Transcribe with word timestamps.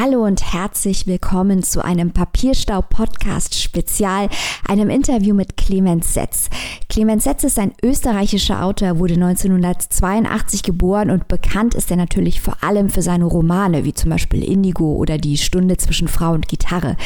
Hallo 0.00 0.24
und 0.24 0.52
herzlich 0.52 1.08
willkommen 1.08 1.64
zu 1.64 1.84
einem 1.84 2.12
Papierstau-Podcast-Spezial, 2.12 4.28
einem 4.68 4.90
Interview 4.90 5.34
mit 5.34 5.56
Clemens 5.56 6.14
Setz. 6.14 6.50
Clemens 6.88 7.24
Setz 7.24 7.42
ist 7.42 7.58
ein 7.58 7.72
österreichischer 7.82 8.62
Autor, 8.62 9.00
wurde 9.00 9.14
1982 9.14 10.62
geboren 10.62 11.10
und 11.10 11.26
bekannt 11.26 11.74
ist 11.74 11.90
er 11.90 11.96
natürlich 11.96 12.40
vor 12.40 12.62
allem 12.62 12.90
für 12.90 13.02
seine 13.02 13.24
Romane, 13.24 13.84
wie 13.84 13.92
zum 13.92 14.10
Beispiel 14.10 14.44
Indigo 14.44 14.92
oder 14.92 15.18
Die 15.18 15.36
Stunde 15.36 15.78
zwischen 15.78 16.06
Frau 16.06 16.30
und 16.30 16.46
Gitarre. 16.46 16.96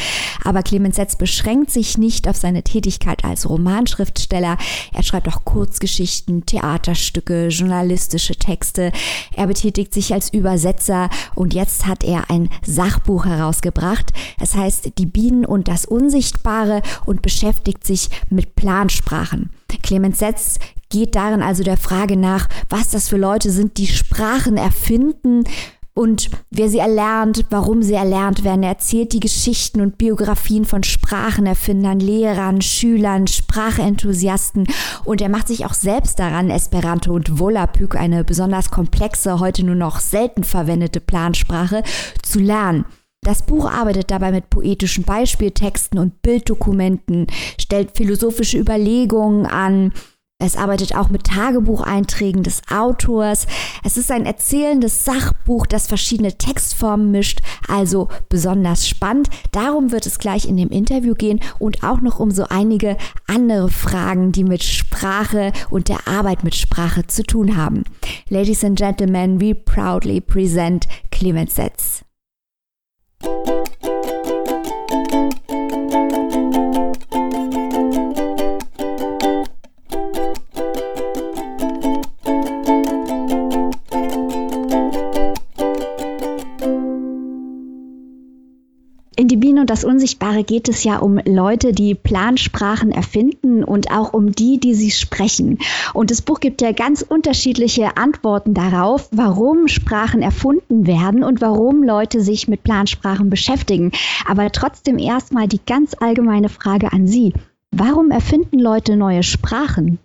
Aber 0.43 0.61
Clemens 0.61 0.97
Setz 0.97 1.15
beschränkt 1.15 1.71
sich 1.71 1.97
nicht 1.97 2.27
auf 2.27 2.37
seine 2.37 2.61
Tätigkeit 2.61 3.25
als 3.25 3.49
Romanschriftsteller. 3.49 4.59
Er 4.93 5.03
schreibt 5.03 5.27
auch 5.29 5.45
Kurzgeschichten, 5.45 6.45
Theaterstücke, 6.45 7.47
journalistische 7.47 8.35
Texte. 8.35 8.91
Er 9.35 9.47
betätigt 9.47 9.95
sich 9.95 10.13
als 10.13 10.31
Übersetzer 10.31 11.09
und 11.33 11.55
jetzt 11.55 11.87
hat 11.87 12.03
er 12.03 12.29
ein 12.29 12.49
Sachbuch 12.83 13.25
herausgebracht. 13.25 14.11
Es 14.39 14.55
heißt 14.55 14.97
Die 14.97 15.05
Bienen 15.05 15.45
und 15.45 15.67
das 15.67 15.85
Unsichtbare 15.85 16.81
und 17.05 17.21
beschäftigt 17.21 17.85
sich 17.85 18.09
mit 18.29 18.55
Plansprachen. 18.55 19.51
Clemens 19.83 20.19
Setz 20.19 20.59
geht 20.89 21.15
darin 21.15 21.41
also 21.41 21.63
der 21.63 21.77
Frage 21.77 22.17
nach, 22.17 22.47
was 22.69 22.89
das 22.89 23.07
für 23.07 23.17
Leute 23.17 23.51
sind, 23.51 23.77
die 23.77 23.87
Sprachen 23.87 24.57
erfinden 24.57 25.43
und 25.93 26.31
wer 26.49 26.69
sie 26.69 26.79
erlernt, 26.79 27.45
warum 27.49 27.83
sie 27.83 27.93
erlernt 27.93 28.43
werden. 28.43 28.63
Er 28.63 28.69
erzählt 28.69 29.13
die 29.13 29.19
Geschichten 29.19 29.79
und 29.81 29.97
Biografien 29.97 30.65
von 30.65 30.83
Sprachenerfindern, 30.83 31.99
Lehrern, 31.99 32.61
Schülern, 32.61 33.27
Sprachenthusiasten 33.27 34.67
und 35.05 35.21
er 35.21 35.29
macht 35.29 35.47
sich 35.47 35.65
auch 35.65 35.73
selbst 35.73 36.19
daran, 36.19 36.49
Esperanto 36.49 37.13
und 37.13 37.39
Volapük, 37.39 37.95
eine 37.95 38.23
besonders 38.23 38.71
komplexe, 38.71 39.39
heute 39.39 39.63
nur 39.63 39.75
noch 39.75 39.99
selten 39.99 40.43
verwendete 40.43 40.99
Plansprache, 40.99 41.83
zu 42.23 42.39
lernen. 42.39 42.85
Das 43.21 43.43
Buch 43.43 43.71
arbeitet 43.71 44.11
dabei 44.11 44.31
mit 44.31 44.49
poetischen 44.49 45.05
Beispieltexten 45.05 45.97
und 45.97 46.21
Bilddokumenten, 46.21 47.27
stellt 47.59 47.95
philosophische 47.95 48.57
Überlegungen 48.57 49.45
an, 49.45 49.93
es 50.39 50.57
arbeitet 50.57 50.93
auch 50.95 51.09
mit 51.09 51.23
Tagebucheinträgen 51.23 52.43
des 52.43 52.61
Autors. 52.69 53.47
Es 53.83 53.95
ist 53.95 54.11
ein 54.11 54.25
erzählendes 54.25 55.05
Sachbuch, 55.05 55.65
das 55.65 55.87
verschiedene 55.87 56.37
Textformen 56.37 57.11
mischt, 57.11 57.39
also 57.69 58.09
besonders 58.27 58.87
spannend. 58.87 59.29
Darum 59.51 59.91
wird 59.91 60.05
es 60.05 60.19
gleich 60.19 60.45
in 60.45 60.57
dem 60.57 60.69
Interview 60.69 61.13
gehen 61.13 61.39
und 61.59 61.83
auch 61.83 62.01
noch 62.01 62.19
um 62.19 62.29
so 62.29 62.45
einige 62.49 62.97
andere 63.25 63.69
Fragen, 63.69 64.33
die 64.33 64.43
mit 64.43 64.63
Sprache 64.63 65.53
und 65.69 65.87
der 65.87 66.07
Arbeit 66.09 66.43
mit 66.43 66.55
Sprache 66.55 67.07
zu 67.07 67.23
tun 67.23 67.55
haben. 67.55 67.85
Ladies 68.27 68.65
and 68.65 68.77
Gentlemen, 68.77 69.39
we 69.39 69.55
proudly 69.55 70.19
present 70.19 70.87
Clemens 71.09 71.55
Setz. 71.55 72.03
In 89.15 89.27
Die 89.27 89.37
Biene 89.37 89.61
und 89.61 89.69
das 89.69 89.83
Unsichtbare 89.83 90.43
geht 90.43 90.67
es 90.69 90.83
ja 90.83 90.97
um 90.97 91.19
Leute, 91.23 91.71
die 91.71 91.93
Plansprachen 91.93 92.91
erfinden 92.91 93.63
und 93.63 93.91
auch 93.91 94.11
um 94.11 94.31
die, 94.31 94.59
die 94.59 94.73
sie 94.73 94.89
sprechen. 94.89 95.59
Und 95.93 96.09
das 96.09 96.23
Buch 96.23 96.39
gibt 96.39 96.61
ja 96.61 96.71
ganz 96.71 97.03
unterschiedliche 97.03 97.95
Antworten 97.95 98.55
darauf, 98.55 99.09
warum 99.11 99.67
Sprachen 99.67 100.23
erfunden 100.23 100.87
werden 100.87 101.23
und 101.23 101.41
warum 101.41 101.83
Leute 101.83 102.21
sich 102.21 102.47
mit 102.47 102.63
Plansprachen 102.63 103.29
beschäftigen. 103.29 103.91
Aber 104.25 104.51
trotzdem 104.51 104.97
erstmal 104.97 105.47
die 105.47 105.61
ganz 105.63 105.95
allgemeine 105.99 106.49
Frage 106.49 106.91
an 106.91 107.05
Sie. 107.05 107.33
Warum 107.69 108.09
erfinden 108.09 108.57
Leute 108.57 108.95
neue 108.95 109.21
Sprachen? 109.21 109.99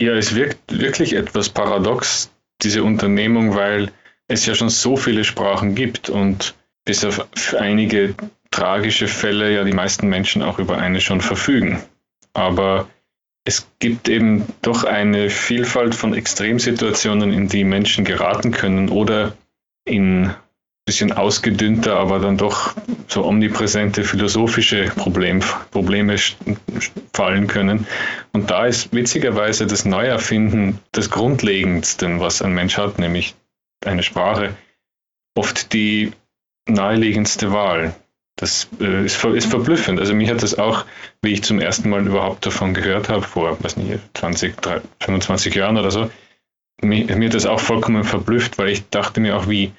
Ja, 0.00 0.12
es 0.14 0.34
wirkt 0.34 0.80
wirklich 0.80 1.12
etwas 1.12 1.50
paradox, 1.50 2.30
diese 2.62 2.82
Unternehmung, 2.82 3.54
weil 3.54 3.90
es 4.26 4.46
ja 4.46 4.54
schon 4.54 4.70
so 4.70 4.96
viele 4.96 5.24
Sprachen 5.24 5.74
gibt 5.74 6.08
und 6.08 6.54
bis 6.88 7.04
auf 7.04 7.54
einige 7.54 8.14
tragische 8.50 9.08
Fälle 9.08 9.54
ja 9.54 9.62
die 9.62 9.74
meisten 9.74 10.08
Menschen 10.08 10.42
auch 10.42 10.58
über 10.58 10.78
eine 10.78 11.02
schon 11.02 11.20
verfügen. 11.20 11.82
Aber 12.32 12.88
es 13.44 13.68
gibt 13.78 14.08
eben 14.08 14.46
doch 14.62 14.84
eine 14.84 15.28
Vielfalt 15.28 15.94
von 15.94 16.14
Extremsituationen, 16.14 17.30
in 17.30 17.46
die 17.46 17.64
Menschen 17.64 18.06
geraten 18.06 18.52
können 18.52 18.88
oder 18.88 19.34
in 19.84 20.28
ein 20.28 20.34
bisschen 20.86 21.12
ausgedünnter, 21.12 21.98
aber 21.98 22.20
dann 22.20 22.38
doch 22.38 22.74
so 23.06 23.22
omnipräsente 23.26 24.02
philosophische 24.02 24.84
Problem, 24.96 25.40
Probleme 25.70 26.16
fallen 27.12 27.48
können. 27.48 27.86
Und 28.32 28.50
da 28.50 28.64
ist 28.64 28.94
witzigerweise 28.94 29.66
das 29.66 29.84
Neuerfinden 29.84 30.78
des 30.96 31.10
Grundlegendsten, 31.10 32.20
was 32.20 32.40
ein 32.40 32.54
Mensch 32.54 32.78
hat, 32.78 32.98
nämlich 32.98 33.34
eine 33.84 34.02
Sprache, 34.02 34.56
oft 35.34 35.74
die 35.74 36.12
naheliegendste 36.68 37.52
Wahl. 37.52 37.94
Das 38.36 38.68
äh, 38.80 39.04
ist, 39.04 39.22
ist, 39.24 39.50
verblüffend. 39.50 39.98
Also 39.98 40.14
mich 40.14 40.30
hat 40.30 40.42
das 40.42 40.58
auch, 40.58 40.84
wie 41.22 41.32
ich 41.32 41.42
zum 41.42 41.60
ersten 41.60 41.90
Mal 41.90 42.06
überhaupt 42.06 42.46
davon 42.46 42.72
gehört 42.72 43.08
habe, 43.08 43.22
vor 43.22 43.62
weiß 43.62 43.76
nicht, 43.76 43.98
20, 44.14 44.56
30, 44.60 44.88
25 45.00 45.54
Jahren 45.56 45.76
oder 45.76 45.90
so, 45.90 46.08
mir, 46.80 47.16
mir 47.16 47.26
hat 47.26 47.34
das 47.34 47.46
auch 47.46 47.58
vollkommen 47.58 48.04
verblüfft, 48.04 48.58
weil 48.58 48.68
ich 48.68 48.88
dachte 48.90 49.20
mir 49.20 49.36
auch, 49.36 49.48
wie, 49.48 49.72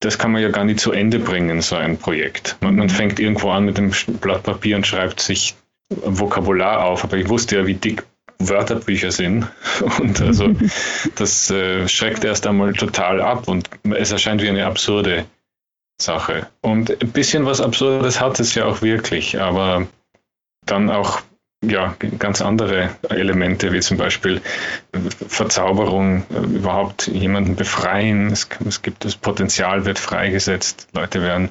das 0.00 0.18
kann 0.18 0.32
man 0.32 0.40
ja 0.40 0.48
gar 0.48 0.64
nicht 0.64 0.80
zu 0.80 0.92
Ende 0.92 1.18
bringen, 1.18 1.60
so 1.60 1.76
ein 1.76 1.98
Projekt. 1.98 2.56
Man, 2.60 2.76
man 2.76 2.88
fängt 2.88 3.20
irgendwo 3.20 3.50
an 3.50 3.66
mit 3.66 3.76
dem 3.76 3.92
Blatt 4.20 4.42
Papier 4.42 4.76
und 4.76 4.86
schreibt 4.86 5.20
sich 5.20 5.54
Vokabular 5.88 6.84
auf, 6.84 7.04
aber 7.04 7.18
ich 7.18 7.28
wusste 7.28 7.56
ja, 7.56 7.66
wie 7.66 7.74
dick 7.74 8.04
Wörterbücher 8.38 9.12
sind. 9.12 9.46
Und 9.98 10.20
also 10.20 10.54
das 11.14 11.50
äh, 11.50 11.88
schreckt 11.88 12.24
erst 12.24 12.46
einmal 12.46 12.74
total 12.74 13.22
ab 13.22 13.48
und 13.48 13.70
es 13.94 14.12
erscheint 14.12 14.42
wie 14.42 14.48
eine 14.48 14.66
absurde 14.66 15.24
Sache. 16.00 16.46
Und 16.60 17.02
ein 17.02 17.10
bisschen 17.10 17.46
was 17.46 17.60
Absurdes 17.60 18.20
hat 18.20 18.38
es 18.40 18.54
ja 18.54 18.66
auch 18.66 18.82
wirklich, 18.82 19.40
aber 19.40 19.86
dann 20.64 20.90
auch 20.90 21.22
ja, 21.64 21.96
ganz 22.18 22.42
andere 22.42 22.90
Elemente, 23.08 23.72
wie 23.72 23.80
zum 23.80 23.96
Beispiel 23.96 24.40
Verzauberung, 25.28 26.24
überhaupt 26.28 27.06
jemanden 27.06 27.56
befreien. 27.56 28.30
Es, 28.30 28.48
es 28.66 28.82
gibt 28.82 29.04
das 29.04 29.16
Potenzial, 29.16 29.84
wird 29.84 29.98
freigesetzt. 29.98 30.88
Leute 30.92 31.22
werden 31.22 31.48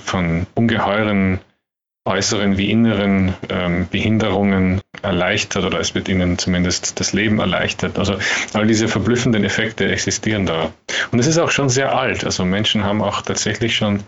von 0.00 0.46
ungeheuren 0.54 1.40
äußeren 2.08 2.58
wie 2.58 2.70
inneren 2.70 3.34
ähm, 3.48 3.86
Behinderungen 3.90 4.80
erleichtert 5.02 5.64
oder 5.64 5.78
es 5.78 5.94
wird 5.94 6.08
ihnen 6.08 6.38
zumindest 6.38 6.98
das 6.98 7.12
Leben 7.12 7.38
erleichtert. 7.38 7.98
Also 7.98 8.18
all 8.54 8.66
diese 8.66 8.88
verblüffenden 8.88 9.44
Effekte 9.44 9.90
existieren 9.90 10.46
da. 10.46 10.72
Und 11.12 11.18
es 11.18 11.26
ist 11.26 11.38
auch 11.38 11.50
schon 11.50 11.68
sehr 11.68 11.96
alt. 11.96 12.24
Also 12.24 12.44
Menschen 12.44 12.84
haben 12.84 13.02
auch 13.02 13.22
tatsächlich 13.22 13.76
schon 13.76 14.00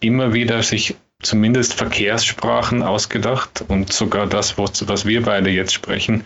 immer 0.00 0.32
wieder 0.32 0.62
sich 0.62 0.94
zumindest 1.20 1.74
Verkehrssprachen 1.74 2.82
ausgedacht 2.82 3.64
und 3.66 3.92
sogar 3.92 4.26
das, 4.26 4.56
was 4.56 5.06
wir 5.06 5.22
beide 5.22 5.50
jetzt 5.50 5.72
sprechen, 5.72 6.24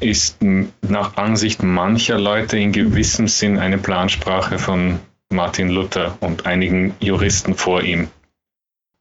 ist 0.00 0.38
nach 0.42 1.16
Ansicht 1.16 1.62
mancher 1.62 2.18
Leute 2.18 2.58
in 2.58 2.72
gewissem 2.72 3.28
Sinn 3.28 3.58
eine 3.58 3.78
Plansprache 3.78 4.58
von 4.58 4.98
Martin 5.30 5.68
Luther 5.68 6.16
und 6.20 6.46
einigen 6.46 6.94
Juristen 7.00 7.54
vor 7.54 7.82
ihm. 7.82 8.08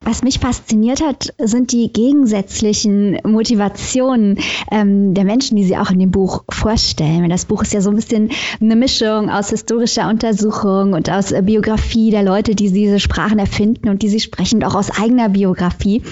Was 0.02 0.24
mich 0.24 0.40
fasziniert 0.40 1.02
hat, 1.02 1.34
sind 1.38 1.72
die 1.72 1.92
gegensätzlichen 1.92 3.18
Motivationen 3.26 4.38
ähm, 4.72 5.14
der 5.16 5.26
Menschen, 5.26 5.58
die 5.58 5.66
Sie 5.66 5.76
auch 5.76 5.90
in 5.90 6.00
dem 6.00 6.12
Buch 6.12 6.44
vorstellen. 6.50 7.30
Das 7.30 7.46
Buch 7.46 7.64
ist 7.64 7.74
ja 7.74 7.82
so 7.82 7.90
ein 7.90 7.96
bisschen 7.96 8.30
eine 8.62 8.76
Mischung 8.76 9.30
aus 9.30 9.50
historischer 9.50 10.08
Untersuchung 10.08 10.94
und 10.94 11.10
aus 11.10 11.32
äh, 11.32 11.42
Biografie 11.42 12.12
der 12.12 12.24
Leute, 12.24 12.54
die 12.54 12.72
diese 12.72 13.00
Sprachen 13.00 13.40
erfinden 13.40 13.90
und 13.90 14.02
die 14.04 14.10
sie 14.10 14.20
sprechen, 14.20 14.64
auch 14.64 14.76
aus 14.76 14.92
eigener 14.92 15.30
Biografie. 15.30 16.04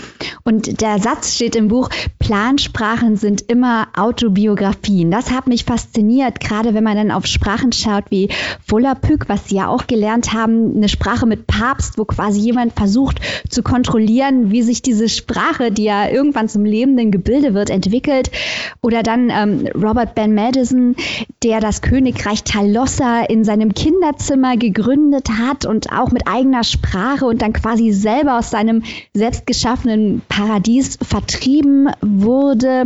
Und 0.44 0.82
der 0.82 1.00
Satz 1.00 1.36
steht 1.36 1.56
im 1.56 1.68
Buch, 1.68 1.90
Plansprachen 2.20 3.18
sind 3.18 3.44
immer 3.44 3.88
Autobiografien. 3.96 5.12
Das 5.12 5.32
hat 5.32 5.48
mich 5.48 5.64
fasziniert, 5.64 6.40
gerade 6.40 6.74
wenn 6.74 6.84
man 6.84 6.98
dann 6.98 7.12
auf 7.12 7.28
Sprachen 7.28 7.72
schaut 7.72 8.06
wie 8.10 8.30
Volapük, 8.68 9.30
was 9.30 9.48
Sie 9.48 9.56
ja 9.56 9.68
auch 9.68 9.88
gelernt 9.88 10.34
haben, 10.34 10.76
eine 10.76 10.90
Sprache 10.90 11.28
mit 11.28 11.48
Papst, 11.48 11.98
wo 11.98 12.06
quasi 12.06 12.40
jemand 12.40 12.74
versucht 12.74 13.22
zu 13.50 13.62
kontrollieren, 13.76 14.52
wie 14.52 14.62
sich 14.62 14.82
diese 14.82 15.10
Sprache, 15.10 15.70
die 15.70 15.84
ja 15.84 16.08
irgendwann 16.08 16.48
zum 16.48 16.64
lebenden 16.64 17.12
Gebilde 17.12 17.54
wird, 17.54 17.70
entwickelt. 17.70 18.32
Oder 18.82 19.04
dann 19.04 19.30
ähm, 19.30 19.68
Robert 19.76 20.16
Ben 20.16 20.34
Madison, 20.34 20.96
der 21.44 21.60
das 21.60 21.82
Königreich 21.82 22.46
Talossa 22.46 23.24
in 23.24 23.44
seinem 23.44 23.74
Kinderzimmer 23.74 24.56
gegründet 24.56 25.28
hat 25.30 25.66
und 25.66 25.92
auch 25.92 26.12
mit 26.12 26.26
eigener 26.26 26.64
Sprache 26.64 27.26
und 27.26 27.42
dann 27.42 27.52
quasi 27.52 27.92
selber 27.92 28.40
aus 28.40 28.50
seinem 28.50 28.84
selbst 29.14 29.46
geschaffenen 29.46 30.22
Paradies 30.30 30.98
vertrieben 31.02 31.90
wurde. 32.00 32.86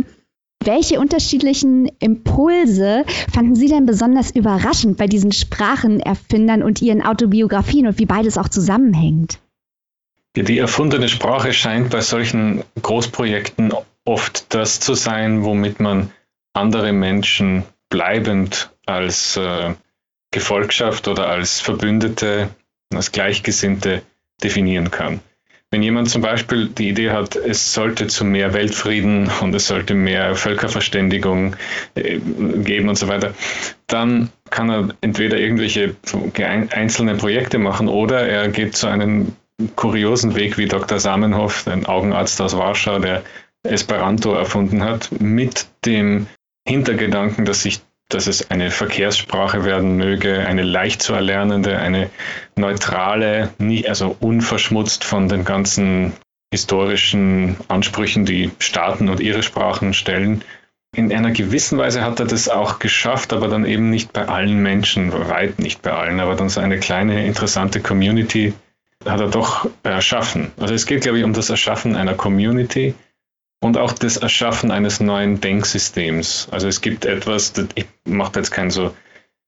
Welche 0.64 0.98
unterschiedlichen 0.98 1.88
Impulse 2.00 3.04
fanden 3.32 3.54
Sie 3.54 3.68
denn 3.68 3.86
besonders 3.86 4.32
überraschend 4.32 4.96
bei 4.96 5.06
diesen 5.06 5.30
Sprachenerfindern 5.30 6.64
und 6.64 6.82
ihren 6.82 7.00
Autobiografien 7.00 7.86
und 7.86 8.00
wie 8.00 8.06
beides 8.06 8.38
auch 8.38 8.48
zusammenhängt? 8.48 9.38
Die 10.36 10.58
erfundene 10.58 11.08
Sprache 11.08 11.52
scheint 11.52 11.90
bei 11.90 12.00
solchen 12.00 12.62
Großprojekten 12.80 13.72
oft 14.04 14.54
das 14.54 14.78
zu 14.78 14.94
sein, 14.94 15.42
womit 15.42 15.80
man 15.80 16.12
andere 16.52 16.92
Menschen 16.92 17.64
bleibend 17.88 18.70
als 18.86 19.36
äh, 19.36 19.74
Gefolgschaft 20.30 21.08
oder 21.08 21.28
als 21.28 21.60
Verbündete, 21.60 22.48
als 22.94 23.10
Gleichgesinnte 23.10 24.02
definieren 24.42 24.90
kann. 24.92 25.20
Wenn 25.72 25.82
jemand 25.82 26.10
zum 26.10 26.22
Beispiel 26.22 26.68
die 26.68 26.88
Idee 26.88 27.10
hat, 27.10 27.36
es 27.36 27.72
sollte 27.72 28.08
zu 28.08 28.24
mehr 28.24 28.54
Weltfrieden 28.54 29.30
und 29.40 29.54
es 29.54 29.68
sollte 29.68 29.94
mehr 29.94 30.34
Völkerverständigung 30.34 31.54
äh, 31.94 32.18
geben 32.18 32.88
und 32.88 32.96
so 32.96 33.08
weiter, 33.08 33.34
dann 33.86 34.30
kann 34.50 34.70
er 34.70 34.88
entweder 35.00 35.38
irgendwelche 35.38 35.94
einzelne 36.70 37.16
Projekte 37.16 37.58
machen 37.58 37.88
oder 37.88 38.28
er 38.28 38.48
geht 38.48 38.76
zu 38.76 38.88
einem 38.88 39.36
kuriosen 39.76 40.34
Weg 40.34 40.58
wie 40.58 40.66
Dr. 40.66 40.98
Samenhoff, 40.98 41.66
ein 41.66 41.86
Augenarzt 41.86 42.40
aus 42.40 42.56
Warschau, 42.56 42.98
der 42.98 43.22
Esperanto 43.62 44.32
erfunden 44.32 44.82
hat, 44.82 45.10
mit 45.20 45.66
dem 45.84 46.26
Hintergedanken, 46.66 47.44
dass 47.44 47.62
sich 47.62 47.80
dass 48.10 48.26
es 48.26 48.50
eine 48.50 48.70
Verkehrssprache 48.70 49.64
werden 49.64 49.96
möge, 49.96 50.40
eine 50.46 50.62
leicht 50.62 51.02
zu 51.02 51.14
erlernende, 51.14 51.78
eine 51.78 52.10
neutrale, 52.56 53.50
nie, 53.58 53.88
also 53.88 54.16
unverschmutzt 54.18 55.04
von 55.04 55.28
den 55.28 55.44
ganzen 55.44 56.12
historischen 56.52 57.56
Ansprüchen, 57.68 58.26
die 58.26 58.50
Staaten 58.58 59.08
und 59.08 59.20
ihre 59.20 59.42
Sprachen 59.42 59.94
stellen. 59.94 60.42
In 60.94 61.12
einer 61.12 61.30
gewissen 61.30 61.78
Weise 61.78 62.02
hat 62.02 62.18
er 62.18 62.26
das 62.26 62.48
auch 62.48 62.80
geschafft, 62.80 63.32
aber 63.32 63.46
dann 63.46 63.64
eben 63.64 63.90
nicht 63.90 64.12
bei 64.12 64.26
allen 64.26 64.60
Menschen, 64.60 65.12
weit 65.12 65.60
nicht 65.60 65.82
bei 65.82 65.92
allen, 65.92 66.18
aber 66.18 66.34
dann 66.34 66.48
so 66.48 66.60
eine 66.60 66.80
kleine 66.80 67.24
interessante 67.24 67.80
Community 67.80 68.54
hat 69.04 69.20
er 69.20 69.28
doch 69.28 69.68
erschaffen. 69.82 70.52
Also 70.58 70.74
es 70.74 70.86
geht, 70.86 71.02
glaube 71.02 71.18
ich, 71.18 71.24
um 71.24 71.32
das 71.32 71.50
Erschaffen 71.50 71.96
einer 71.96 72.14
Community, 72.14 72.94
und 73.60 73.76
auch 73.76 73.92
das 73.92 74.16
Erschaffen 74.16 74.70
eines 74.70 75.00
neuen 75.00 75.40
Denksystems. 75.40 76.48
Also 76.50 76.66
es 76.66 76.80
gibt 76.80 77.04
etwas, 77.04 77.52
ich 77.74 77.86
mache 78.04 78.32
jetzt 78.36 78.50
keine 78.50 78.70
so 78.70 78.94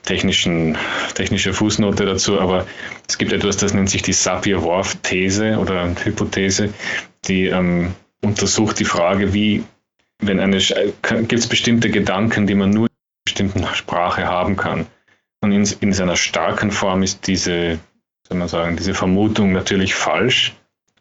technischen, 0.02 0.76
technische 1.14 1.54
Fußnote 1.54 2.04
dazu, 2.04 2.38
aber 2.38 2.66
es 3.08 3.18
gibt 3.18 3.32
etwas, 3.32 3.56
das 3.56 3.72
nennt 3.72 3.88
sich 3.88 4.02
die 4.02 4.12
Sapir-Whorf-These 4.12 5.58
oder 5.58 5.94
Hypothese, 6.04 6.74
die 7.24 7.46
ähm, 7.46 7.94
untersucht 8.20 8.78
die 8.80 8.84
Frage, 8.84 9.32
wie, 9.32 9.64
wenn 10.18 10.40
eine, 10.40 10.58
gibt 10.58 11.32
es 11.32 11.46
bestimmte 11.46 11.90
Gedanken, 11.90 12.46
die 12.46 12.54
man 12.54 12.70
nur 12.70 12.88
in 12.88 12.92
einer 12.92 13.24
bestimmten 13.24 13.74
Sprache 13.74 14.26
haben 14.26 14.56
kann. 14.56 14.86
Und 15.40 15.52
in, 15.52 15.66
in 15.80 15.92
seiner 15.92 16.16
starken 16.16 16.70
Form 16.70 17.02
ist 17.02 17.26
diese, 17.26 17.78
soll 18.32 18.38
man 18.38 18.48
sagen, 18.48 18.76
diese 18.76 18.94
Vermutung 18.94 19.52
natürlich 19.52 19.94
falsch 19.94 20.54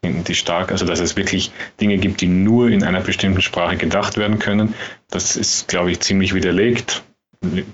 die 0.03 0.35
stark, 0.35 0.71
also 0.71 0.85
dass 0.85 0.99
es 0.99 1.15
wirklich 1.15 1.51
Dinge 1.79 1.97
gibt, 1.97 2.21
die 2.21 2.27
nur 2.27 2.69
in 2.69 2.83
einer 2.83 3.01
bestimmten 3.01 3.41
Sprache 3.41 3.77
gedacht 3.77 4.17
werden 4.17 4.39
können. 4.39 4.73
Das 5.09 5.37
ist, 5.37 5.67
glaube 5.67 5.91
ich, 5.91 5.99
ziemlich 5.99 6.33
widerlegt, 6.33 7.03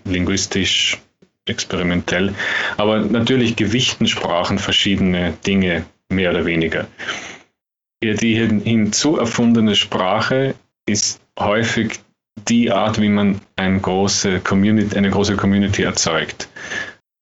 linguistisch, 0.03 0.97
experimentell. 1.45 2.35
Aber 2.75 2.99
natürlich 2.99 3.55
gewichten 3.55 4.07
Sprachen 4.07 4.59
verschiedene 4.59 5.33
Dinge 5.45 5.85
mehr 6.09 6.31
oder 6.31 6.45
weniger. 6.45 6.87
Die 8.03 8.35
hinzu 8.35 9.17
erfundene 9.17 9.75
Sprache 9.75 10.55
ist 10.85 11.21
häufig 11.39 12.01
die 12.49 12.71
Art, 12.71 12.99
wie 13.01 13.09
man 13.09 13.39
eine 13.55 13.79
große 13.79 14.41
Community, 14.41 14.97
eine 14.97 15.09
große 15.09 15.37
Community 15.37 15.83
erzeugt. 15.83 16.49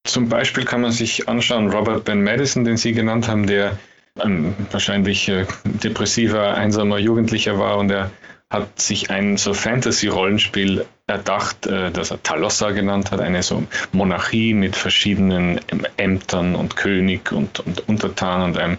Zum 0.06 0.30
Beispiel 0.30 0.66
kann 0.66 0.82
man 0.82 0.92
sich 0.92 1.28
anschauen, 1.28 1.72
Robert 1.72 2.06
Ben 2.06 2.24
Madison, 2.24 2.64
den 2.64 2.78
Sie 2.78 2.94
genannt 2.94 3.28
haben, 3.28 3.48
der 3.48 3.78
ein 4.20 4.56
wahrscheinlich 4.72 5.28
äh, 5.28 5.46
depressiver, 5.66 6.54
einsamer 6.56 7.00
Jugendlicher 7.00 7.60
war 7.60 7.78
und 7.78 7.92
er 7.92 8.12
hat 8.50 8.80
sich 8.80 9.10
ein 9.10 9.38
so 9.38 9.54
Fantasy-Rollenspiel 9.54 10.86
erdacht, 11.08 11.68
äh, 11.68 11.92
das 11.92 12.12
er 12.12 12.22
Talossa 12.22 12.72
genannt 12.72 13.12
hat, 13.12 13.20
eine 13.20 13.44
so 13.44 13.64
Monarchie 13.92 14.54
mit 14.54 14.76
verschiedenen 14.76 15.60
Ämtern 15.98 16.56
und 16.56 16.76
König 16.76 17.32
und, 17.32 17.60
und 17.60 17.90
Untertan 17.90 18.44
und 18.44 18.58
einem, 18.58 18.78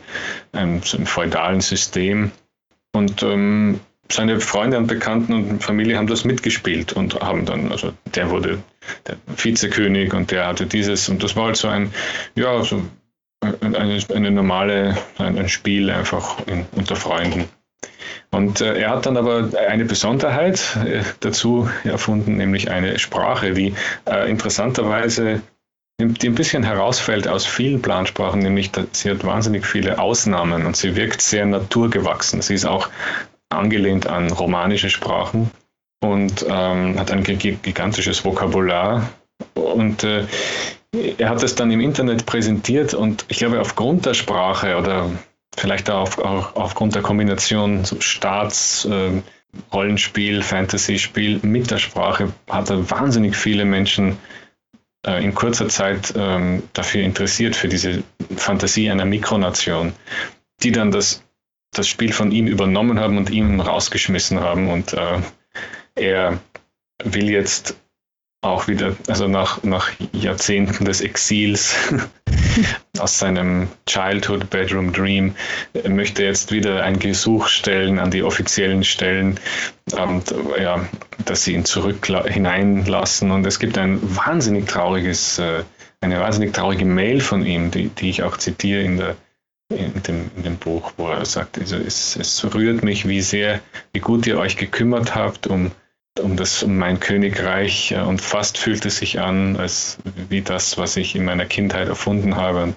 einem, 0.53 0.83
so 0.83 0.97
einem 0.97 1.07
feudalen 1.07 1.61
System. 1.61 2.31
Und 2.93 3.23
ähm, 3.23 3.81
seine 4.11 4.41
Freunde 4.41 4.79
und 4.79 4.87
Bekannten 4.87 5.35
und 5.35 5.65
Familie 5.65 5.99
haben 5.99 6.07
das 6.07 6.25
mitgespielt 6.25 6.93
und 6.93 7.21
haben 7.21 7.45
dann, 7.45 7.73
also 7.73 7.93
der 8.15 8.31
wurde 8.31 8.63
der 9.07 9.17
Vizekönig 9.27 10.15
und 10.15 10.31
der 10.31 10.47
hatte 10.47 10.67
dieses 10.67 11.09
und 11.09 11.23
das 11.23 11.37
war 11.37 11.47
halt 11.47 11.57
so 11.57 11.69
ein, 11.69 11.93
ja, 12.35 12.63
so 12.63 12.83
eine, 13.41 14.01
eine 14.15 14.31
normale, 14.31 14.97
ein, 15.19 15.39
ein 15.39 15.49
Spiel 15.49 15.91
einfach 15.91 16.47
in, 16.47 16.67
unter 16.73 16.97
Freunden. 16.97 17.49
Und 18.31 18.61
äh, 18.61 18.79
er 18.81 18.91
hat 18.91 19.07
dann 19.07 19.17
aber 19.17 19.51
eine 19.69 19.85
Besonderheit 19.85 20.77
äh, 20.85 21.03
dazu 21.21 21.71
erfunden, 21.85 22.37
nämlich 22.37 22.71
eine 22.71 22.99
Sprache, 22.99 23.53
die 23.53 23.75
äh, 24.07 24.31
interessanterweise 24.31 25.43
die 25.99 26.29
ein 26.29 26.35
bisschen 26.35 26.63
herausfällt 26.63 27.27
aus 27.27 27.47
vielen 27.47 27.81
Plansprachen, 27.81 28.41
nämlich 28.41 28.71
sie 28.93 29.11
hat 29.11 29.25
wahnsinnig 29.25 29.65
viele 29.65 29.99
Ausnahmen 29.99 30.67
und 30.67 30.77
sie 30.77 30.95
wirkt 30.95 31.23
sehr 31.23 31.47
naturgewachsen. 31.47 32.43
Sie 32.43 32.53
ist 32.53 32.67
auch 32.67 32.91
angelehnt 33.49 34.07
an 34.07 34.31
romanische 34.31 34.91
Sprachen 34.91 35.51
und 36.01 36.45
ähm, 36.49 36.99
hat 36.99 37.11
ein 37.11 37.23
gigantisches 37.23 38.25
Vokabular. 38.25 39.11
Und 39.55 40.05
äh, 40.05 40.27
er 41.19 41.29
hat 41.29 41.43
es 41.43 41.55
dann 41.55 41.71
im 41.71 41.81
Internet 41.81 42.27
präsentiert 42.27 42.95
und 42.95 43.25
ich 43.29 43.39
glaube, 43.39 43.61
aufgrund 43.61 44.07
der 44.07 44.15
Sprache 44.15 44.77
oder 44.77 45.11
vielleicht 45.57 45.91
auch, 45.91 46.19
auch 46.19 46.57
aufgrund 46.57 46.95
der 46.95 47.03
Kombination 47.03 47.85
so 47.85 48.01
Staats, 48.01 48.85
äh, 48.87 49.23
Rollenspiel, 49.73 50.43
Fantasy-Spiel 50.43 51.41
mit 51.43 51.71
der 51.71 51.79
Sprache 51.79 52.33
hat 52.49 52.71
er 52.71 52.91
wahnsinnig 52.91 53.37
viele 53.37 53.65
Menschen 53.65 54.19
äh, 55.07 55.25
in 55.25 55.35
kurzer 55.35 55.69
Zeit 55.69 56.13
ähm, 56.17 56.65
dafür 56.73 57.03
interessiert, 57.03 57.57
für 57.57 57.69
diese 57.69 58.03
Fantasie 58.37 58.91
einer 58.91 59.05
Mikronation, 59.05 59.93
die 60.63 60.73
dann 60.73 60.91
das, 60.91 61.23
das 61.73 61.89
Spiel 61.89 62.13
von 62.13 62.33
ihm 62.33 62.47
übernommen 62.47 63.01
haben 63.01 63.17
und 63.17 63.31
ihm 63.31 63.61
rausgeschmissen 63.61 64.41
haben. 64.41 64.69
Und 64.69 64.93
äh, 64.93 65.21
er 65.97 66.39
will 67.03 67.31
jetzt 67.31 67.77
auch 68.43 68.69
wieder, 68.69 68.95
also 69.09 69.27
nach, 69.29 69.63
nach 69.65 69.91
Jahrzehnten 70.13 70.85
des 70.85 71.01
Exils 71.01 71.75
aus 72.99 73.19
seinem 73.19 73.69
Childhood 73.87 74.51
Bedroom 74.51 74.93
Dream, 74.93 75.35
möchte 75.89 76.23
jetzt 76.23 76.53
wieder 76.53 76.85
ein 76.85 76.99
Gesuch 76.99 77.49
stellen 77.49 77.99
an 77.99 78.11
die 78.11 78.23
offiziellen 78.23 78.85
Stellen, 78.85 79.41
und, 79.93 80.35
ja, 80.61 80.89
dass 81.25 81.45
sie 81.45 81.55
ihn 81.55 81.65
zurück 81.65 82.07
hineinlassen. 82.07 83.31
Und 83.31 83.47
es 83.47 83.59
gibt 83.59 83.79
ein 83.79 83.99
wahnsinnig 84.17 84.67
trauriges, 84.69 85.39
äh, 85.39 85.65
eine 86.01 86.21
wahnsinnig 86.21 86.53
traurige 86.53 86.85
Mail 86.85 87.21
von 87.21 87.45
ihm, 87.45 87.71
die, 87.71 87.89
die 87.89 88.11
ich 88.11 88.23
auch 88.23 88.37
zitiere 88.37 88.83
in 88.83 88.97
der 88.99 89.17
in 89.69 90.01
dem, 90.05 90.31
in 90.37 90.43
dem 90.45 90.57
Buch, 90.59 90.93
wo 90.97 91.09
er 91.09 91.25
sagt, 91.25 91.59
also 91.59 91.77
es, 91.77 92.15
es 92.15 92.55
rührt 92.55 92.85
mich, 92.85 93.09
wie 93.09 93.21
sehr, 93.21 93.61
wie 93.93 93.99
gut 93.99 94.25
ihr 94.29 94.39
euch 94.39 94.57
gekümmert 94.57 95.17
habt 95.17 95.49
um 95.49 95.73
um 96.21 96.37
das 96.37 96.63
um 96.63 96.77
mein 96.77 97.01
Königreich 97.01 97.93
äh, 97.93 98.01
und 98.01 98.21
fast 98.21 98.59
fühlt 98.59 98.85
es 98.87 98.99
sich 98.99 99.21
an, 99.21 99.57
als 99.57 99.99
wie 100.29 100.43
das, 100.43 100.79
was 100.79 100.97
ich 100.97 101.15
in 101.15 101.25
meiner 101.25 101.47
Kindheit 101.47 101.89
erfunden 101.89 102.37
habe. 102.37 102.63
Und 102.63 102.77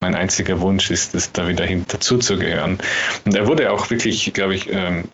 mein 0.00 0.14
einziger 0.14 0.60
Wunsch 0.60 0.90
ist 0.90 1.14
es, 1.14 1.32
da 1.32 1.48
wieder 1.48 1.64
hin 1.64 1.84
dazuzugehören. 1.88 2.78
Und 3.24 3.34
er 3.34 3.46
wurde 3.46 3.70
auch 3.72 3.90
wirklich, 3.90 4.32
glaube 4.34 4.54
ich, 4.54 4.70
ähm, 4.70 5.08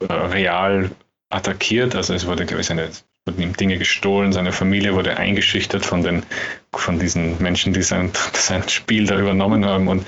äh, 0.00 0.12
real 0.12 0.90
attackiert. 1.30 1.94
Also 1.94 2.14
es 2.14 2.26
wurde, 2.26 2.46
glaube 2.46 2.60
ich, 2.60 2.66
seine 2.66 2.90
wurden 3.24 3.42
ihm 3.42 3.56
Dinge 3.56 3.78
gestohlen, 3.78 4.32
seine 4.32 4.52
Familie 4.52 4.94
wurde 4.94 5.16
eingeschüchtert 5.16 5.84
von 5.84 6.02
den 6.02 6.24
von 6.72 6.98
diesen 6.98 7.40
Menschen, 7.40 7.72
die 7.72 7.82
sein, 7.82 8.10
sein 8.32 8.68
Spiel 8.68 9.06
da 9.06 9.18
übernommen 9.18 9.64
haben. 9.64 9.88
Und 9.88 10.06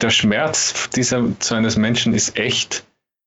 der 0.00 0.10
Schmerz 0.10 0.88
dieser 0.90 1.24
so 1.40 1.54
eines 1.54 1.76
Menschen 1.76 2.14
ist 2.14 2.38
echt, 2.38 2.84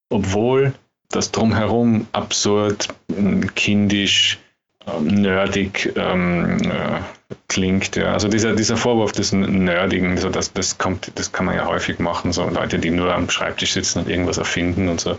obwohl 0.10 0.74
das 1.12 1.32
drumherum 1.32 2.08
absurd, 2.12 2.89
kindisch, 3.56 4.39
ähm, 4.88 5.06
nerdig 5.06 5.94
ähm, 5.96 6.60
äh, 6.63 7.01
klingt. 7.48 7.96
Ja. 7.96 8.13
Also 8.13 8.27
dieser, 8.27 8.56
dieser 8.56 8.77
Vorwurf 8.77 9.12
des 9.12 9.32
Nerdigen, 9.32 10.18
so 10.18 10.30
das, 10.30 10.53
das 10.53 10.77
kommt, 10.77 11.12
das 11.15 11.32
kann 11.32 11.46
man 11.46 11.56
ja 11.56 11.68
häufig 11.68 12.00
machen, 12.00 12.32
so 12.32 12.50
Leute, 12.50 12.80
die 12.80 12.89
nur 12.89 13.13
am 13.13 13.30
Schreibtisch 13.30 13.74
sitzen 13.74 14.00
und 14.00 14.10
irgendwas 14.10 14.38
erfinden 14.38 14.89
und 14.89 15.00
so. 15.00 15.18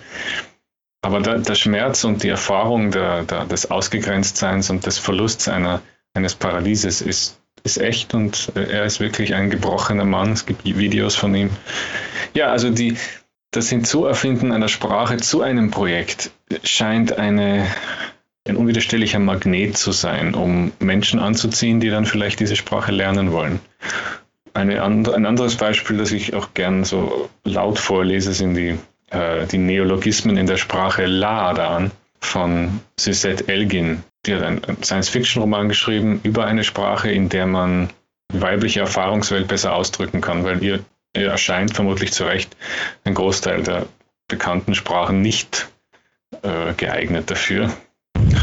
Aber 1.02 1.20
der, 1.20 1.38
der 1.38 1.54
Schmerz 1.54 2.04
und 2.04 2.22
die 2.22 2.28
Erfahrung 2.28 2.90
der, 2.90 3.24
der, 3.24 3.44
des 3.44 3.70
Ausgegrenztseins 3.70 4.70
und 4.70 4.86
des 4.86 4.98
Verlusts 4.98 5.48
einer, 5.48 5.82
eines 6.14 6.34
Paradieses 6.34 7.00
ist, 7.00 7.40
ist 7.64 7.78
echt 7.78 8.14
und 8.14 8.52
er 8.54 8.84
ist 8.84 9.00
wirklich 9.00 9.34
ein 9.34 9.50
gebrochener 9.50 10.04
Mann. 10.04 10.32
Es 10.32 10.46
gibt 10.46 10.64
Videos 10.64 11.14
von 11.14 11.34
ihm. 11.34 11.50
Ja, 12.34 12.48
also 12.48 12.70
die, 12.70 12.96
das 13.52 13.68
Hinzuerfinden 13.68 14.50
einer 14.50 14.68
Sprache 14.68 15.18
zu 15.18 15.42
einem 15.42 15.70
Projekt 15.70 16.32
scheint 16.64 17.16
eine, 17.18 17.66
ein 18.48 18.56
unwiderstehlicher 18.56 19.18
Magnet 19.18 19.76
zu 19.76 19.92
sein, 19.92 20.34
um 20.34 20.72
Menschen 20.80 21.20
anzuziehen, 21.20 21.78
die 21.78 21.90
dann 21.90 22.06
vielleicht 22.06 22.40
diese 22.40 22.56
Sprache 22.56 22.92
lernen 22.92 23.30
wollen. 23.30 23.60
Eine 24.54 24.82
and 24.82 25.08
ein 25.08 25.26
anderes 25.26 25.56
Beispiel, 25.56 25.98
das 25.98 26.12
ich 26.12 26.34
auch 26.34 26.54
gern 26.54 26.84
so 26.84 27.30
laut 27.44 27.78
vorlese, 27.78 28.32
sind 28.32 28.54
die, 28.54 28.78
äh, 29.10 29.46
die 29.46 29.58
Neologismen 29.58 30.36
in 30.36 30.46
der 30.46 30.56
Sprache 30.56 31.06
Laadan 31.06 31.90
von 32.20 32.80
Suzette 32.98 33.48
Elgin. 33.48 34.02
Die 34.26 34.34
hat 34.34 34.42
einen 34.42 34.82
Science-Fiction-Roman 34.82 35.68
geschrieben 35.68 36.20
über 36.22 36.46
eine 36.46 36.64
Sprache, 36.64 37.10
in 37.10 37.28
der 37.28 37.46
man 37.46 37.90
weibliche 38.32 38.80
Erfahrungswelt 38.80 39.48
besser 39.48 39.74
ausdrücken 39.74 40.20
kann, 40.20 40.44
weil 40.44 40.62
ihr 40.62 40.84
erscheint 41.12 41.74
vermutlich 41.74 42.12
zu 42.12 42.24
Recht 42.24 42.56
ein 43.04 43.14
Großteil 43.14 43.62
der 43.62 43.86
bekannten 44.28 44.74
Sprachen 44.74 45.20
nicht 45.22 45.68
äh, 46.42 46.72
geeignet 46.74 47.30
dafür. 47.30 47.70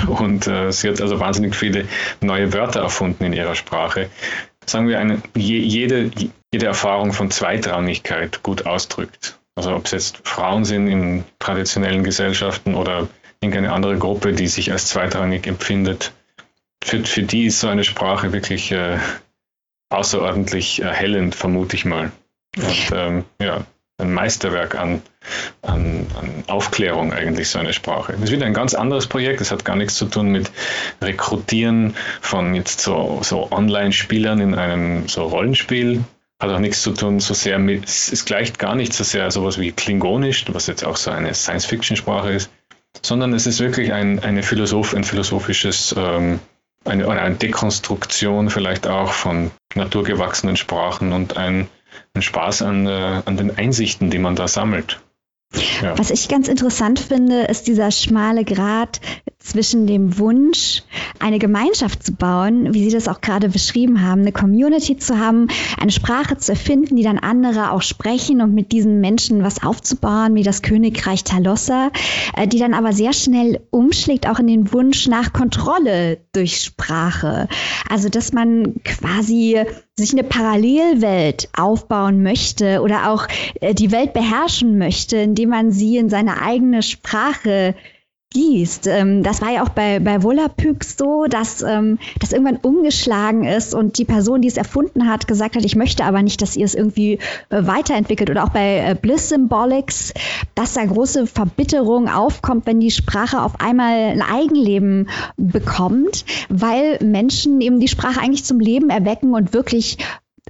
Und 0.08 0.48
äh, 0.48 0.72
sie 0.72 0.90
hat 0.90 1.02
also 1.02 1.20
wahnsinnig 1.20 1.56
viele 1.56 1.88
neue 2.22 2.54
Wörter 2.54 2.82
erfunden 2.82 3.24
in 3.24 3.34
ihrer 3.34 3.56
Sprache. 3.56 4.10
Sagen 4.66 4.88
wir, 4.88 5.00
eine, 5.00 5.22
jede, 5.36 6.12
jede 6.52 6.66
Erfahrung 6.66 7.14
von 7.14 7.32
Zweitrangigkeit 7.32 8.44
gut 8.44 8.66
ausdrückt. 8.66 9.40
Also 9.56 9.76
ob 9.76 9.86
es 9.86 9.92
jetzt 9.92 10.22
Frauen 10.28 10.64
sind 10.64 10.88
in 10.88 11.24
traditionellen 11.40 12.04
Gesellschaften 12.04 12.76
oder 12.76 13.08
irgendeine 13.42 13.74
andere 13.74 13.98
Gruppe, 13.98 14.34
die 14.34 14.48
sich 14.48 14.72
als 14.72 14.88
zweitrangig 14.88 15.48
empfindet. 15.48 16.14
Für, 16.84 17.04
für 17.04 17.24
die 17.24 17.46
ist 17.46 17.60
so 17.60 17.68
eine 17.68 17.84
Sprache 17.84 18.32
wirklich 18.32 18.72
äh, 18.72 19.00
außerordentlich 19.90 20.82
erhellend, 20.82 21.36
vermute 21.36 21.76
ich 21.76 21.86
mal. 21.86 22.12
Und 22.58 22.92
ähm, 22.94 23.26
ja, 23.42 23.66
ein 24.00 24.14
Meisterwerk 24.14 24.76
an, 24.76 25.02
an, 25.62 26.08
an, 26.20 26.44
Aufklärung 26.48 27.14
eigentlich, 27.14 27.50
so 27.50 27.60
eine 27.60 27.74
Sprache. 27.74 28.14
Das 28.14 28.24
ist 28.24 28.32
wieder 28.32 28.46
ein 28.46 28.54
ganz 28.54 28.74
anderes 28.74 29.08
Projekt. 29.08 29.42
Das 29.42 29.52
hat 29.52 29.66
gar 29.66 29.76
nichts 29.76 29.96
zu 29.96 30.06
tun 30.06 30.30
mit 30.30 30.52
Rekrutieren 31.02 31.96
von 32.22 32.56
jetzt 32.56 32.82
so, 32.82 33.20
so 33.22 33.52
Online-Spielern 33.52 34.40
in 34.40 34.56
einem 34.56 35.08
so 35.08 35.24
Rollenspiel. 35.24 36.04
Hat 36.42 36.50
auch 36.50 36.60
nichts 36.60 36.82
zu 36.82 36.94
tun 36.94 37.20
so 37.20 37.34
sehr 37.34 37.60
mit, 37.60 37.84
es 37.86 38.24
gleicht 38.24 38.60
gar 38.60 38.74
nicht 38.74 38.94
so 38.94 39.04
sehr 39.04 39.30
sowas 39.30 39.60
wie 39.60 39.74
Klingonisch, 39.74 40.46
was 40.54 40.68
jetzt 40.68 40.86
auch 40.86 40.96
so 40.96 41.12
eine 41.12 41.34
Science-Fiction-Sprache 41.34 42.32
ist, 42.32 42.50
sondern 43.02 43.34
es 43.34 43.46
ist 43.46 43.60
wirklich 43.60 43.92
ein, 43.92 44.20
eine 44.20 44.42
Philosoph, 44.42 44.94
ein 44.94 45.04
philosophisches, 45.04 45.94
ähm, 45.98 46.40
eine, 46.86 47.10
eine 47.10 47.36
Dekonstruktion 47.36 48.50
vielleicht 48.50 48.88
auch 48.88 49.12
von 49.12 49.52
naturgewachsenen 49.76 50.56
Sprachen 50.56 51.12
und 51.12 51.36
ein 51.36 51.68
einen 52.14 52.22
Spaß 52.22 52.62
an, 52.64 52.88
äh, 52.88 53.22
an 53.26 53.38
den 53.38 53.56
Einsichten, 53.58 54.10
die 54.10 54.20
man 54.20 54.36
da 54.36 54.48
sammelt. 54.48 55.02
Ja. 55.82 55.98
Was 55.98 56.12
ich 56.12 56.28
ganz 56.28 56.48
interessant 56.48 57.00
finde, 57.00 57.44
ist 57.44 57.68
dieser 57.68 57.92
schmale 57.92 58.44
Grat 58.44 59.02
zwischen 59.40 59.88
dem 59.88 60.20
Wunsch, 60.20 60.84
eine 61.20 61.40
Gemeinschaft 61.40 62.04
zu 62.04 62.12
bauen, 62.14 62.74
wie 62.74 62.84
Sie 62.84 62.96
das 62.96 63.08
auch 63.08 63.22
gerade 63.22 63.50
beschrieben 63.50 64.04
haben, 64.06 64.22
eine 64.22 64.34
Community 64.34 64.98
zu 64.98 65.18
haben, 65.18 65.48
eine 65.80 65.92
Sprache 65.92 66.38
zu 66.38 66.52
erfinden, 66.52 66.98
die 66.98 67.04
dann 67.04 67.18
andere 67.18 67.72
auch 67.72 67.82
sprechen 67.82 68.42
und 68.42 68.54
mit 68.54 68.74
diesen 68.74 69.00
Menschen 69.00 69.42
was 69.44 69.64
aufzubauen, 69.64 70.36
wie 70.36 70.44
das 70.44 70.62
Königreich 70.62 71.24
Talossa, 71.24 71.92
äh, 72.36 72.48
die 72.48 72.60
dann 72.60 72.74
aber 72.74 72.92
sehr 72.92 73.14
schnell 73.14 73.62
umschlägt 73.72 74.28
auch 74.28 74.40
in 74.40 74.48
den 74.48 74.74
Wunsch 74.74 75.08
nach 75.08 75.32
Kontrolle 75.32 76.18
durch 76.34 76.58
Sprache. 76.58 77.48
Also, 77.90 78.10
dass 78.10 78.34
man 78.34 78.76
quasi 78.84 79.64
sich 79.96 80.12
eine 80.12 80.24
Parallelwelt 80.24 81.50
aufbauen 81.58 82.24
möchte 82.24 82.82
oder 82.82 83.10
auch 83.12 83.28
äh, 83.62 83.74
die 83.74 83.92
Welt 83.92 84.14
beherrschen 84.14 84.78
möchte, 84.78 85.18
indem 85.18 85.50
man 85.50 85.72
sie 85.72 85.98
in 85.98 86.10
seine 86.10 86.42
eigene 86.42 86.82
Sprache 86.84 87.76
gießt. 88.32 88.86
Ähm, 88.86 89.24
das 89.24 89.42
war 89.42 89.52
ja 89.52 89.64
auch 89.64 89.70
bei, 89.70 90.00
bei 90.00 90.22
Volapük 90.22 90.84
so, 90.84 91.26
dass 91.26 91.64
ähm, 91.64 91.98
das 92.20 92.32
irgendwann 92.32 92.58
umgeschlagen 92.58 93.44
ist 93.44 93.74
und 93.74 93.98
die 93.98 94.06
Person, 94.06 94.42
die 94.42 94.48
es 94.48 94.58
erfunden 94.58 95.10
hat, 95.10 95.28
gesagt 95.28 95.56
hat, 95.56 95.66
ich 95.66 95.76
möchte 95.76 96.06
aber 96.06 96.22
nicht, 96.22 96.42
dass 96.44 96.56
ihr 96.56 96.66
es 96.66 96.76
irgendwie 96.76 97.14
äh, 97.50 97.66
weiterentwickelt. 97.66 98.30
Oder 98.30 98.44
auch 98.44 98.50
bei 98.50 98.78
äh, 98.78 98.96
Bliss 98.96 99.30
Symbolics, 99.30 100.14
dass 100.54 100.74
da 100.74 100.86
große 100.86 101.26
Verbitterung 101.26 102.08
aufkommt, 102.08 102.68
wenn 102.68 102.80
die 102.80 102.92
Sprache 102.92 103.42
auf 103.42 103.60
einmal 103.60 104.12
ein 104.12 104.22
Eigenleben 104.22 105.10
bekommt, 105.38 106.24
weil 106.50 107.00
Menschen 107.04 107.62
eben 107.62 107.80
die 107.80 107.88
Sprache 107.88 108.22
eigentlich 108.22 108.46
zum 108.46 108.60
Leben 108.60 108.92
erwecken 108.92 109.34
und 109.34 109.54
wirklich 109.54 109.98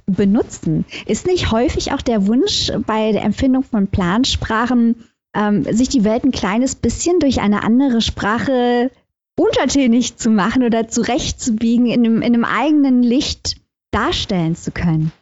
benutzen. 0.06 0.84
Ist 1.06 1.26
nicht 1.26 1.50
häufig 1.50 1.92
auch 1.92 2.02
der 2.02 2.26
Wunsch 2.26 2.70
bei 2.86 3.12
der 3.12 3.22
Empfindung 3.22 3.62
von 3.62 3.86
Plansprachen, 3.86 4.96
ähm, 5.34 5.64
sich 5.64 5.88
die 5.88 6.04
Welt 6.04 6.24
ein 6.24 6.32
kleines 6.32 6.74
bisschen 6.74 7.20
durch 7.20 7.40
eine 7.40 7.62
andere 7.62 8.00
Sprache 8.00 8.90
untertänig 9.38 10.16
zu 10.16 10.30
machen 10.30 10.62
oder 10.64 10.88
zurechtzubiegen, 10.88 11.86
in 11.86 12.04
einem, 12.04 12.22
in 12.22 12.34
einem 12.34 12.44
eigenen 12.44 13.02
Licht 13.02 13.56
darstellen 13.90 14.56
zu 14.56 14.70
können. 14.70 15.12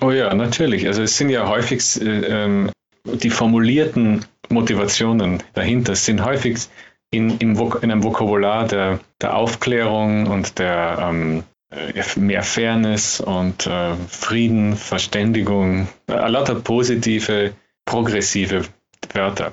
Oh 0.00 0.10
ja, 0.10 0.32
natürlich. 0.34 0.86
Also 0.86 1.02
es 1.02 1.16
sind 1.16 1.30
ja 1.30 1.48
häufig 1.48 2.00
äh, 2.00 2.44
ähm, 2.44 2.70
die 3.04 3.30
formulierten 3.30 4.24
Motivationen 4.48 5.42
dahinter 5.54 5.94
sind 5.94 6.24
häufig 6.24 6.68
in, 7.10 7.38
in, 7.38 7.56
in 7.56 7.90
einem 7.90 8.02
Vokabular 8.02 8.66
der, 8.66 9.00
der 9.20 9.36
Aufklärung 9.36 10.26
und 10.26 10.58
der 10.58 10.98
ähm, 11.00 11.44
äh, 11.70 12.02
mehr 12.18 12.42
Fairness 12.42 13.20
und 13.20 13.66
äh, 13.66 13.94
Frieden, 14.08 14.76
Verständigung, 14.76 15.88
äh, 16.08 16.28
lauter 16.28 16.56
positive, 16.56 17.52
progressive 17.84 18.64
Wörter. 19.12 19.52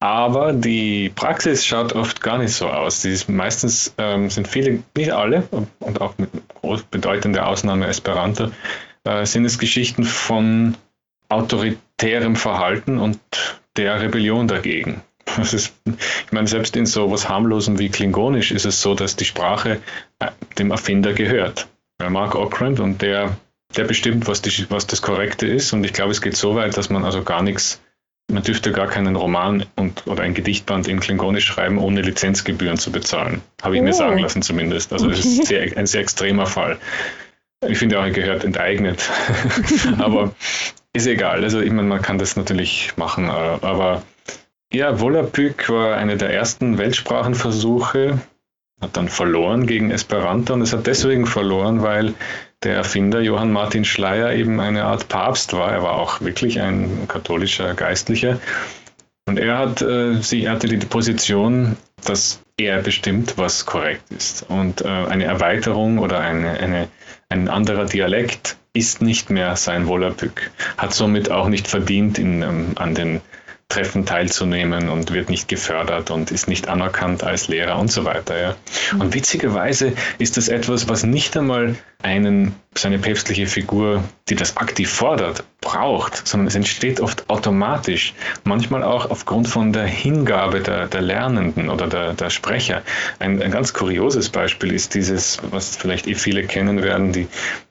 Aber 0.00 0.52
die 0.52 1.10
Praxis 1.14 1.64
schaut 1.64 1.92
oft 1.92 2.20
gar 2.20 2.38
nicht 2.38 2.52
so 2.52 2.68
aus. 2.68 3.02
Die 3.02 3.16
meistens 3.28 3.94
ähm, 3.98 4.30
sind 4.30 4.48
viele, 4.48 4.82
nicht 4.96 5.12
alle, 5.12 5.46
und 5.78 6.00
auch 6.00 6.18
mit 6.18 6.30
groß 6.60 6.82
bedeutender 6.84 7.46
Ausnahme 7.46 7.86
Esperanto, 7.86 8.50
äh, 9.04 9.24
sind 9.24 9.44
es 9.44 9.60
Geschichten 9.60 10.02
von 10.02 10.76
autoritärem 11.28 12.34
Verhalten 12.34 12.98
und 12.98 13.20
der 13.76 14.00
Rebellion 14.00 14.48
dagegen. 14.48 15.02
Das 15.36 15.54
ist, 15.54 15.72
ich 15.86 16.32
meine, 16.32 16.48
selbst 16.48 16.74
in 16.76 16.84
so 16.84 17.10
was 17.12 17.28
harmlosem 17.28 17.78
wie 17.78 17.88
Klingonisch 17.88 18.50
ist 18.50 18.66
es 18.66 18.82
so, 18.82 18.94
dass 18.94 19.14
die 19.14 19.24
Sprache 19.24 19.80
äh, 20.18 20.30
dem 20.58 20.72
Erfinder 20.72 21.12
gehört. 21.12 21.68
Mark 22.10 22.34
Okrand 22.34 22.80
und 22.80 23.02
der, 23.02 23.36
der 23.76 23.84
bestimmt, 23.84 24.26
was, 24.26 24.42
die, 24.42 24.66
was 24.68 24.88
das 24.88 25.00
Korrekte 25.00 25.46
ist. 25.46 25.72
Und 25.72 25.84
ich 25.84 25.92
glaube, 25.92 26.10
es 26.10 26.20
geht 26.20 26.36
so 26.36 26.56
weit, 26.56 26.76
dass 26.76 26.90
man 26.90 27.04
also 27.04 27.22
gar 27.22 27.42
nichts 27.42 27.80
man 28.32 28.42
dürfte 28.42 28.72
gar 28.72 28.88
keinen 28.88 29.16
Roman 29.16 29.64
und, 29.76 30.06
oder 30.06 30.22
ein 30.22 30.34
Gedichtband 30.34 30.88
in 30.88 31.00
Klingonisch 31.00 31.44
schreiben, 31.44 31.78
ohne 31.78 32.02
Lizenzgebühren 32.02 32.78
zu 32.78 32.90
bezahlen. 32.90 33.42
Habe 33.62 33.76
ich 33.76 33.82
oh. 33.82 33.84
mir 33.84 33.92
sagen 33.92 34.18
lassen 34.18 34.42
zumindest. 34.42 34.92
Also 34.92 35.08
das 35.08 35.24
ist 35.24 35.46
sehr, 35.46 35.76
ein 35.76 35.86
sehr 35.86 36.00
extremer 36.00 36.46
Fall. 36.46 36.78
Ich 37.66 37.78
finde 37.78 38.00
auch, 38.00 38.04
er 38.04 38.10
gehört 38.10 38.44
enteignet. 38.44 39.08
aber 39.98 40.34
ist 40.92 41.06
egal. 41.06 41.44
Also 41.44 41.60
ich 41.60 41.70
meine, 41.70 41.88
man 41.88 42.02
kann 42.02 42.18
das 42.18 42.36
natürlich 42.36 42.92
machen. 42.96 43.28
Äh, 43.28 43.30
aber 43.30 44.02
ja, 44.72 45.00
Volapük 45.00 45.68
war 45.68 45.96
eine 45.96 46.16
der 46.16 46.32
ersten 46.32 46.78
Weltsprachenversuche, 46.78 48.18
hat 48.80 48.96
dann 48.96 49.08
verloren 49.08 49.66
gegen 49.66 49.90
Esperanto 49.90 50.54
und 50.54 50.62
es 50.62 50.72
hat 50.72 50.86
deswegen 50.86 51.26
verloren, 51.26 51.82
weil 51.82 52.14
der 52.62 52.76
Erfinder 52.76 53.20
Johann 53.20 53.52
Martin 53.52 53.84
Schleyer 53.84 54.32
eben 54.32 54.60
eine 54.60 54.84
Art 54.84 55.08
Papst 55.08 55.52
war. 55.52 55.72
Er 55.72 55.82
war 55.82 55.94
auch 55.94 56.20
wirklich 56.20 56.60
ein 56.60 57.06
katholischer 57.08 57.74
Geistlicher. 57.74 58.40
Und 59.26 59.38
er 59.38 59.58
hat, 59.58 59.82
äh, 59.82 60.20
sie 60.20 60.48
hatte 60.48 60.66
die 60.68 60.76
Position, 60.78 61.76
dass 62.04 62.40
er 62.56 62.82
bestimmt, 62.82 63.38
was 63.38 63.66
korrekt 63.66 64.10
ist. 64.10 64.44
Und 64.48 64.82
äh, 64.82 64.88
eine 64.88 65.24
Erweiterung 65.24 65.98
oder 65.98 66.20
eine, 66.20 66.58
eine, 66.58 66.88
ein 67.28 67.48
anderer 67.48 67.84
Dialekt 67.84 68.56
ist 68.74 69.02
nicht 69.02 69.30
mehr 69.30 69.54
sein 69.56 69.86
Volapük, 69.86 70.50
hat 70.76 70.94
somit 70.94 71.30
auch 71.30 71.48
nicht 71.48 71.68
verdient 71.68 72.18
in, 72.18 72.42
ähm, 72.42 72.72
an 72.76 72.94
den 72.94 73.20
Treffen 73.72 74.04
teilzunehmen 74.04 74.90
und 74.90 75.12
wird 75.12 75.30
nicht 75.30 75.48
gefördert 75.48 76.10
und 76.10 76.30
ist 76.30 76.46
nicht 76.46 76.68
anerkannt 76.68 77.24
als 77.24 77.48
Lehrer 77.48 77.78
und 77.78 77.90
so 77.90 78.04
weiter. 78.04 78.38
Ja. 78.38 78.54
Und 78.98 79.14
witzigerweise 79.14 79.94
ist 80.18 80.36
das 80.36 80.48
etwas, 80.48 80.90
was 80.90 81.04
nicht 81.04 81.34
einmal 81.38 81.76
einen, 82.02 82.54
seine 82.74 82.98
päpstliche 82.98 83.46
Figur, 83.46 84.04
die 84.28 84.34
das 84.34 84.58
aktiv 84.58 84.90
fordert, 84.90 85.44
braucht, 85.62 86.26
sondern 86.26 86.48
es 86.48 86.54
entsteht 86.54 87.00
oft 87.00 87.30
automatisch, 87.30 88.12
manchmal 88.44 88.82
auch 88.82 89.10
aufgrund 89.10 89.48
von 89.48 89.72
der 89.72 89.86
Hingabe 89.86 90.60
der, 90.60 90.88
der 90.88 91.00
Lernenden 91.00 91.70
oder 91.70 91.86
der, 91.86 92.12
der 92.12 92.28
Sprecher. 92.28 92.82
Ein, 93.20 93.40
ein 93.40 93.52
ganz 93.52 93.72
kurioses 93.72 94.28
Beispiel 94.28 94.74
ist 94.74 94.94
dieses, 94.94 95.38
was 95.50 95.76
vielleicht 95.76 96.06
eh 96.08 96.14
viele 96.14 96.44
kennen 96.44 96.82
werden, 96.82 97.12
die, 97.12 97.26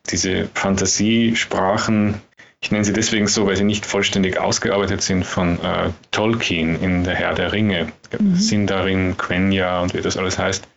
diese 0.10 0.50
Fantasiesprachen, 0.56 2.22
ich 2.62 2.72
nenne 2.72 2.86
sie 2.86 2.94
deswegen 2.94 3.28
so, 3.28 3.48
weil 3.48 3.58
sie 3.58 3.64
nicht 3.64 3.86
vollständig 3.86 4.40
ausgearbeitet 4.40 5.02
sind 5.02 5.26
von 5.26 5.60
äh, 5.62 5.90
Tolkien 6.12 6.82
in 6.82 7.04
Der 7.04 7.16
Herr 7.16 7.34
der 7.34 7.52
Ringe. 7.52 7.92
Mhm. 8.18 8.36
Sindarin, 8.36 9.18
Quenya 9.18 9.82
und 9.82 9.94
wie 9.94 10.02
das 10.02 10.18
alles 10.18 10.38
heißt. 10.38 10.68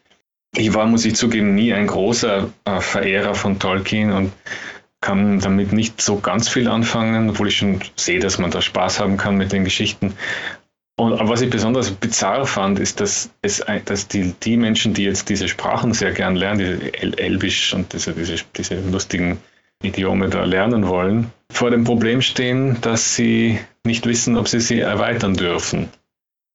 Ich 0.56 0.72
war, 0.72 0.86
muss 0.86 1.04
ich 1.04 1.14
zugeben, 1.14 1.54
nie 1.54 1.74
ein 1.74 1.86
großer 1.86 2.48
äh, 2.64 2.80
Verehrer 2.80 3.34
von 3.34 3.58
Tolkien 3.58 4.12
und 4.12 4.32
kann 5.00 5.40
damit 5.40 5.72
nicht 5.72 6.00
so 6.00 6.20
ganz 6.20 6.48
viel 6.48 6.68
anfangen, 6.68 7.28
obwohl 7.28 7.48
ich 7.48 7.58
schon 7.58 7.80
sehe, 7.96 8.20
dass 8.20 8.38
man 8.38 8.50
da 8.50 8.62
Spaß 8.62 9.00
haben 9.00 9.18
kann 9.18 9.36
mit 9.36 9.52
den 9.52 9.64
Geschichten. 9.64 10.14
Und 10.96 11.28
was 11.28 11.42
ich 11.42 11.50
besonders 11.50 11.90
bizarr 11.90 12.46
fand, 12.46 12.78
ist, 12.78 13.00
dass, 13.00 13.30
es, 13.42 13.62
dass 13.84 14.08
die, 14.08 14.32
die 14.42 14.56
Menschen, 14.56 14.94
die 14.94 15.04
jetzt 15.04 15.28
diese 15.28 15.48
Sprachen 15.48 15.92
sehr 15.92 16.12
gern 16.12 16.36
lernen, 16.36 16.58
diese 16.60 16.94
El 16.94 17.18
Elbisch 17.18 17.74
und 17.74 17.92
diese, 17.92 18.12
diese, 18.12 18.36
diese 18.56 18.80
lustigen 18.80 19.38
Idiome 19.82 20.30
da 20.30 20.44
lernen 20.44 20.86
wollen, 20.86 21.32
vor 21.54 21.70
dem 21.70 21.84
Problem 21.84 22.20
stehen, 22.20 22.80
dass 22.80 23.14
sie 23.14 23.60
nicht 23.84 24.06
wissen, 24.06 24.36
ob 24.36 24.48
sie 24.48 24.60
sie 24.60 24.80
erweitern 24.80 25.34
dürfen. 25.34 25.88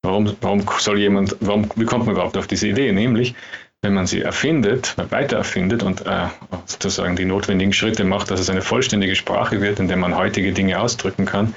Warum, 0.01 0.35
warum 0.41 0.63
soll 0.77 0.99
jemand, 0.99 1.35
warum, 1.39 1.69
wie 1.75 1.85
kommt 1.85 2.05
man 2.05 2.15
überhaupt 2.15 2.37
auf 2.37 2.47
diese 2.47 2.67
Idee? 2.67 2.91
Nämlich, 2.91 3.33
wenn 3.81 3.93
man 3.93 4.07
sie 4.07 4.21
erfindet, 4.21 4.95
weiter 5.09 5.37
erfindet 5.37 5.83
und 5.83 6.05
äh, 6.05 6.27
sozusagen 6.65 7.15
die 7.15 7.25
notwendigen 7.25 7.73
Schritte 7.73 8.03
macht, 8.03 8.29
dass 8.29 8.39
es 8.39 8.49
eine 8.49 8.61
vollständige 8.61 9.15
Sprache 9.15 9.61
wird, 9.61 9.79
in 9.79 9.87
der 9.87 9.97
man 9.97 10.17
heutige 10.17 10.51
Dinge 10.51 10.79
ausdrücken 10.79 11.25
kann, 11.25 11.53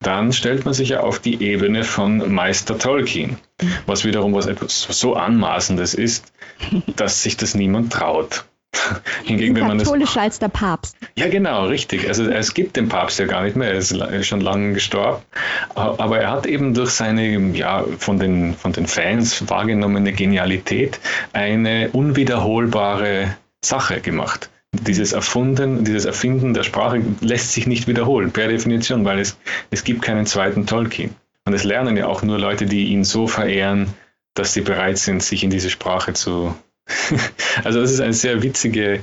dann 0.00 0.32
stellt 0.32 0.64
man 0.64 0.74
sich 0.74 0.90
ja 0.90 1.00
auf 1.00 1.20
die 1.20 1.42
Ebene 1.42 1.84
von 1.84 2.32
Meister 2.32 2.78
Tolkien, 2.78 3.38
was 3.86 4.04
wiederum 4.04 4.34
was 4.34 4.46
etwas 4.46 4.82
so 4.82 5.14
Anmaßendes 5.14 5.94
ist, 5.94 6.32
dass 6.96 7.22
sich 7.22 7.36
das 7.36 7.54
niemand 7.54 7.92
traut. 7.92 8.44
Hingegen, 9.24 9.54
wenn 9.56 9.66
man 9.66 9.78
katholischer 9.78 10.22
als 10.22 10.38
der 10.38 10.48
Papst. 10.48 10.96
Ja, 11.16 11.28
genau, 11.28 11.66
richtig. 11.66 12.08
Also 12.08 12.24
es 12.24 12.54
gibt 12.54 12.76
den 12.76 12.88
Papst 12.88 13.18
ja 13.18 13.26
gar 13.26 13.42
nicht 13.42 13.56
mehr, 13.56 13.70
er 13.70 13.78
ist 13.78 14.26
schon 14.26 14.40
lange 14.40 14.72
gestorben. 14.74 15.22
Aber 15.74 16.18
er 16.18 16.30
hat 16.30 16.46
eben 16.46 16.74
durch 16.74 16.90
seine 16.90 17.38
ja, 17.56 17.84
von, 17.98 18.18
den, 18.18 18.54
von 18.54 18.72
den 18.72 18.86
Fans 18.86 19.48
wahrgenommene 19.48 20.12
Genialität 20.12 21.00
eine 21.32 21.90
unwiederholbare 21.90 23.36
Sache 23.64 24.00
gemacht. 24.00 24.50
Dieses 24.72 25.12
Erfunden, 25.12 25.84
dieses 25.84 26.04
Erfinden 26.04 26.52
der 26.52 26.64
Sprache 26.64 27.00
lässt 27.20 27.52
sich 27.52 27.66
nicht 27.66 27.86
wiederholen, 27.86 28.32
per 28.32 28.48
Definition, 28.48 29.04
weil 29.04 29.20
es, 29.20 29.36
es 29.70 29.84
gibt 29.84 30.02
keinen 30.02 30.26
zweiten 30.26 30.66
Tolkien. 30.66 31.14
Und 31.46 31.52
es 31.52 31.64
lernen 31.64 31.96
ja 31.96 32.06
auch 32.06 32.22
nur 32.22 32.38
Leute, 32.38 32.66
die 32.66 32.88
ihn 32.88 33.04
so 33.04 33.26
verehren, 33.26 33.94
dass 34.34 34.52
sie 34.52 34.62
bereit 34.62 34.98
sind, 34.98 35.22
sich 35.22 35.44
in 35.44 35.50
diese 35.50 35.70
Sprache 35.70 36.12
zu, 36.12 36.54
also 37.64 37.80
das 37.80 37.92
ist 37.92 38.00
eine 38.00 38.12
sehr 38.12 38.42
witzige, 38.42 39.02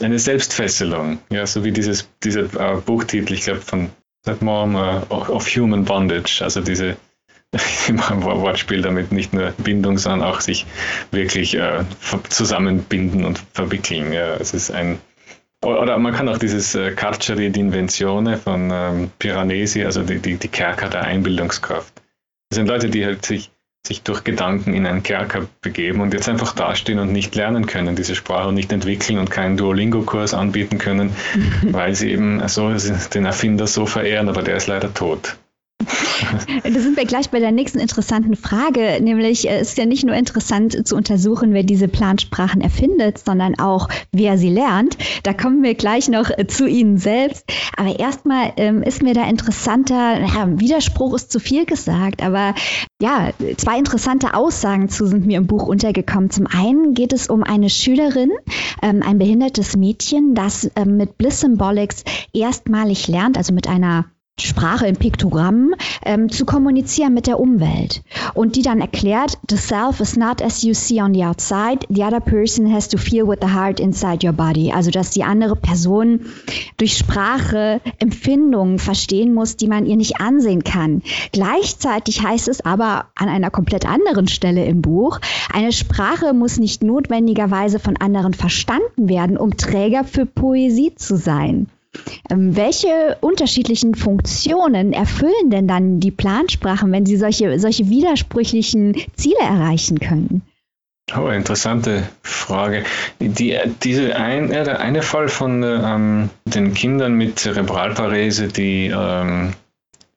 eine 0.00 0.18
Selbstfesselung, 0.18 1.18
ja, 1.30 1.46
so 1.46 1.64
wie 1.64 1.72
dieses, 1.72 2.08
dieser 2.22 2.44
äh, 2.54 2.80
Buchtitel, 2.80 3.32
ich 3.32 3.42
glaube 3.42 3.60
von 3.60 3.90
That 4.24 4.42
Mom 4.42 4.74
uh, 4.74 5.02
of 5.10 5.46
Human 5.54 5.84
Bondage, 5.84 6.40
also 6.42 6.60
diese 6.60 6.96
Wortspiel 7.88 8.82
damit 8.82 9.12
nicht 9.12 9.32
nur 9.32 9.52
Bindung, 9.58 9.98
sondern 9.98 10.28
auch 10.28 10.40
sich 10.40 10.66
wirklich 11.12 11.54
äh, 11.54 11.84
zusammenbinden 12.28 13.24
und 13.24 13.40
verwickeln. 13.52 14.12
Ja, 14.12 14.34
es 14.34 14.54
ist 14.54 14.70
ein 14.70 14.98
oder 15.64 15.98
man 15.98 16.12
kann 16.12 16.28
auch 16.28 16.38
dieses 16.38 16.74
äh, 16.74 16.92
Carceri 16.92 17.48
d'Invenzione 17.48 18.36
von 18.36 18.70
ähm, 18.70 19.10
Piranesi, 19.18 19.84
also 19.84 20.02
die, 20.02 20.18
die, 20.18 20.36
die 20.36 20.48
Kerker 20.48 20.90
der 20.90 21.04
Einbildungskraft. 21.04 21.94
Das 22.50 22.56
sind 22.56 22.66
Leute, 22.66 22.90
die 22.90 23.04
halt 23.04 23.24
sich 23.24 23.50
sich 23.86 24.02
durch 24.02 24.24
Gedanken 24.24 24.72
in 24.72 24.86
einen 24.86 25.02
Kerker 25.02 25.46
begeben 25.60 26.00
und 26.00 26.14
jetzt 26.14 26.28
einfach 26.28 26.54
dastehen 26.54 26.98
und 26.98 27.12
nicht 27.12 27.34
lernen 27.34 27.66
können, 27.66 27.96
diese 27.96 28.14
Sprache 28.14 28.52
nicht 28.52 28.72
entwickeln 28.72 29.18
und 29.18 29.30
keinen 29.30 29.58
Duolingo-Kurs 29.58 30.32
anbieten 30.32 30.78
können, 30.78 31.14
weil 31.62 31.94
sie 31.94 32.10
eben 32.10 32.46
so 32.48 32.72
den 33.14 33.26
Erfinder 33.26 33.66
so 33.66 33.84
verehren, 33.84 34.28
aber 34.28 34.42
der 34.42 34.56
ist 34.56 34.68
leider 34.68 34.92
tot. 34.94 35.36
Da 36.64 36.80
sind 36.80 36.96
wir 36.96 37.04
gleich 37.04 37.30
bei 37.30 37.40
der 37.40 37.52
nächsten 37.52 37.78
interessanten 37.78 38.36
Frage, 38.36 38.98
nämlich 39.00 39.48
äh, 39.48 39.58
es 39.58 39.70
ist 39.70 39.78
ja 39.78 39.86
nicht 39.86 40.04
nur 40.04 40.14
interessant 40.14 40.86
zu 40.86 40.96
untersuchen, 40.96 41.52
wer 41.52 41.62
diese 41.62 41.88
Plansprachen 41.88 42.60
erfindet, 42.60 43.18
sondern 43.18 43.58
auch, 43.58 43.88
wer 44.12 44.38
sie 44.38 44.50
lernt. 44.50 44.96
Da 45.22 45.32
kommen 45.32 45.62
wir 45.62 45.74
gleich 45.74 46.08
noch 46.08 46.30
äh, 46.30 46.46
zu 46.46 46.66
Ihnen 46.66 46.98
selbst. 46.98 47.44
Aber 47.76 47.98
erstmal 47.98 48.52
ähm, 48.56 48.82
ist 48.82 49.02
mir 49.02 49.14
da 49.14 49.28
interessanter, 49.28 50.20
ja, 50.20 50.60
Widerspruch 50.60 51.14
ist 51.14 51.32
zu 51.32 51.40
viel 51.40 51.66
gesagt, 51.66 52.22
aber 52.22 52.54
ja, 53.00 53.30
zwei 53.56 53.78
interessante 53.78 54.34
Aussagen 54.34 54.88
zu 54.88 55.06
sind 55.06 55.26
mir 55.26 55.38
im 55.38 55.46
Buch 55.46 55.66
untergekommen. 55.66 56.30
Zum 56.30 56.46
einen 56.46 56.94
geht 56.94 57.12
es 57.12 57.28
um 57.28 57.42
eine 57.42 57.70
Schülerin, 57.70 58.30
ähm, 58.82 59.02
ein 59.04 59.18
behindertes 59.18 59.76
Mädchen, 59.76 60.34
das 60.34 60.70
ähm, 60.76 60.96
mit 60.96 61.18
Bliss 61.18 61.40
Symbolics 61.40 62.04
erstmalig 62.32 63.08
lernt, 63.08 63.36
also 63.36 63.52
mit 63.52 63.68
einer 63.68 64.06
Sprache 64.36 64.88
in 64.88 64.96
Piktogrammen 64.96 65.76
ähm, 66.04 66.28
zu 66.28 66.44
kommunizieren 66.44 67.14
mit 67.14 67.28
der 67.28 67.38
Umwelt 67.38 68.02
und 68.34 68.56
die 68.56 68.62
dann 68.62 68.80
erklärt, 68.80 69.38
the 69.48 69.56
self 69.56 70.00
is 70.00 70.16
not 70.16 70.42
as 70.42 70.62
you 70.62 70.74
see 70.74 71.00
on 71.00 71.14
the 71.14 71.24
outside, 71.24 71.86
the 71.88 72.02
other 72.02 72.18
person 72.18 72.72
has 72.72 72.88
to 72.88 72.98
feel 72.98 73.28
with 73.28 73.38
the 73.40 73.54
heart 73.54 73.78
inside 73.78 74.26
your 74.26 74.32
body. 74.32 74.72
Also 74.72 74.90
dass 74.90 75.10
die 75.10 75.22
andere 75.22 75.54
Person 75.54 76.26
durch 76.78 76.96
Sprache 76.96 77.80
Empfindungen 78.00 78.80
verstehen 78.80 79.32
muss, 79.34 79.56
die 79.56 79.68
man 79.68 79.86
ihr 79.86 79.96
nicht 79.96 80.20
ansehen 80.20 80.64
kann. 80.64 81.02
Gleichzeitig 81.30 82.22
heißt 82.22 82.48
es 82.48 82.60
aber 82.60 83.06
an 83.14 83.28
einer 83.28 83.50
komplett 83.50 83.86
anderen 83.86 84.26
Stelle 84.26 84.64
im 84.64 84.82
Buch, 84.82 85.20
eine 85.52 85.70
Sprache 85.70 86.34
muss 86.34 86.58
nicht 86.58 86.82
notwendigerweise 86.82 87.78
von 87.78 87.96
anderen 87.98 88.34
verstanden 88.34 89.08
werden, 89.08 89.36
um 89.36 89.56
Träger 89.56 90.02
für 90.02 90.26
Poesie 90.26 90.92
zu 90.96 91.16
sein. 91.16 91.68
Ähm, 92.30 92.56
welche 92.56 93.16
unterschiedlichen 93.20 93.94
Funktionen 93.94 94.92
erfüllen 94.92 95.50
denn 95.50 95.68
dann 95.68 96.00
die 96.00 96.10
Plansprachen, 96.10 96.90
wenn 96.92 97.06
sie 97.06 97.16
solche, 97.16 97.58
solche 97.58 97.88
widersprüchlichen 97.88 98.96
Ziele 99.16 99.40
erreichen 99.40 100.00
können? 100.00 100.42
Oh, 101.14 101.28
interessante 101.28 102.08
Frage. 102.22 102.84
Die, 103.20 103.58
diese 103.82 104.16
ein, 104.16 104.50
ja, 104.50 104.64
der 104.64 104.80
eine 104.80 105.02
Fall 105.02 105.28
von 105.28 105.62
ähm, 105.62 106.30
den 106.46 106.72
Kindern 106.72 107.14
mit 107.14 107.38
Zerebralparese, 107.38 108.48
die 108.48 108.86
ähm, 108.86 109.52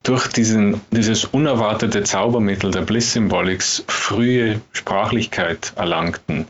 durch 0.03 0.27
diesen, 0.29 0.79
dieses 0.91 1.25
unerwartete 1.25 2.03
Zaubermittel 2.03 2.71
der 2.71 2.81
Bliss-Symbolics 2.81 3.83
frühe 3.87 4.61
Sprachlichkeit 4.71 5.73
erlangten, 5.75 6.47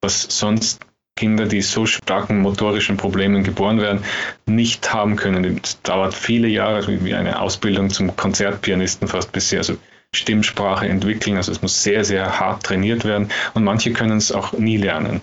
was 0.00 0.22
sonst 0.22 0.80
Kinder, 1.20 1.44
die 1.44 1.60
so 1.60 1.84
starken 1.84 2.40
motorischen 2.40 2.96
Problemen 2.96 3.44
geboren 3.44 3.78
werden, 3.78 4.02
nicht 4.46 4.94
haben 4.94 5.16
können. 5.16 5.60
Es 5.62 5.82
dauert 5.82 6.14
viele 6.14 6.48
Jahre, 6.48 7.04
wie 7.04 7.14
eine 7.14 7.42
Ausbildung 7.42 7.90
zum 7.90 8.16
Konzertpianisten 8.16 9.06
fast 9.06 9.30
bisher. 9.30 9.58
Also 9.58 9.76
Stimmsprache 10.14 10.88
entwickeln, 10.88 11.36
also 11.36 11.52
es 11.52 11.60
muss 11.60 11.82
sehr, 11.82 12.06
sehr 12.06 12.40
hart 12.40 12.62
trainiert 12.62 13.04
werden 13.04 13.28
und 13.52 13.64
manche 13.64 13.92
können 13.92 14.16
es 14.16 14.32
auch 14.32 14.54
nie 14.54 14.78
lernen. 14.78 15.20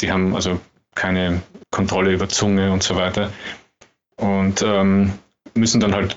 Die 0.00 0.10
haben 0.10 0.34
also 0.34 0.58
keine 0.94 1.42
Kontrolle 1.70 2.14
über 2.14 2.30
Zunge 2.30 2.72
und 2.72 2.82
so 2.82 2.96
weiter 2.96 3.30
und 4.16 4.62
ähm, 4.62 5.12
müssen 5.52 5.80
dann 5.80 5.94
halt 5.94 6.16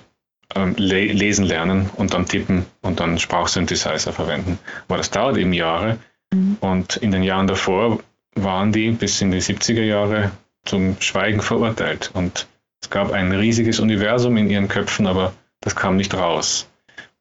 ähm, 0.56 0.76
le 0.78 1.08
lesen 1.08 1.44
lernen 1.44 1.90
und 1.98 2.14
dann 2.14 2.26
tippen 2.26 2.66
und 2.82 3.02
dann 3.02 3.20
Sprachsynthesizer 3.20 4.14
verwenden. 4.14 4.60
Aber 4.88 4.96
das 4.96 5.12
dauert 5.12 5.36
eben 5.36 5.52
Jahre 5.52 6.00
mhm. 6.34 6.56
und 6.62 6.96
in 6.96 7.12
den 7.12 7.24
Jahren 7.24 7.48
davor 7.48 8.00
waren 8.36 8.72
die 8.72 8.92
bis 8.92 9.22
in 9.22 9.32
die 9.32 9.42
70er 9.42 9.84
Jahre 9.84 10.32
zum 10.66 10.98
Schweigen 11.00 11.42
verurteilt. 11.42 12.12
Und 12.14 12.48
es 12.82 12.90
gab 12.90 13.12
ein 13.12 13.32
riesiges 13.32 13.80
Universum 13.80 14.38
in 14.38 14.50
ihren 14.50 14.68
Köpfen, 14.68 15.08
aber 15.08 15.34
das 15.62 15.76
kam 15.76 15.98
nicht 15.98 16.14
raus. 16.14 16.68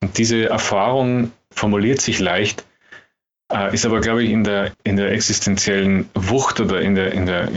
Und 0.00 0.18
diese 0.18 0.48
Erfahrung 0.48 1.32
formuliert 1.50 2.00
sich 2.00 2.20
leicht, 2.20 2.64
äh, 3.52 3.74
ist 3.74 3.86
aber, 3.86 4.00
glaube 4.00 4.22
ich, 4.22 4.30
in 4.30 4.44
der, 4.44 4.72
in 4.84 4.96
der 4.96 5.10
existenziellen 5.12 6.08
Wucht 6.14 6.60
oder 6.60 6.80
in 6.80 6.94
der, 6.94 7.12
in 7.12 7.26
der 7.26 7.48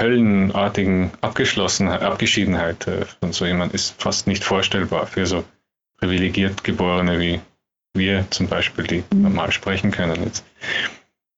höllenartigen 0.00 1.10
Abgeschlossenheit, 1.20 2.02
Abgeschiedenheit 2.02 2.86
äh, 2.86 3.04
von 3.20 3.32
so 3.32 3.46
jemand 3.46 3.74
ist 3.74 4.00
fast 4.00 4.26
nicht 4.26 4.44
vorstellbar 4.44 5.06
für 5.06 5.26
so 5.26 5.44
privilegiert 5.98 6.64
Geborene 6.64 7.18
wie 7.18 7.40
wir 7.94 8.26
zum 8.30 8.48
Beispiel, 8.48 8.86
die 8.86 9.04
mhm. 9.12 9.22
normal 9.22 9.52
sprechen 9.52 9.90
können 9.90 10.22
jetzt. 10.24 10.44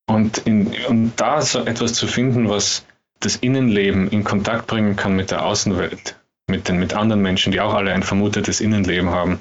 Und, 0.07 0.39
in, 0.39 0.73
und 0.89 1.13
da 1.17 1.41
so 1.41 1.65
etwas 1.65 1.95
zu 1.95 2.07
finden, 2.07 2.49
was 2.49 2.85
das 3.21 3.37
Innenleben 3.37 4.11
in 4.11 4.25
Kontakt 4.25 4.67
bringen 4.67 4.97
kann 4.97 5.17
mit 5.17 5.31
der 5.31 5.45
Außenwelt, 5.45 6.17
mit, 6.47 6.69
den, 6.69 6.79
mit 6.79 6.95
anderen 6.95 7.23
Menschen, 7.23 7.53
die 7.53 7.61
auch 7.61 7.75
alle 7.75 7.93
ein 7.93 8.03
vermutetes 8.03 8.61
Innenleben 8.61 9.11
haben, 9.11 9.41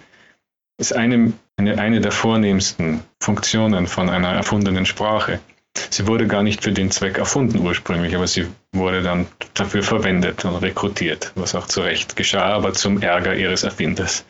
ist 0.78 0.96
eine, 0.96 1.34
eine, 1.58 1.80
eine 1.80 2.02
der 2.02 2.12
vornehmsten 2.12 3.02
Funktionen 3.20 3.88
von 3.88 4.10
einer 4.10 4.30
erfundenen 4.30 4.86
Sprache. 4.86 5.40
Sie 5.90 6.08
wurde 6.08 6.28
gar 6.28 6.44
nicht 6.44 6.64
für 6.64 6.72
den 6.72 6.92
Zweck 6.92 7.18
erfunden 7.18 7.60
ursprünglich, 7.60 8.16
aber 8.16 8.28
sie 8.28 8.48
wurde 8.72 9.02
dann 9.02 9.28
dafür 9.54 9.84
verwendet 9.84 10.46
und 10.46 10.56
rekrutiert, 10.56 11.32
was 11.36 11.56
auch 11.56 11.68
zu 11.68 11.82
Recht 11.82 12.16
geschah, 12.16 12.54
aber 12.54 12.74
zum 12.74 13.02
Ärger 13.02 13.36
ihres 13.36 13.64
Erfinders 13.64 14.24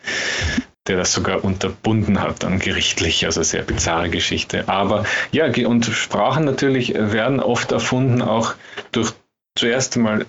der 0.86 0.96
das 0.96 1.12
sogar 1.12 1.44
unterbunden 1.44 2.20
hat 2.20 2.42
dann 2.42 2.58
gerichtlich, 2.58 3.24
also 3.24 3.42
sehr 3.42 3.62
bizarre 3.62 4.10
Geschichte. 4.10 4.68
Aber 4.68 5.04
ja, 5.32 5.46
und 5.66 5.86
Sprachen 5.86 6.44
natürlich 6.44 6.94
werden 6.94 7.40
oft 7.40 7.72
erfunden 7.72 8.20
auch 8.20 8.54
durch 8.92 9.12
zuerst 9.56 9.96
mal, 9.96 10.26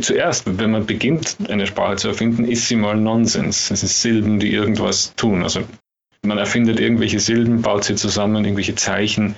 zuerst, 0.00 0.58
wenn 0.58 0.70
man 0.70 0.86
beginnt, 0.86 1.36
eine 1.48 1.66
Sprache 1.66 1.96
zu 1.96 2.08
erfinden, 2.08 2.44
ist 2.44 2.68
sie 2.68 2.76
mal 2.76 2.96
Nonsens. 2.96 3.70
Es 3.70 3.80
sind 3.80 3.88
Silben, 3.88 4.38
die 4.38 4.52
irgendwas 4.52 5.14
tun. 5.16 5.42
Also 5.42 5.62
man 6.22 6.38
erfindet 6.38 6.78
irgendwelche 6.80 7.20
Silben, 7.20 7.62
baut 7.62 7.84
sie 7.84 7.96
zusammen, 7.96 8.44
irgendwelche 8.44 8.74
Zeichen. 8.74 9.34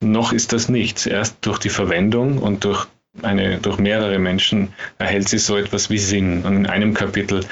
Noch 0.00 0.32
ist 0.32 0.52
das 0.52 0.68
nichts. 0.68 1.06
Erst 1.06 1.36
durch 1.42 1.58
die 1.58 1.68
Verwendung 1.68 2.38
und 2.38 2.64
durch 2.64 2.86
eine, 3.22 3.58
durch 3.58 3.78
mehrere 3.78 4.18
Menschen 4.18 4.72
erhält 4.98 5.28
sie 5.28 5.38
so 5.38 5.56
etwas 5.56 5.90
wie 5.90 5.98
Sinn. 5.98 6.42
Und 6.42 6.56
in 6.56 6.66
einem 6.66 6.92
Kapitel 6.92 7.44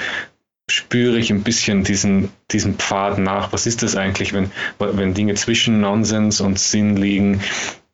spüre 0.69 1.17
ich 1.17 1.31
ein 1.31 1.43
bisschen 1.43 1.83
diesen, 1.83 2.31
diesen 2.51 2.75
Pfad 2.75 3.19
nach. 3.19 3.53
Was 3.53 3.67
ist 3.67 3.83
das 3.83 3.95
eigentlich, 3.95 4.33
wenn, 4.33 4.51
wenn 4.79 5.13
Dinge 5.13 5.35
zwischen 5.35 5.81
Nonsens 5.81 6.41
und 6.41 6.59
Sinn 6.59 6.97
liegen? 6.97 7.41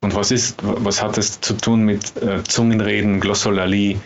Und 0.02 0.16
was 0.16 0.32
ist, 0.32 0.58
was 0.62 1.02
hat 1.04 1.18
das 1.18 1.42
zu 1.42 1.54
tun 1.54 1.84
mit 1.84 2.18
äh, 2.22 2.44
Zungenreden, 2.44 3.20
Glossolalie 3.20 4.00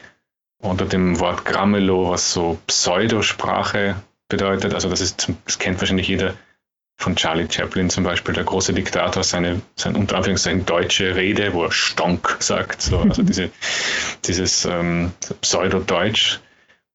oder 0.62 0.86
dem 0.86 1.20
Wort 1.20 1.46
Gramelo, 1.46 2.10
was 2.10 2.34
so 2.34 2.58
Pseudosprache 2.68 3.96
bedeutet? 4.28 4.74
Also 4.74 4.90
das 4.90 5.00
ist, 5.00 5.32
das 5.46 5.60
kennt 5.60 5.80
wahrscheinlich 5.80 6.08
jeder 6.08 6.34
von 6.98 7.16
Charlie 7.16 7.48
Chaplin 7.50 7.90
zum 7.90 8.04
Beispiel, 8.04 8.34
der 8.34 8.46
große 8.46 8.74
Diktator, 8.74 9.24
seine, 9.24 9.62
seine 9.76 9.98
unter 9.98 10.18
Anführungszeichen 10.18 10.66
deutsche 10.66 11.16
Rede, 11.16 11.54
wo 11.54 11.66
er 11.66 11.72
Stonk 11.72 12.38
sagt, 12.40 12.82
so, 12.82 13.00
also 13.00 13.22
diese, 13.24 13.52
dieses 14.26 14.66
ähm, 14.66 15.12
Pseudodeutsch. 15.42 16.40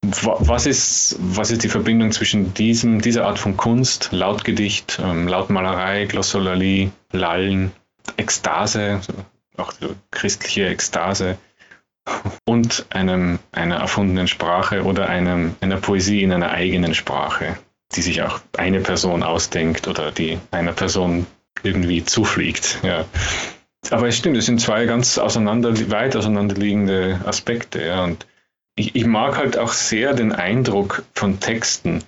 Was 0.03 0.67
ist, 0.67 1.17
was 1.21 1.51
ist 1.51 1.63
die 1.63 1.69
Verbindung 1.69 2.11
zwischen 2.11 2.55
diesem, 2.55 3.01
dieser 3.01 3.27
Art 3.27 3.39
von 3.39 3.57
Kunst, 3.57 4.09
Lautgedicht, 4.13 4.99
ähm, 5.03 5.29
Lautmalerei, 5.29 6.07
Glossolalie, 6.07 6.91
Lallen, 7.13 7.73
Ekstase, 8.17 9.01
auch 9.57 9.75
christliche 10.11 10.69
Ekstase 10.69 11.37
und 12.47 12.87
einem, 12.91 13.39
einer 13.53 13.77
erfundenen 13.77 14.27
Sprache 14.27 14.85
oder 14.85 15.09
einem, 15.09 15.55
einer 15.61 15.77
Poesie 15.77 16.23
in 16.23 16.33
einer 16.33 16.51
eigenen 16.51 16.95
Sprache? 16.95 17.59
die 17.95 18.03
sich 18.03 18.23
auch 18.23 18.41
eine 18.57 18.81
Person 18.81 19.23
ausdenkt 19.23 19.89
oder 19.89 20.13
die 20.13 20.39
einer 20.51 20.73
Person 20.73 21.27
irgendwie 21.63 22.05
zufliegt. 22.05 22.79
Ja. 22.83 23.05
Aber 23.91 24.09
es 24.09 24.17
stimmt, 24.17 24.37
es 24.37 24.47
sind 24.47 24.61
zwei 24.61 24.85
ganz 24.87 25.19
auseinander, 25.19 25.75
weit 25.91 26.15
auseinanderliegende 26.15 27.21
Aspekte. 27.25 27.85
Ja. 27.85 28.05
Und 28.05 28.27
ich, 28.75 28.95
ich 28.95 29.07
mag 29.07 29.37
halt 29.37 29.59
auch 29.59 29.73
sehr 29.73 30.15
den 30.15 30.33
Eindruck 30.33 31.05
von 31.15 31.41
Texten, 31.41 32.03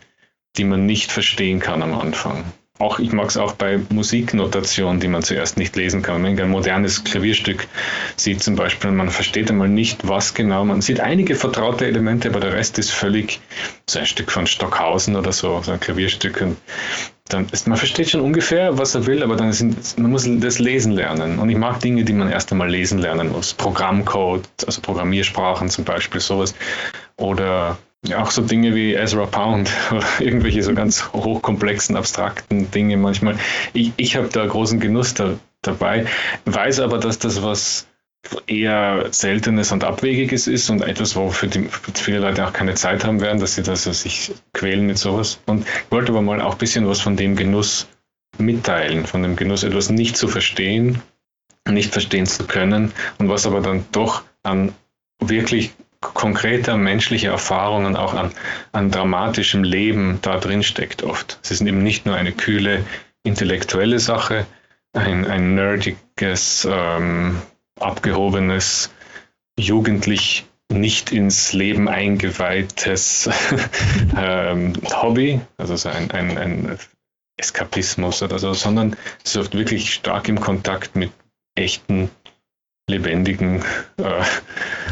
die 0.57 0.65
man 0.65 0.87
nicht 0.87 1.11
verstehen 1.11 1.61
kann 1.61 1.83
am 1.83 1.95
Anfang 1.95 2.45
auch, 2.83 2.99
ich 2.99 3.13
mag 3.13 3.29
es 3.29 3.37
auch 3.37 3.53
bei 3.53 3.79
Musiknotationen, 3.91 5.01
die 5.01 5.09
man 5.09 5.23
zuerst 5.23 5.57
nicht 5.57 5.77
lesen 5.77 6.03
kann. 6.03 6.17
Wenn 6.17 6.35
man 6.35 6.45
ein 6.45 6.51
modernes 6.51 7.05
Klavierstück 7.05 7.69
sieht 8.17 8.43
zum 8.43 8.57
Beispiel, 8.57 8.91
man 8.91 9.11
versteht 9.11 9.51
einmal 9.51 9.69
nicht, 9.69 10.09
was 10.09 10.35
genau, 10.35 10.65
man 10.65 10.81
sieht 10.81 11.01
einige 11.01 11.37
vertraute 11.37 11.87
Elemente, 11.87 12.29
aber 12.29 12.41
der 12.41 12.53
Rest 12.53 12.79
ist 12.79 12.91
völlig 12.91 13.41
so 13.89 14.01
ein 14.01 14.07
Stück 14.07 14.33
von 14.33 14.47
Stockhausen 14.47 15.15
oder 15.17 15.33
so, 15.33 15.63
so 15.63 15.71
ein 15.71 15.81
Klavierstück. 15.81 16.41
Und 16.41 16.57
dann 17.33 17.47
ist, 17.51 17.67
man 17.67 17.79
versteht 17.79 18.11
schon 18.11 18.21
ungefähr, 18.21 18.79
was 18.79 18.95
er 18.95 19.07
will, 19.07 19.23
aber 19.23 19.37
dann 19.37 19.53
sind, 19.53 19.99
man 19.99 20.11
muss 20.11 20.29
das 20.29 20.59
lesen 20.59 20.93
lernen. 20.93 21.39
Und 21.39 21.49
ich 21.49 21.57
mag 21.57 21.81
Dinge, 21.81 22.05
die 22.05 22.13
man 22.13 22.31
erst 22.31 22.53
einmal 22.53 22.71
lesen 22.71 22.99
lernen 22.99 23.33
muss. 23.33 23.55
Programmcode, 23.55 24.47
also 24.67 24.81
Programmiersprachen 24.81 25.69
zum 25.69 25.85
Beispiel, 25.85 26.21
sowas. 26.21 26.55
Oder 27.17 27.79
ja, 28.05 28.23
auch 28.23 28.31
so 28.31 28.43
Dinge 28.43 28.75
wie 28.75 28.95
Ezra 28.95 29.27
Pound 29.27 29.71
oder 29.91 30.07
irgendwelche 30.19 30.63
so 30.63 30.75
ganz 30.75 31.13
hochkomplexen, 31.13 31.97
abstrakten 31.97 32.71
Dinge 32.71 32.97
manchmal. 32.97 33.37
Ich, 33.73 33.93
ich 33.97 34.17
habe 34.17 34.29
da 34.29 34.45
großen 34.47 34.81
Genuss 34.81 35.15
da, 35.15 35.35
dabei, 35.63 36.07
weiß 36.45 36.81
aber, 36.81 36.99
dass 36.99 37.19
das 37.19 37.43
was 37.43 37.87
eher 38.47 39.09
Seltenes 39.11 39.73
und 39.73 39.85
Abwegiges 39.85 40.47
ist 40.47 40.71
und 40.71 40.83
etwas, 40.83 41.17
wofür 41.17 41.49
die, 41.49 41.69
viele 41.95 42.21
Leute 42.21 42.47
auch 42.47 42.53
keine 42.53 42.75
Zeit 42.75 43.05
haben 43.05 43.21
werden, 43.21 43.41
dass 43.41 43.57
sie 43.57 43.63
das 43.63 43.87
also 43.87 43.93
sich 43.93 44.33
quälen 44.53 44.87
mit 44.87 44.99
sowas. 44.99 45.41
Und 45.47 45.67
ich 45.67 45.91
wollte 45.91 46.13
aber 46.13 46.23
mal 46.23 46.41
auch 46.41 46.53
ein 46.53 46.59
bisschen 46.59 46.87
was 46.87 47.01
von 47.01 47.17
dem 47.17 47.37
Genuss 47.37 47.89
mitteilen, 48.39 49.07
von 49.07 49.23
dem 49.23 49.37
Genuss, 49.37 49.65
etwas 49.65 49.91
nicht 49.91 50.17
zu 50.17 50.29
verstehen, 50.29 51.03
nicht 51.69 51.93
verstehen 51.93 52.27
zu 52.27 52.47
können 52.47 52.93
und 53.19 53.29
was 53.29 53.47
aber 53.47 53.61
dann 53.61 53.85
doch 53.93 54.23
an 54.43 54.73
wirklich 55.21 55.73
konkreter 56.01 56.77
menschlicher 56.77 57.31
Erfahrungen 57.31 57.97
auch 57.97 58.15
an, 58.15 58.33
an 58.73 58.91
dramatischem 58.91 59.63
Leben 59.63 60.19
da 60.23 60.39
drin 60.39 60.63
steckt 60.63 61.03
oft. 61.03 61.39
Es 61.43 61.53
ist 61.53 61.63
eben 61.63 61.83
nicht 61.83 62.07
nur 62.07 62.17
eine 62.17 62.33
kühle 62.33 62.85
intellektuelle 63.23 64.01
Sache, 64.01 64.47
ein, 64.93 65.25
ein 65.27 65.55
nerdiges, 65.55 66.67
ähm, 66.71 67.41
abgehobenes, 67.83 68.91
jugendlich 69.59 70.47
nicht 70.73 71.13
ins 71.13 71.53
Leben 71.53 71.89
eingeweihtes 71.89 73.29
ähm, 74.17 74.73
Hobby, 74.91 75.41
also 75.59 75.77
so 75.77 75.89
ein, 75.89 76.11
ein, 76.11 76.39
ein 76.39 76.79
Eskapismus 77.37 78.23
oder 78.23 78.39
so, 78.39 78.55
sondern 78.55 78.97
es 79.25 79.37
ist 79.37 79.55
wirklich 79.55 79.93
stark 79.93 80.29
im 80.29 80.41
Kontakt 80.41 80.97
mit 80.97 81.13
echten 81.55 82.11
lebendigen 82.89 83.63
äh, 83.99 84.23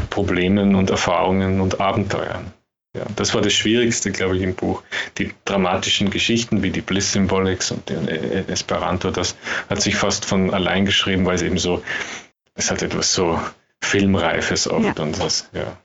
Problemen 0.09 0.75
und 0.75 0.89
Erfahrungen 0.89 1.61
und 1.61 1.79
Abenteuern. 1.79 2.53
Ja, 2.95 3.05
das 3.15 3.33
war 3.33 3.41
das 3.41 3.53
Schwierigste, 3.53 4.11
glaube 4.11 4.35
ich, 4.35 4.43
im 4.43 4.53
Buch. 4.53 4.83
Die 5.17 5.33
dramatischen 5.45 6.09
Geschichten 6.09 6.61
wie 6.61 6.71
die 6.71 6.81
Bliss 6.81 7.13
Symbolics 7.13 7.71
und 7.71 7.89
Esperanto, 7.89 9.11
das 9.11 9.37
hat 9.69 9.81
sich 9.81 9.95
fast 9.95 10.25
von 10.25 10.53
allein 10.53 10.85
geschrieben, 10.85 11.25
weil 11.25 11.35
es 11.35 11.41
eben 11.41 11.57
so, 11.57 11.83
es 12.55 12.71
hat 12.71 12.81
etwas 12.81 13.13
so 13.13 13.39
Filmreifes 13.81 14.69
oft 14.69 14.97
ja. 14.97 15.03
und 15.03 15.19
das, 15.19 15.49
ja. 15.53 15.77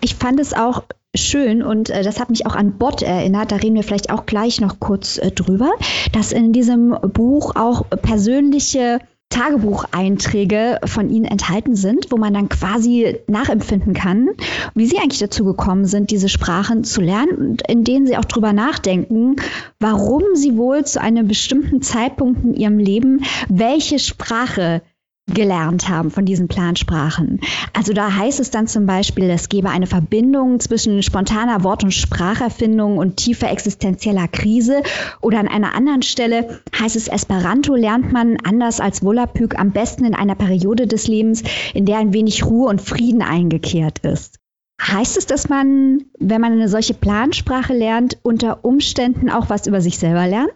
Ich 0.00 0.14
fand 0.14 0.40
es 0.40 0.54
auch 0.54 0.84
schön 1.14 1.62
und 1.62 1.90
äh, 1.90 2.02
das 2.02 2.20
hat 2.20 2.30
mich 2.30 2.46
auch 2.46 2.54
an 2.54 2.78
Bot 2.78 3.02
erinnert, 3.02 3.52
da 3.52 3.56
reden 3.56 3.74
wir 3.76 3.82
vielleicht 3.82 4.10
auch 4.10 4.26
gleich 4.26 4.60
noch 4.60 4.78
kurz 4.78 5.18
äh, 5.18 5.30
drüber, 5.30 5.72
dass 6.12 6.32
in 6.32 6.52
diesem 6.52 6.96
Buch 7.12 7.56
auch 7.56 7.88
persönliche 8.02 9.00
Tagebucheinträge 9.30 10.78
von 10.86 11.10
ihnen 11.10 11.26
enthalten 11.26 11.76
sind, 11.76 12.06
wo 12.10 12.16
man 12.16 12.32
dann 12.32 12.48
quasi 12.48 13.18
nachempfinden 13.26 13.92
kann, 13.92 14.30
wie 14.74 14.86
sie 14.86 14.98
eigentlich 14.98 15.18
dazu 15.18 15.44
gekommen 15.44 15.84
sind, 15.84 16.10
diese 16.10 16.30
Sprachen 16.30 16.82
zu 16.82 17.02
lernen 17.02 17.36
und 17.36 17.68
in 17.68 17.84
denen 17.84 18.06
sie 18.06 18.16
auch 18.16 18.24
drüber 18.24 18.54
nachdenken, 18.54 19.36
warum 19.80 20.22
sie 20.34 20.56
wohl 20.56 20.84
zu 20.84 21.00
einem 21.00 21.28
bestimmten 21.28 21.82
Zeitpunkt 21.82 22.42
in 22.42 22.54
ihrem 22.54 22.78
Leben 22.78 23.22
welche 23.48 23.98
Sprache 23.98 24.82
gelernt 25.28 25.88
haben 25.88 26.10
von 26.10 26.24
diesen 26.24 26.48
Plansprachen. 26.48 27.40
Also 27.72 27.92
da 27.92 28.14
heißt 28.14 28.40
es 28.40 28.50
dann 28.50 28.66
zum 28.66 28.86
Beispiel, 28.86 29.30
es 29.30 29.48
gebe 29.48 29.70
eine 29.70 29.86
Verbindung 29.86 30.60
zwischen 30.60 31.02
spontaner 31.02 31.64
Wort- 31.64 31.84
und 31.84 31.92
Spracherfindung 31.92 32.98
und 32.98 33.16
tiefer 33.16 33.50
existenzieller 33.50 34.28
Krise. 34.28 34.82
Oder 35.20 35.40
an 35.40 35.48
einer 35.48 35.74
anderen 35.74 36.02
Stelle 36.02 36.60
heißt 36.78 36.96
es, 36.96 37.08
Esperanto 37.08 37.74
lernt 37.74 38.12
man 38.12 38.36
anders 38.42 38.80
als 38.80 39.02
Volapük 39.02 39.58
am 39.58 39.72
besten 39.72 40.04
in 40.04 40.14
einer 40.14 40.34
Periode 40.34 40.86
des 40.86 41.08
Lebens, 41.08 41.42
in 41.74 41.86
der 41.86 41.98
ein 41.98 42.12
wenig 42.12 42.44
Ruhe 42.44 42.68
und 42.68 42.80
Frieden 42.80 43.22
eingekehrt 43.22 44.00
ist. 44.00 44.38
Heißt 44.80 45.16
es, 45.16 45.26
dass 45.26 45.48
man, 45.48 46.04
wenn 46.18 46.40
man 46.40 46.52
eine 46.52 46.68
solche 46.68 46.94
Plansprache 46.94 47.74
lernt, 47.74 48.18
unter 48.22 48.64
Umständen 48.64 49.28
auch 49.28 49.50
was 49.50 49.66
über 49.66 49.80
sich 49.80 49.98
selber 49.98 50.26
lernt? 50.26 50.52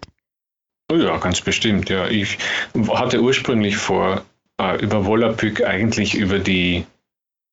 Oh 0.92 0.96
ja, 0.96 1.16
ganz 1.18 1.40
bestimmt. 1.40 1.88
Ja, 1.90 2.06
ich 2.08 2.38
hatte 2.88 3.22
ursprünglich 3.22 3.76
vor, 3.76 4.24
äh, 4.62 4.77
über 4.77 5.05
Volapük 5.05 5.64
eigentlich 5.64 6.14
über 6.14 6.38
die, 6.38 6.87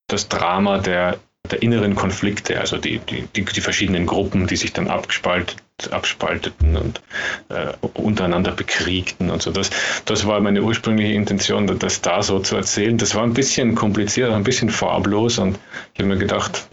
das 0.08 0.30
Drama 0.30 0.78
der, 0.78 1.18
der 1.50 1.62
inneren 1.62 1.96
Konflikte, 1.96 2.60
also 2.60 2.78
die, 2.78 3.00
die, 3.00 3.28
die, 3.36 3.46
die 3.46 3.62
verschiedenen 3.62 4.06
Gruppen, 4.06 4.48
die 4.48 4.56
sich 4.56 4.74
dann 4.74 4.88
abgespaltet, 4.88 5.58
abspalteten 5.92 6.78
und 6.78 7.02
äh, 7.50 7.74
untereinander 7.94 8.52
bekriegten 8.52 9.30
und 9.30 9.42
so. 9.42 9.52
Das, 9.52 9.70
das 10.06 10.28
war 10.28 10.40
meine 10.42 10.62
ursprüngliche 10.62 11.14
Intention, 11.14 11.80
das 11.80 12.02
da 12.02 12.22
so 12.22 12.40
zu 12.40 12.56
erzählen. 12.58 12.98
Das 12.98 13.16
war 13.16 13.24
ein 13.24 13.34
bisschen 13.34 13.76
kompliziert, 13.76 14.32
ein 14.32 14.44
bisschen 14.44 14.70
farblos 14.70 15.40
und 15.40 15.58
ich 15.94 16.00
habe 16.00 16.10
mir 16.10 16.18
gedacht, 16.18 16.68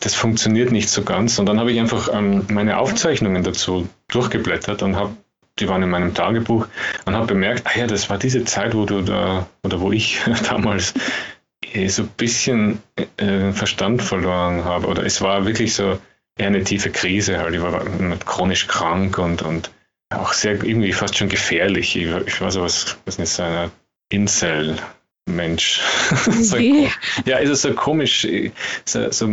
das 0.00 0.14
funktioniert 0.14 0.70
nicht 0.70 0.90
so 0.90 1.02
ganz. 1.02 1.38
Und 1.38 1.46
dann 1.46 1.58
habe 1.58 1.72
ich 1.72 1.80
einfach 1.80 2.08
ähm, 2.12 2.44
meine 2.50 2.78
Aufzeichnungen 2.78 3.42
dazu 3.42 3.88
durchgeblättert 4.08 4.82
und 4.82 4.96
habe 4.96 5.16
die 5.60 5.68
waren 5.68 5.82
in 5.82 5.90
meinem 5.90 6.14
Tagebuch 6.14 6.66
und 7.04 7.14
habe 7.14 7.26
bemerkt, 7.26 7.66
ah 7.66 7.78
ja, 7.78 7.86
das 7.86 8.10
war 8.10 8.18
diese 8.18 8.44
Zeit, 8.44 8.74
wo 8.74 8.84
du 8.84 9.02
da, 9.02 9.46
oder 9.62 9.80
wo 9.80 9.92
ich 9.92 10.20
damals 10.48 10.94
eh 11.72 11.88
so 11.88 12.02
ein 12.02 12.08
bisschen 12.16 12.80
äh, 13.16 13.52
Verstand 13.52 14.02
verloren 14.02 14.64
habe. 14.64 14.86
Oder 14.86 15.04
es 15.04 15.20
war 15.20 15.46
wirklich 15.46 15.74
so 15.74 15.98
eher 16.36 16.46
eine 16.46 16.64
tiefe 16.64 16.90
Krise 16.90 17.38
halt. 17.38 17.54
Ich 17.54 17.62
war 17.62 17.84
chronisch 18.24 18.66
krank 18.66 19.18
und, 19.18 19.42
und 19.42 19.70
auch 20.10 20.32
sehr 20.32 20.62
irgendwie 20.62 20.92
fast 20.92 21.16
schon 21.16 21.28
gefährlich. 21.28 21.96
Ich, 21.96 22.08
ich 22.26 22.40
war 22.40 22.50
so 22.50 22.62
was, 22.62 22.96
was 23.04 23.18
nicht 23.18 23.30
so 23.30 23.42
einer 23.42 23.70
Incel. 24.08 24.76
Mensch. 25.28 25.80
so 26.40 26.56
ja, 26.56 27.36
ist 27.36 27.50
es 27.50 27.62
so 27.62 27.74
komisch, 27.74 28.26
so, 28.84 29.10
so 29.10 29.28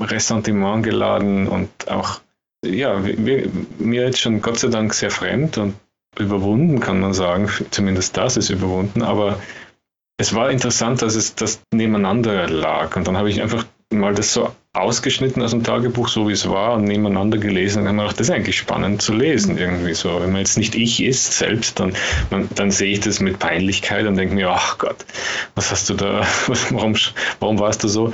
Ressentiment 0.00 0.82
geladen 0.82 1.46
und 1.46 1.68
auch 1.88 2.20
ja, 2.64 2.98
mir, 2.98 3.48
mir 3.78 4.02
jetzt 4.02 4.20
schon 4.20 4.40
Gott 4.42 4.58
sei 4.58 4.68
Dank 4.68 4.94
sehr 4.94 5.10
fremd 5.10 5.58
und 5.58 5.74
überwunden, 6.18 6.80
kann 6.80 7.00
man 7.00 7.14
sagen. 7.14 7.48
Zumindest 7.70 8.16
das 8.16 8.36
ist 8.36 8.50
überwunden. 8.50 9.02
Aber 9.02 9.38
es 10.16 10.34
war 10.34 10.50
interessant, 10.50 11.02
dass 11.02 11.14
es 11.14 11.34
das 11.34 11.60
nebeneinander 11.72 12.48
lag. 12.48 12.96
Und 12.96 13.06
dann 13.08 13.16
habe 13.16 13.30
ich 13.30 13.42
einfach 13.42 13.64
mal 13.90 14.14
das 14.14 14.32
so 14.32 14.50
ausgeschnitten 14.72 15.42
aus 15.42 15.52
dem 15.52 15.62
Tagebuch, 15.62 16.08
so 16.08 16.28
wie 16.28 16.32
es 16.32 16.48
war, 16.48 16.74
und 16.74 16.84
nebeneinander 16.84 17.38
gelesen. 17.38 17.80
Und 17.80 17.84
dann 17.86 17.96
habe 17.96 18.06
ich 18.06 18.12
gedacht, 18.12 18.20
das 18.20 18.28
ist 18.28 18.34
eigentlich 18.34 18.58
spannend 18.58 19.02
zu 19.02 19.12
lesen, 19.12 19.56
irgendwie 19.56 19.94
so. 19.94 20.20
Wenn 20.20 20.32
man 20.32 20.40
jetzt 20.40 20.58
nicht 20.58 20.74
ich 20.74 21.02
ist 21.02 21.32
selbst, 21.38 21.80
dann, 21.80 21.94
man, 22.30 22.48
dann 22.54 22.70
sehe 22.70 22.92
ich 22.92 23.00
das 23.00 23.20
mit 23.20 23.38
Peinlichkeit 23.38 24.06
und 24.06 24.16
denke 24.16 24.34
mir, 24.34 24.50
ach 24.50 24.78
Gott, 24.78 25.04
was 25.54 25.70
hast 25.70 25.90
du 25.90 25.94
da, 25.94 26.26
warum, 26.70 26.96
warum 27.40 27.58
warst 27.58 27.84
du 27.84 27.88
so? 27.88 28.12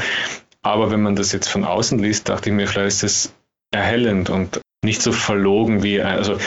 Aber 0.62 0.90
wenn 0.90 1.02
man 1.02 1.16
das 1.16 1.32
jetzt 1.32 1.48
von 1.48 1.64
außen 1.64 1.98
liest, 1.98 2.28
dachte 2.28 2.50
ich 2.50 2.54
mir, 2.54 2.66
vielleicht 2.66 3.02
ist 3.02 3.02
das 3.02 3.32
erhellend 3.70 4.30
und 4.30 4.60
nicht 4.82 5.02
so 5.02 5.12
verlogen 5.12 5.82
wie, 5.82 6.00
also 6.00 6.38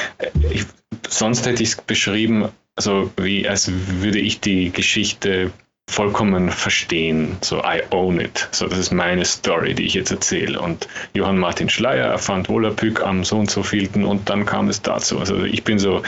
ich, 0.52 0.66
sonst 1.08 1.46
hätte 1.46 1.64
ich 1.64 1.70
es 1.70 1.76
beschrieben, 1.76 2.50
also 2.76 3.12
wie 3.18 3.48
als 3.48 3.72
würde 3.72 4.20
ich 4.20 4.40
die 4.40 4.72
Geschichte 4.72 5.52
vollkommen 5.90 6.50
verstehen. 6.50 7.38
So, 7.42 7.60
I 7.60 7.84
own 7.92 8.20
it. 8.20 8.48
So, 8.52 8.68
das 8.68 8.80
ist 8.80 8.92
meine 8.92 9.26
Story, 9.26 9.76
die 9.76 9.84
ich 9.84 9.94
jetzt 9.94 10.12
erzähle. 10.12 10.60
Und 10.60 10.88
Johann 11.14 11.38
Martin 11.38 11.70
Schleier 11.70 12.08
erfand 12.08 12.50
Volapük 12.50 13.04
am 13.04 13.24
so 13.24 13.38
und 13.38 13.52
so 13.52 13.64
vielten 13.64 14.06
und 14.06 14.30
dann 14.30 14.46
kam 14.46 14.70
es 14.70 14.82
dazu. 14.82 15.20
Also 15.20 15.44
ich 15.44 15.64
bin 15.64 15.80
so 15.80 16.02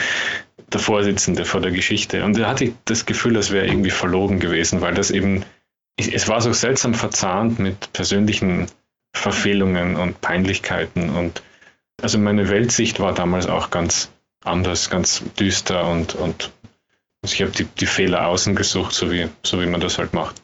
der 0.72 0.80
Vorsitzende 0.80 1.44
vor 1.44 1.60
der 1.60 1.70
Geschichte. 1.70 2.24
Und 2.24 2.38
da 2.38 2.48
hatte 2.48 2.64
ich 2.64 2.72
das 2.86 3.06
Gefühl, 3.06 3.34
das 3.34 3.52
wäre 3.52 3.66
irgendwie 3.66 3.90
verlogen 3.90 4.40
gewesen, 4.40 4.80
weil 4.80 4.94
das 4.94 5.10
eben, 5.10 5.44
es 5.96 6.26
war 6.28 6.40
so 6.40 6.52
seltsam 6.52 6.94
verzahnt 6.94 7.58
mit 7.58 7.92
persönlichen 7.92 8.66
Verfehlungen 9.16 9.96
und 9.96 10.20
Peinlichkeiten 10.20 11.10
und 11.10 11.42
also 12.02 12.18
meine 12.18 12.48
Weltsicht 12.50 13.00
war 13.00 13.14
damals 13.14 13.46
auch 13.46 13.70
ganz 13.70 14.10
anders, 14.44 14.90
ganz 14.90 15.22
düster 15.38 15.88
und, 15.88 16.14
und 16.14 16.52
also 17.22 17.34
ich 17.34 17.42
habe 17.42 17.52
die, 17.52 17.64
die 17.64 17.86
Fehler 17.86 18.28
außen 18.28 18.54
gesucht, 18.54 18.92
so 18.92 19.10
wie, 19.10 19.28
so 19.42 19.60
wie 19.60 19.66
man 19.66 19.80
das 19.80 19.98
halt 19.98 20.12
macht. 20.12 20.42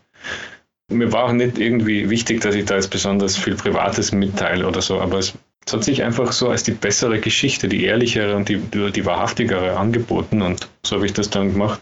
Mir 0.89 1.13
war 1.13 1.25
auch 1.25 1.33
nicht 1.33 1.59
irgendwie 1.59 2.11
wichtig, 2.11 2.41
dass 2.41 2.55
ich 2.55 2.65
da 2.65 2.75
jetzt 2.75 2.91
besonders 2.91 3.37
viel 3.37 3.55
Privates 3.55 4.13
mitteile 4.13 4.67
oder 4.67 4.83
so, 4.83 5.01
aber 5.01 5.19
es, 5.19 5.35
hat 5.71 5.85
sich 5.85 6.03
einfach 6.03 6.33
so 6.33 6.49
als 6.49 6.65
die 6.65 6.73
bessere 6.73 7.21
Geschichte, 7.21 7.69
die 7.69 7.85
ehrlichere 7.85 8.35
und 8.35 8.49
die, 8.49 8.59
die 8.59 9.07
wahrhaftigere 9.07 9.77
angeboten 9.77 10.43
und 10.43 10.69
so 10.85 10.97
habe 10.97 11.07
ich 11.07 11.13
das 11.13 11.31
dann 11.31 11.53
gemacht. 11.53 11.81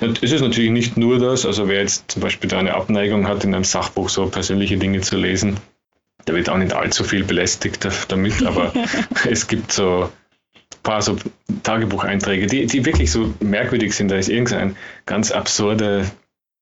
Und 0.00 0.22
es 0.22 0.30
ist 0.30 0.42
natürlich 0.42 0.70
nicht 0.70 0.96
nur 0.96 1.18
das, 1.18 1.44
also 1.44 1.68
wer 1.68 1.80
jetzt 1.80 2.10
zum 2.10 2.22
Beispiel 2.22 2.48
da 2.48 2.58
eine 2.58 2.74
Abneigung 2.74 3.26
hat, 3.26 3.42
in 3.44 3.54
einem 3.54 3.64
Sachbuch 3.64 4.08
so 4.08 4.26
persönliche 4.28 4.76
Dinge 4.76 5.00
zu 5.00 5.16
lesen, 5.16 5.56
der 6.26 6.34
wird 6.34 6.48
auch 6.48 6.58
nicht 6.58 6.72
allzu 6.72 7.04
viel 7.04 7.24
belästigt 7.24 7.86
damit, 8.08 8.44
aber 8.44 8.72
es 9.28 9.46
gibt 9.46 9.72
so 9.72 10.10
ein 10.54 10.82
paar 10.82 11.02
so 11.02 11.16
Tagebucheinträge, 11.62 12.46
die, 12.46 12.66
die 12.66 12.84
wirklich 12.84 13.10
so 13.10 13.34
merkwürdig 13.40 13.94
sind. 13.94 14.10
Da 14.10 14.16
ist 14.16 14.28
irgendein 14.28 14.76
ganz 15.04 15.30
absurde, 15.30 16.10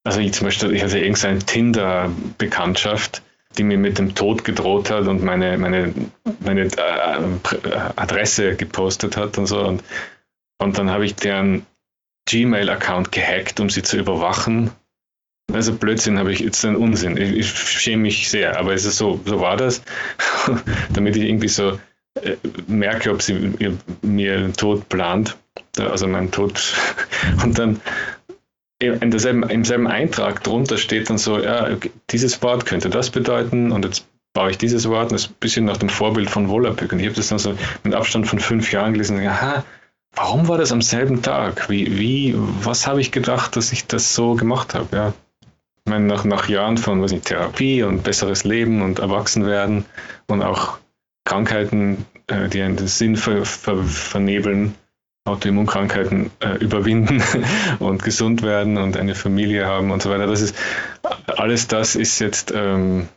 also 0.05 0.21
ich 0.21 0.33
zum 0.33 0.47
Beispiel, 0.47 0.73
ich 0.73 0.83
hatte 0.83 0.99
irgendeine 0.99 1.39
Tinder-Bekanntschaft, 1.39 3.23
die 3.57 3.65
mir 3.65 3.79
mit 3.79 3.99
dem 3.99 4.15
Tod 4.15 4.45
gedroht 4.45 4.91
hat 4.91 5.07
und 5.07 5.23
meine, 5.23 5.57
meine, 5.59 5.95
meine 6.41 6.63
äh, 6.63 7.21
Adresse 7.97 8.57
gepostet 8.57 9.17
hat 9.17 9.39
und 9.39 9.47
so. 9.47 9.61
Und, 9.61 9.85
und 10.59 10.77
dann 10.77 10.91
habe 10.91 11.07
ich 11.07 11.15
deren 11.15 11.65
Gmail-Account 12.27 13.13
gehackt, 13.13 13.61
um 13.61 13.71
sie 13.71 13.83
zu 13.83 13.97
überwachen 13.97 14.73
also 15.53 15.75
Blödsinn 15.75 16.19
habe 16.19 16.33
ich 16.33 16.41
jetzt 16.41 16.65
einen 16.65 16.77
Unsinn. 16.77 17.17
Ich, 17.17 17.37
ich, 17.37 17.49
schäme 17.49 18.03
mich 18.03 18.29
sehr, 18.31 18.59
aber 18.59 18.75
es 18.75 18.85
ist 18.85 18.97
so, 18.97 19.21
so 19.25 19.41
war 19.41 19.57
das, 19.57 19.83
damit 20.93 21.17
ich 21.17 21.25
irgendwie 21.25 21.49
so 21.49 21.79
äh, 22.21 22.37
merke, 22.67 23.11
ob 23.11 23.23
sie 23.23 23.55
ihr, 23.59 23.77
mir 24.03 24.39
den 24.39 24.55
Tod 24.55 24.89
plant, 24.89 25.37
also 25.79 26.07
meinen 26.07 26.31
Tod. 26.31 26.75
Und 27.43 27.59
dann 27.59 27.81
in 28.81 29.11
derselben, 29.11 29.45
im 29.45 29.65
selben 29.65 29.87
Eintrag 29.87 30.43
drunter 30.43 30.79
steht 30.79 31.09
dann 31.09 31.19
so, 31.19 31.39
ja, 31.39 31.69
dieses 32.11 32.43
Wort 32.43 32.67
könnte 32.67 32.91
das 32.91 33.11
bedeuten 33.11 33.73
und 33.73 33.85
jetzt 33.85 34.07
baue 34.35 34.51
ich 34.51 34.59
dieses 34.59 34.89
Wort, 34.89 35.13
das 35.13 35.23
ist 35.23 35.31
ein 35.31 35.37
bisschen 35.41 35.65
nach 35.65 35.77
dem 35.77 35.89
Vorbild 35.89 36.29
von 36.29 36.49
Volapük. 36.49 36.93
Und 36.93 36.99
ich 36.99 37.07
habe 37.07 37.17
das 37.17 37.29
dann 37.29 37.39
so 37.39 37.55
mit 37.83 37.95
Abstand 37.95 38.27
von 38.27 38.41
fünf 38.41 38.73
Jahren 38.73 38.93
gelesen 38.93 39.17
und 39.17 39.27
aha, 39.27 39.65
warum 40.15 40.49
war 40.49 40.59
das 40.59 40.73
am 40.73 40.83
selben 40.83 41.23
Tag? 41.23 41.71
Wie, 41.71 41.99
wie, 41.99 42.35
was 42.37 42.87
habe 42.87 43.01
ich 43.01 43.13
gedacht, 43.13 43.57
dass 43.57 43.73
ich 43.73 43.87
das 43.87 44.15
so 44.15 44.35
gemacht 44.35 44.75
habe? 44.75 44.95
Ja. 44.95 45.13
Ich 45.87 45.91
meine, 45.91 46.07
nach, 46.07 46.25
nach 46.25 46.49
Jahren 46.49 46.79
von 46.79 47.03
was 47.03 47.13
nicht, 47.13 47.27
Therapie 47.27 47.83
und 47.83 48.03
besseres 48.03 48.45
Leben 48.45 48.81
und 48.81 49.01
Erwachsenwerden 49.01 49.85
und 50.27 50.43
auch 50.43 50.79
Krankheiten, 51.25 52.07
äh, 52.27 52.49
die 52.49 52.63
einen 52.63 52.77
den 52.77 52.87
Sinn 52.87 53.17
ver, 53.17 53.45
ver, 53.45 53.83
vernebeln, 53.85 54.75
Autoimmunkrankheiten 55.27 56.31
äh, 56.41 56.57
überwinden 56.59 57.23
und 57.79 58.03
gesund 58.03 58.43
werden 58.43 58.77
und 58.77 58.97
eine 58.97 59.15
Familie 59.15 59.67
haben 59.67 59.91
und 59.91 60.03
so 60.03 60.11
weiter. 60.11 60.27
Das 60.27 60.41
ist 60.41 60.57
alles 61.27 61.67
das 61.67 61.97
ist 61.97 62.19
jetzt 62.19 62.53
ähm, 62.55 63.09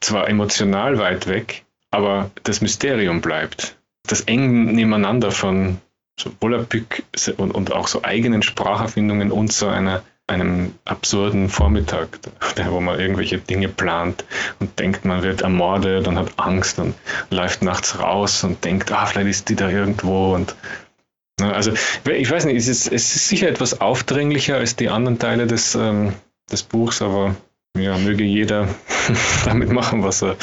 zwar 0.00 0.28
emotional 0.28 0.98
weit 0.98 1.26
weg, 1.26 1.64
aber 1.90 2.30
das 2.44 2.60
Mysterium 2.60 3.20
bleibt. 3.20 3.76
Das 4.06 4.22
eng 4.22 4.74
nebeneinander 4.74 5.32
von 5.32 5.78
so 6.18 6.30
Volapük 6.40 7.02
und, 7.36 7.50
und 7.52 7.72
auch 7.72 7.88
so 7.88 8.04
eigenen 8.04 8.42
Spracherfindungen 8.42 9.32
und 9.32 9.52
so 9.52 9.66
einer 9.66 10.02
einem 10.26 10.74
absurden 10.84 11.48
Vormittag, 11.48 12.18
wo 12.68 12.80
man 12.80 12.98
irgendwelche 12.98 13.38
Dinge 13.38 13.68
plant 13.68 14.24
und 14.58 14.78
denkt, 14.78 15.04
man 15.04 15.22
wird 15.22 15.42
ermordet 15.42 16.08
und 16.08 16.18
hat 16.18 16.32
Angst 16.36 16.78
und 16.78 16.94
läuft 17.30 17.62
nachts 17.62 17.98
raus 17.98 18.42
und 18.44 18.64
denkt, 18.64 18.90
ah, 18.92 19.06
vielleicht 19.06 19.28
ist 19.28 19.48
die 19.48 19.56
da 19.56 19.68
irgendwo 19.68 20.34
und 20.34 20.56
ne, 21.40 21.54
also 21.54 21.72
ich 21.72 22.30
weiß 22.30 22.44
nicht, 22.46 22.56
es 22.56 22.68
ist, 22.68 22.86
es 22.92 23.14
ist 23.14 23.28
sicher 23.28 23.48
etwas 23.48 23.80
aufdringlicher 23.80 24.56
als 24.56 24.76
die 24.76 24.88
anderen 24.88 25.18
Teile 25.18 25.46
des, 25.46 25.74
ähm, 25.74 26.12
des 26.50 26.64
Buchs, 26.64 27.02
aber 27.02 27.36
ja, 27.78 27.96
möge 27.98 28.24
jeder 28.24 28.68
damit 29.44 29.70
machen, 29.70 30.02
was 30.02 30.22
er, 30.22 30.36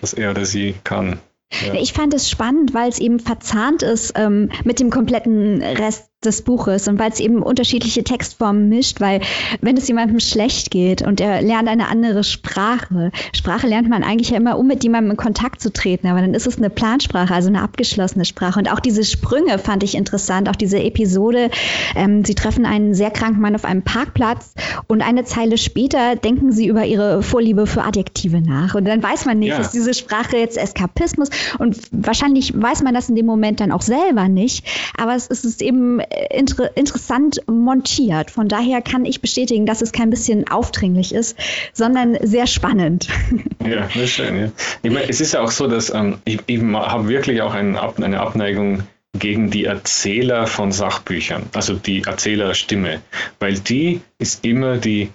was 0.00 0.12
er 0.12 0.32
oder 0.32 0.44
sie 0.44 0.74
kann. 0.84 1.20
Ja. 1.66 1.74
Ich 1.74 1.92
fand 1.92 2.14
es 2.14 2.30
spannend, 2.30 2.72
weil 2.74 2.88
es 2.88 2.98
eben 2.98 3.20
verzahnt 3.20 3.82
ist 3.82 4.14
ähm, 4.16 4.50
mit 4.64 4.80
dem 4.80 4.90
kompletten 4.90 5.62
Rest 5.62 6.11
des 6.24 6.42
Buches 6.42 6.88
und 6.88 6.98
weil 6.98 7.10
es 7.10 7.20
eben 7.20 7.42
unterschiedliche 7.42 8.04
Textformen 8.04 8.68
mischt, 8.68 9.00
weil 9.00 9.20
wenn 9.60 9.76
es 9.76 9.88
jemandem 9.88 10.20
schlecht 10.20 10.70
geht 10.70 11.02
und 11.02 11.20
er 11.20 11.42
lernt 11.42 11.68
eine 11.68 11.88
andere 11.88 12.24
Sprache, 12.24 13.10
Sprache 13.32 13.66
lernt 13.66 13.88
man 13.88 14.02
eigentlich 14.02 14.30
ja 14.30 14.36
immer, 14.36 14.58
um 14.58 14.66
mit 14.66 14.82
jemandem 14.82 15.12
in 15.12 15.16
Kontakt 15.16 15.60
zu 15.60 15.72
treten, 15.72 16.06
aber 16.06 16.20
dann 16.20 16.34
ist 16.34 16.46
es 16.46 16.58
eine 16.58 16.70
Plansprache, 16.70 17.34
also 17.34 17.48
eine 17.48 17.62
abgeschlossene 17.62 18.24
Sprache. 18.24 18.58
Und 18.58 18.70
auch 18.70 18.80
diese 18.80 19.04
Sprünge 19.04 19.58
fand 19.58 19.82
ich 19.82 19.94
interessant, 19.94 20.48
auch 20.48 20.56
diese 20.56 20.78
Episode, 20.78 21.50
ähm, 21.96 22.24
sie 22.24 22.34
treffen 22.34 22.66
einen 22.66 22.94
sehr 22.94 23.10
kranken 23.10 23.40
Mann 23.40 23.54
auf 23.54 23.64
einem 23.64 23.82
Parkplatz 23.82 24.54
und 24.86 25.02
eine 25.02 25.24
Zeile 25.24 25.58
später 25.58 26.16
denken 26.16 26.52
sie 26.52 26.66
über 26.66 26.84
ihre 26.84 27.22
Vorliebe 27.22 27.66
für 27.66 27.82
Adjektive 27.82 28.40
nach. 28.40 28.74
Und 28.74 28.84
dann 28.84 29.02
weiß 29.02 29.26
man 29.26 29.38
nicht, 29.38 29.48
ja. 29.48 29.58
ist 29.58 29.72
diese 29.72 29.94
Sprache 29.94 30.36
jetzt 30.36 30.56
Eskapismus? 30.56 31.28
Und 31.58 31.78
wahrscheinlich 31.90 32.52
weiß 32.54 32.82
man 32.82 32.94
das 32.94 33.08
in 33.08 33.16
dem 33.16 33.26
Moment 33.26 33.60
dann 33.60 33.72
auch 33.72 33.82
selber 33.82 34.28
nicht, 34.28 34.64
aber 34.96 35.14
es 35.14 35.26
ist 35.28 35.62
eben 35.62 36.00
inter 36.30 36.76
interessant 36.76 37.40
montiert. 37.46 38.30
Von 38.30 38.48
daher 38.48 38.82
kann 38.82 39.04
ich 39.04 39.20
bestätigen, 39.20 39.66
dass 39.66 39.82
es 39.82 39.92
kein 39.92 40.10
bisschen 40.10 40.48
aufdringlich 40.48 41.14
ist, 41.14 41.36
sondern 41.72 42.16
sehr 42.22 42.46
spannend. 42.46 43.08
Ja, 43.64 43.86
das 43.86 43.94
ist 43.94 44.10
schön. 44.10 44.36
Ja. 44.36 44.52
Ich 44.82 44.90
meine, 44.90 45.08
es 45.08 45.20
ist 45.20 45.34
ja 45.34 45.40
auch 45.40 45.52
so, 45.52 45.68
dass 45.68 45.94
ähm, 45.94 46.18
ich, 46.24 46.40
ich 46.46 46.60
habe 46.60 47.06
wirklich 47.06 47.42
auch 47.42 47.54
einen, 47.54 47.76
eine 47.76 48.18
Abneigung 48.18 48.82
gegen 49.16 49.50
die 49.50 49.66
Erzähler 49.66 50.48
von 50.48 50.72
Sachbüchern, 50.72 51.44
also 51.54 51.74
die 51.74 52.02
Erzählerstimme, 52.02 53.02
weil 53.38 53.58
die 53.58 54.00
ist 54.18 54.44
immer 54.44 54.78
die, 54.78 55.10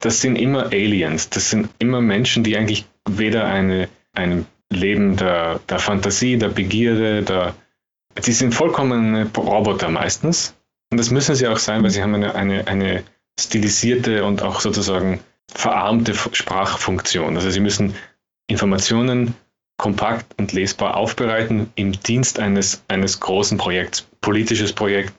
das 0.00 0.22
sind 0.22 0.36
immer 0.36 0.66
Aliens, 0.66 1.28
das 1.28 1.50
sind 1.50 1.68
immer 1.78 2.00
Menschen, 2.00 2.44
die 2.44 2.56
eigentlich 2.56 2.86
weder 3.08 3.44
eine, 3.46 3.88
ein 4.14 4.46
Leben 4.70 5.16
der, 5.16 5.60
der 5.68 5.78
Fantasie, 5.78 6.38
der 6.38 6.48
Begierde, 6.48 7.22
der, 7.22 7.54
die 8.24 8.32
sind 8.32 8.54
vollkommene 8.54 9.30
Roboter 9.36 9.88
meistens. 9.88 10.54
Und 10.90 10.98
das 10.98 11.10
müssen 11.10 11.34
sie 11.34 11.48
auch 11.48 11.58
sein, 11.58 11.82
weil 11.82 11.90
sie 11.90 12.02
haben 12.02 12.14
eine, 12.14 12.34
eine, 12.34 12.66
eine 12.66 13.04
stilisierte 13.38 14.24
und 14.24 14.42
auch 14.42 14.60
sozusagen 14.60 15.20
verarmte 15.52 16.14
Sprachfunktion. 16.14 17.36
Also 17.36 17.50
sie 17.50 17.60
müssen 17.60 17.94
Informationen 18.46 19.34
kompakt 19.78 20.38
und 20.38 20.52
lesbar 20.52 20.96
aufbereiten 20.96 21.70
im 21.74 21.92
Dienst 21.92 22.38
eines, 22.38 22.82
eines 22.88 23.20
großen 23.20 23.58
Projekts, 23.58 24.06
politisches 24.20 24.72
Projekt 24.72 25.12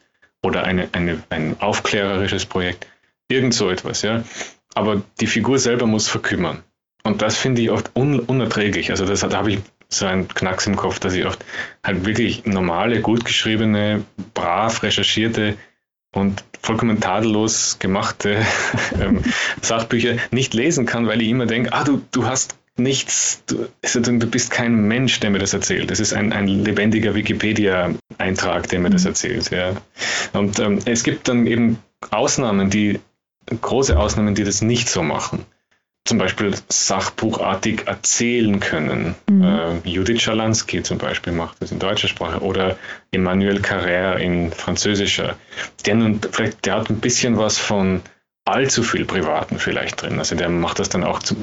oder 0.44 0.64
eine, 0.64 0.90
eine, 0.94 1.22
ein 1.30 1.60
aufklärerisches 1.60 2.46
Projekt, 2.46 2.88
irgend 3.28 3.54
so 3.54 3.70
etwas. 3.70 4.02
Ja. 4.02 4.24
Aber 4.74 5.02
die 5.20 5.28
Figur 5.28 5.60
selber 5.60 5.86
muss 5.86 6.08
verkümmern. 6.08 6.64
Und 7.04 7.22
das 7.22 7.38
finde 7.38 7.62
ich 7.62 7.72
oft 7.72 7.96
un 7.96 8.20
unerträglich. 8.20 8.92
Also 8.92 9.06
das, 9.06 9.22
da 9.22 9.32
habe 9.32 9.52
ich 9.52 9.60
so 9.90 10.06
ein 10.06 10.28
Knacks 10.28 10.68
im 10.68 10.76
Kopf, 10.76 11.00
dass 11.00 11.14
ich 11.14 11.26
oft 11.26 11.44
halt 11.84 12.06
wirklich 12.06 12.46
normale, 12.46 13.02
gut 13.02 13.26
geschriebene, 13.26 14.04
brav 14.34 14.84
recherchierte 14.84 15.58
und 16.14 16.44
vollkommen 16.62 17.00
tadellos 17.00 17.80
gemachte 17.80 18.46
ähm, 19.02 19.24
Sachbücher 19.62 20.18
nicht 20.32 20.54
lesen 20.54 20.86
kann, 20.86 21.08
weil 21.08 21.22
ich 21.22 21.30
immer 21.30 21.46
denke, 21.46 21.74
ah, 21.74 21.84
du, 21.84 22.02
du 22.12 22.26
hast 22.26 22.56
nichts, 22.76 23.44
du, 23.48 23.68
also 23.84 24.00
du 24.00 24.28
bist 24.28 24.52
kein 24.52 24.88
Mensch, 24.88 25.20
der 25.20 25.30
mir 25.30 25.40
das 25.40 25.54
erzählt. 25.54 25.90
Das 25.90 26.00
ist 26.00 26.14
ein, 26.14 26.32
ein 26.34 26.48
lebendiger 26.48 27.16
Wikipedia-Eintrag, 27.16 28.70
der 28.70 28.80
mir 28.80 28.90
das 28.90 29.04
mhm. 29.04 29.10
erzählt. 29.10 29.50
Ja. 29.50 29.74
Und 30.34 30.60
ähm, 30.60 30.80
es 30.86 31.04
gibt 31.04 31.28
dann 31.28 31.48
eben 31.48 31.80
Ausnahmen, 32.12 32.70
die, 32.70 33.00
große 33.62 33.98
Ausnahmen, 33.98 34.36
die 34.36 34.44
das 34.44 34.62
nicht 34.62 34.90
so 34.90 35.04
machen 35.04 35.46
zum 36.08 36.18
Beispiel 36.18 36.54
sachbuchartig 36.70 37.88
erzählen 37.88 38.60
können. 38.60 39.16
Mhm. 39.30 39.44
Äh, 39.44 39.90
Judith 39.90 40.22
Schalansky 40.22 40.82
zum 40.84 40.98
Beispiel 40.98 41.34
macht 41.34 41.62
das 41.62 41.72
in 41.72 41.80
deutscher 41.80 42.08
Sprache 42.08 42.42
oder 42.42 42.78
Emmanuel 43.12 43.60
Carrère 43.60 44.16
in 44.16 44.52
französischer. 44.52 45.36
Der, 45.86 45.96
nun, 45.96 46.22
vielleicht, 46.32 46.66
der 46.66 46.76
hat 46.76 46.90
ein 46.90 47.00
bisschen 47.00 47.38
was 47.38 47.58
von 47.58 48.02
allzu 48.46 48.84
viel 48.84 49.06
Privaten 49.06 49.60
vielleicht 49.60 50.02
drin. 50.02 50.20
Also 50.20 50.36
der 50.36 50.50
macht 50.50 50.80
das 50.80 50.90
dann 50.90 51.04
auch 51.04 51.20
zu, 51.20 51.36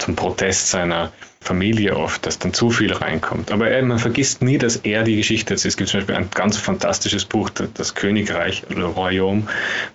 zum 0.00 0.16
Protest 0.16 0.70
seiner 0.70 1.12
Familie 1.42 1.96
oft, 1.96 2.26
dass 2.26 2.38
dann 2.38 2.52
zu 2.52 2.70
viel 2.70 2.92
reinkommt. 2.92 3.50
Aber 3.50 3.70
er, 3.70 3.82
man 3.82 3.98
vergisst 3.98 4.42
nie, 4.42 4.58
dass 4.58 4.76
er 4.76 5.04
die 5.04 5.16
Geschichte 5.16 5.54
ist. 5.54 5.64
Es 5.64 5.78
gibt 5.78 5.88
zum 5.88 6.00
Beispiel 6.00 6.16
ein 6.16 6.28
ganz 6.30 6.58
fantastisches 6.58 7.24
Buch, 7.24 7.48
das 7.48 7.94
Königreich, 7.94 8.64
Le 8.68 8.84
Royaume, 8.84 9.44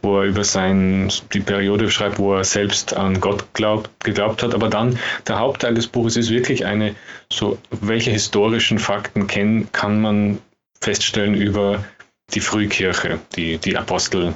wo 0.02 0.20
er 0.20 0.26
über 0.26 0.44
sein, 0.44 1.12
die 1.34 1.42
Periode 1.42 1.92
schreibt, 1.92 2.18
wo 2.18 2.34
er 2.34 2.44
selbst 2.44 2.96
an 2.96 3.22
Gott 3.22 3.54
glaubt, 3.54 3.92
geglaubt 4.04 4.42
hat. 4.42 4.56
Aber 4.56 4.70
dann 4.70 4.98
der 5.28 5.38
Hauptteil 5.38 5.76
des 5.76 5.88
Buches 5.88 6.18
ist 6.18 6.32
wirklich 6.32 6.66
eine, 6.66 6.96
so, 7.32 7.60
welche 7.70 8.10
historischen 8.10 8.80
Fakten 8.80 9.28
kennen, 9.28 9.72
kann 9.72 10.02
man 10.02 10.40
feststellen 10.82 11.36
über 11.36 11.86
die 12.34 12.42
Frühkirche, 12.42 13.20
die, 13.36 13.60
die 13.60 13.78
Apostel 13.78 14.34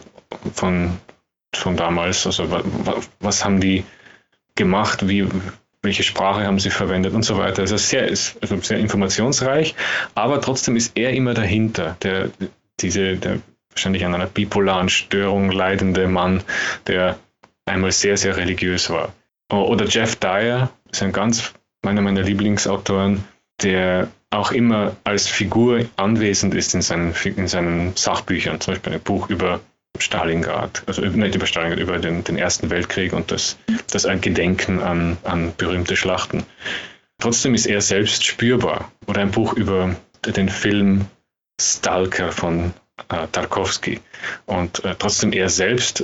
von, 0.53 0.99
von 1.55 1.75
damals. 1.75 2.27
Also 2.27 2.51
was, 2.51 3.09
was 3.19 3.43
haben 3.43 3.59
die 3.59 3.83
gemacht, 4.55 5.07
wie, 5.07 5.27
welche 5.81 6.03
Sprache 6.03 6.45
haben 6.45 6.59
sie 6.59 6.69
verwendet 6.69 7.13
und 7.13 7.23
so 7.23 7.37
weiter. 7.37 7.61
Also 7.61 7.77
sehr, 7.77 8.07
ist 8.07 8.37
also 8.41 8.59
sehr 8.61 8.79
informationsreich, 8.79 9.75
aber 10.15 10.41
trotzdem 10.41 10.75
ist 10.75 10.97
er 10.97 11.13
immer 11.13 11.33
dahinter, 11.33 11.95
der, 12.03 12.29
diese, 12.79 13.15
der 13.15 13.39
wahrscheinlich 13.71 14.05
an 14.05 14.13
einer 14.13 14.25
bipolaren 14.25 14.89
Störung 14.89 15.51
leidende 15.51 16.07
Mann, 16.07 16.43
der 16.87 17.17
einmal 17.65 17.91
sehr, 17.91 18.17
sehr 18.17 18.35
religiös 18.35 18.89
war. 18.89 19.13
Oder 19.51 19.85
Jeff 19.85 20.15
Dyer 20.17 20.69
ist 20.91 21.01
ein 21.01 21.11
ganz, 21.11 21.53
meiner 21.83 22.01
meiner 22.01 22.23
Lieblingsautoren, 22.23 23.23
der 23.61 24.09
auch 24.31 24.51
immer 24.51 24.95
als 25.03 25.27
Figur 25.27 25.85
anwesend 25.95 26.53
ist 26.53 26.75
in 26.75 26.81
seinen, 26.81 27.13
in 27.23 27.47
seinen 27.47 27.95
Sachbüchern, 27.95 28.59
zum 28.59 28.73
Beispiel 28.73 28.93
ein 28.93 29.01
Buch 29.01 29.29
über 29.29 29.59
Stalingrad, 29.97 30.83
also 30.85 31.01
nicht 31.01 31.35
über 31.35 31.45
Stalingrad, 31.45 31.79
über 31.79 31.99
den, 31.99 32.23
den 32.23 32.37
Ersten 32.37 32.69
Weltkrieg 32.69 33.13
und 33.13 33.31
das, 33.31 33.57
das 33.91 34.07
Gedenken 34.21 34.79
an, 34.81 35.17
an 35.23 35.53
berühmte 35.57 35.95
Schlachten. 35.95 36.43
Trotzdem 37.19 37.53
ist 37.53 37.65
er 37.65 37.81
selbst 37.81 38.25
spürbar. 38.25 38.91
Oder 39.07 39.21
ein 39.21 39.31
Buch 39.31 39.53
über 39.53 39.95
den 40.25 40.49
Film 40.49 41.05
Stalker 41.59 42.31
von 42.31 42.73
äh, 43.09 43.27
Tarkovsky. 43.31 43.99
Und 44.45 44.83
äh, 44.85 44.95
trotzdem 44.97 45.33
er 45.33 45.49
selbst 45.49 46.03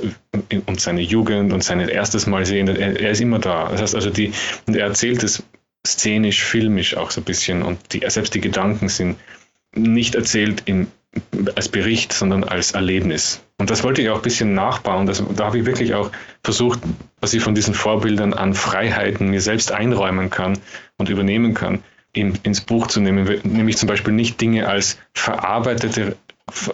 und 0.66 0.80
seine 0.80 1.00
Jugend 1.00 1.52
und 1.52 1.64
sein 1.64 1.80
erstes 1.80 2.26
Mal 2.26 2.44
sehen, 2.46 2.68
er, 2.68 3.00
er, 3.00 3.10
ist 3.10 3.20
immer 3.20 3.38
da. 3.38 3.68
Das 3.70 3.80
heißt 3.80 3.94
also, 3.94 4.10
die, 4.10 4.32
er 4.66 4.86
erzählt 4.86 5.22
es 5.22 5.42
szenisch, 5.86 6.44
filmisch 6.44 6.96
auch 6.96 7.10
so 7.10 7.20
ein 7.20 7.24
bisschen 7.24 7.62
und 7.62 7.92
die, 7.92 8.02
selbst 8.08 8.34
die 8.34 8.40
Gedanken 8.40 8.88
sind 8.88 9.16
nicht 9.72 10.14
erzählt 10.14 10.62
im, 10.66 10.88
als 11.54 11.68
Bericht, 11.68 12.12
sondern 12.12 12.44
als 12.44 12.72
Erlebnis. 12.72 13.42
Und 13.58 13.70
das 13.70 13.82
wollte 13.82 14.02
ich 14.02 14.10
auch 14.10 14.16
ein 14.16 14.22
bisschen 14.22 14.54
nachbauen. 14.54 15.06
Das, 15.06 15.22
da 15.34 15.46
habe 15.46 15.58
ich 15.58 15.66
wirklich 15.66 15.94
auch 15.94 16.10
versucht, 16.44 16.80
was 17.20 17.32
ich 17.34 17.42
von 17.42 17.54
diesen 17.54 17.74
Vorbildern 17.74 18.34
an 18.34 18.54
Freiheiten 18.54 19.30
mir 19.30 19.40
selbst 19.40 19.72
einräumen 19.72 20.30
kann 20.30 20.58
und 20.98 21.08
übernehmen 21.08 21.54
kann, 21.54 21.82
in, 22.12 22.38
ins 22.42 22.60
Buch 22.60 22.86
zu 22.86 23.00
nehmen. 23.00 23.40
Nämlich 23.44 23.76
zum 23.76 23.88
Beispiel 23.88 24.12
nicht 24.12 24.40
Dinge 24.40 24.68
als 24.68 24.98
verarbeitete 25.14 26.16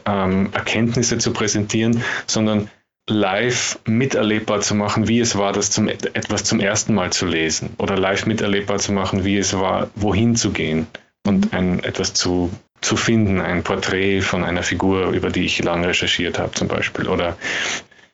ähm, 0.07 0.51
Erkenntnisse 0.53 1.19
zu 1.19 1.33
präsentieren, 1.33 2.03
sondern 2.27 2.69
live 3.09 3.79
miterlebbar 3.85 4.61
zu 4.61 4.75
machen, 4.75 5.09
wie 5.09 5.21
es 5.21 5.37
war, 5.37 5.53
das 5.53 5.71
zum, 5.71 5.89
etwas 5.89 6.45
zum 6.45 6.61
ersten 6.61 6.95
Mal 6.95 7.13
zu 7.13 7.27
lesen. 7.27 7.71
Oder 7.79 7.97
live 7.97 8.27
miterlebbar 8.27 8.79
zu 8.79 8.93
machen, 8.93 9.25
wie 9.25 9.39
es 9.39 9.55
war, 9.55 9.91
wohin 9.95 10.37
zu 10.37 10.51
gehen 10.51 10.87
und 11.27 11.53
ein, 11.53 11.83
etwas 11.83 12.15
zu 12.15 12.51
zu 12.83 12.97
finden, 12.97 13.41
ein 13.41 13.63
Porträt 13.63 14.21
von 14.21 14.45
einer 14.45 14.63
Figur, 14.63 15.11
über 15.11 15.31
die 15.31 15.45
ich 15.45 15.63
lange 15.63 15.89
recherchiert 15.89 16.39
habe 16.39 16.53
zum 16.53 16.69
Beispiel. 16.69 17.09
Oder 17.09 17.37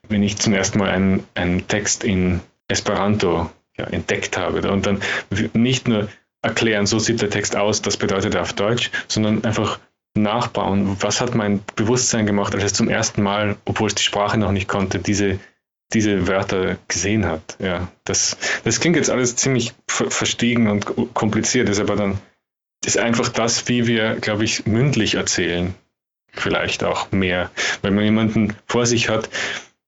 wenn 0.09 0.22
ich 0.22 0.38
zum 0.38 0.52
ersten 0.52 0.78
Mal 0.78 0.90
einen, 0.90 1.24
einen 1.35 1.66
Text 1.66 2.04
in 2.04 2.40
Esperanto 2.68 3.50
ja, 3.76 3.87
entdeckt 3.87 4.37
habe 4.37 4.70
und 4.70 4.87
dann 4.87 5.00
nicht 5.54 5.88
nur 5.88 6.09
erklären, 6.42 6.87
so 6.87 6.98
sieht 6.98 7.20
der 7.22 7.31
Text 7.31 7.57
aus, 7.57 7.83
das 7.83 7.96
bedeutet 7.96 8.35
er 8.35 8.42
auf 8.42 8.52
Deutsch, 8.52 8.90
sondern 9.09 9.44
einfach 9.44 9.81
nachbauen, 10.14 10.96
was 11.00 11.20
hat 11.20 11.35
mein 11.35 11.61
Bewusstsein 11.76 12.26
gemacht, 12.26 12.54
als 12.54 12.64
es 12.64 12.72
zum 12.72 12.88
ersten 12.88 13.22
Mal, 13.22 13.57
obwohl 13.64 13.88
es 13.88 13.94
die 13.94 14.02
Sprache 14.02 14.38
noch 14.38 14.52
nicht 14.52 14.68
konnte, 14.68 14.98
diese, 14.98 15.38
diese 15.92 16.26
Wörter 16.26 16.76
gesehen 16.88 17.26
hat. 17.26 17.57
Ja, 17.59 17.88
das, 18.04 18.37
das 18.64 18.81
klingt 18.81 18.96
jetzt 18.96 19.11
alles 19.11 19.37
ziemlich 19.37 19.74
verstiegen 19.87 20.68
und 20.68 21.14
kompliziert, 21.14 21.68
ist 21.68 21.81
aber 21.81 21.96
dann 21.96 22.18
ist 22.84 22.98
einfach 22.98 23.28
das, 23.28 23.68
wie 23.68 23.86
wir, 23.86 24.14
glaube 24.14 24.44
ich, 24.44 24.66
mündlich 24.66 25.14
erzählen. 25.14 25.74
Vielleicht 26.32 26.84
auch 26.84 27.10
mehr. 27.10 27.50
Wenn 27.82 27.94
man 27.94 28.04
jemanden 28.04 28.54
vor 28.66 28.86
sich 28.86 29.08
hat 29.08 29.28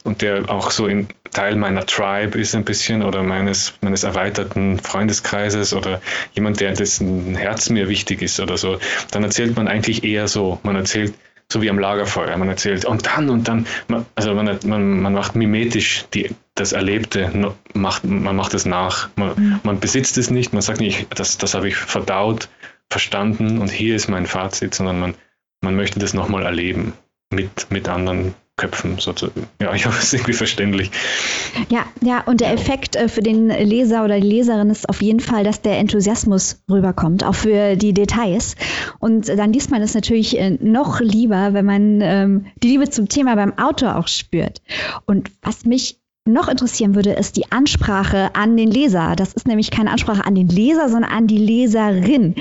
und 0.03 0.22
der 0.22 0.50
auch 0.50 0.70
so 0.70 0.87
ein 0.87 1.09
Teil 1.31 1.55
meiner 1.55 1.87
Tribe 1.87 2.38
ist 2.38 2.55
ein 2.55 2.64
bisschen 2.64 3.03
oder 3.03 3.22
meines, 3.22 3.74
meines 3.83 4.03
erweiterten 4.03 4.79
Freundeskreises 4.81 5.74
oder 5.74 6.00
jemand, 6.33 6.61
der 6.61 6.72
dessen 6.72 7.37
Herz 7.37 7.70
mir 7.70 7.88
wichtig 7.88 8.22
ist 8.22 8.40
oder 8.40 8.57
so, 8.57 8.79
dann 9.12 9.22
erzählt 9.22 9.57
man 9.57 9.68
eigentlich 9.68 10.03
eher 10.03 10.26
so. 10.26 10.59
Man 10.64 10.74
erzählt 10.74 11.14
so 11.53 11.62
wie 11.62 11.70
am 11.70 11.79
Lagerfeuer. 11.79 12.37
Man 12.37 12.48
erzählt 12.48 12.85
und 12.85 13.07
dann 13.07 13.29
und 13.29 13.48
dann, 13.48 13.66
also 14.14 14.35
man, 14.35 14.59
man, 14.64 15.00
man 15.00 15.12
macht 15.12 15.35
mimetisch 15.37 16.05
die, 16.14 16.31
das 16.55 16.72
Erlebte, 16.72 17.55
macht, 17.74 18.05
man 18.05 18.37
macht 18.37 18.55
es 18.55 18.66
nach. 18.66 19.09
Man, 19.16 19.33
mhm. 19.37 19.61
man 19.62 19.81
besitzt 19.81 20.16
es 20.18 20.31
nicht, 20.31 20.53
man 20.53 20.62
sagt 20.62 20.81
nicht, 20.81 21.07
das, 21.18 21.38
das 21.38 21.55
habe 21.55 21.68
ich 21.68 21.76
verdaut, 21.76 22.48
verstanden 22.90 23.59
und 23.59 23.70
hier 23.70 23.96
ist 23.96 24.09
mein 24.09 24.26
Fazit, 24.26 24.74
sondern 24.74 25.00
man, 25.00 25.14
man 25.62 25.76
möchte 25.76 25.98
das 25.98 26.12
nochmal 26.12 26.44
erleben 26.44 26.92
mit, 27.33 27.70
mit 27.70 27.88
anderen 27.88 28.35
Köpfen 28.57 28.98
sozusagen. 28.98 29.46
Ja, 29.59 29.72
ich 29.72 29.87
hoffe, 29.87 29.96
es 29.98 30.05
ist 30.05 30.14
irgendwie 30.14 30.35
verständlich. 30.35 30.90
Ja, 31.70 31.87
ja, 32.03 32.20
und 32.24 32.42
der 32.42 32.53
Effekt 32.53 32.94
äh, 32.94 33.09
für 33.09 33.22
den 33.22 33.48
Leser 33.48 34.05
oder 34.05 34.20
die 34.20 34.29
Leserin 34.29 34.68
ist 34.68 34.87
auf 34.88 35.00
jeden 35.00 35.20
Fall, 35.20 35.44
dass 35.44 35.62
der 35.62 35.79
Enthusiasmus 35.79 36.62
rüberkommt, 36.70 37.24
auch 37.24 37.35
für 37.35 37.76
die 37.76 37.94
Details. 37.94 38.57
Und 38.98 39.29
dann 39.29 39.55
liest 39.55 39.70
man 39.70 39.81
es 39.81 39.94
natürlich 39.94 40.38
äh, 40.38 40.50
noch 40.61 41.00
lieber, 41.00 41.55
wenn 41.55 41.64
man 41.64 42.00
ähm, 42.03 42.46
die 42.62 42.68
Liebe 42.68 42.90
zum 42.90 43.09
Thema 43.09 43.35
beim 43.35 43.57
Autor 43.59 43.96
auch 43.96 44.09
spürt. 44.09 44.61
Und 45.07 45.31
was 45.40 45.64
mich 45.64 46.00
noch 46.33 46.49
interessieren 46.49 46.95
würde, 46.95 47.12
ist 47.12 47.37
die 47.37 47.51
Ansprache 47.51 48.35
an 48.35 48.57
den 48.57 48.71
Leser. 48.71 49.14
Das 49.16 49.33
ist 49.33 49.47
nämlich 49.47 49.71
keine 49.71 49.90
Ansprache 49.90 50.25
an 50.25 50.35
den 50.35 50.49
Leser, 50.49 50.88
sondern 50.88 51.11
an 51.11 51.27
die 51.27 51.38
Leserin. 51.38 52.35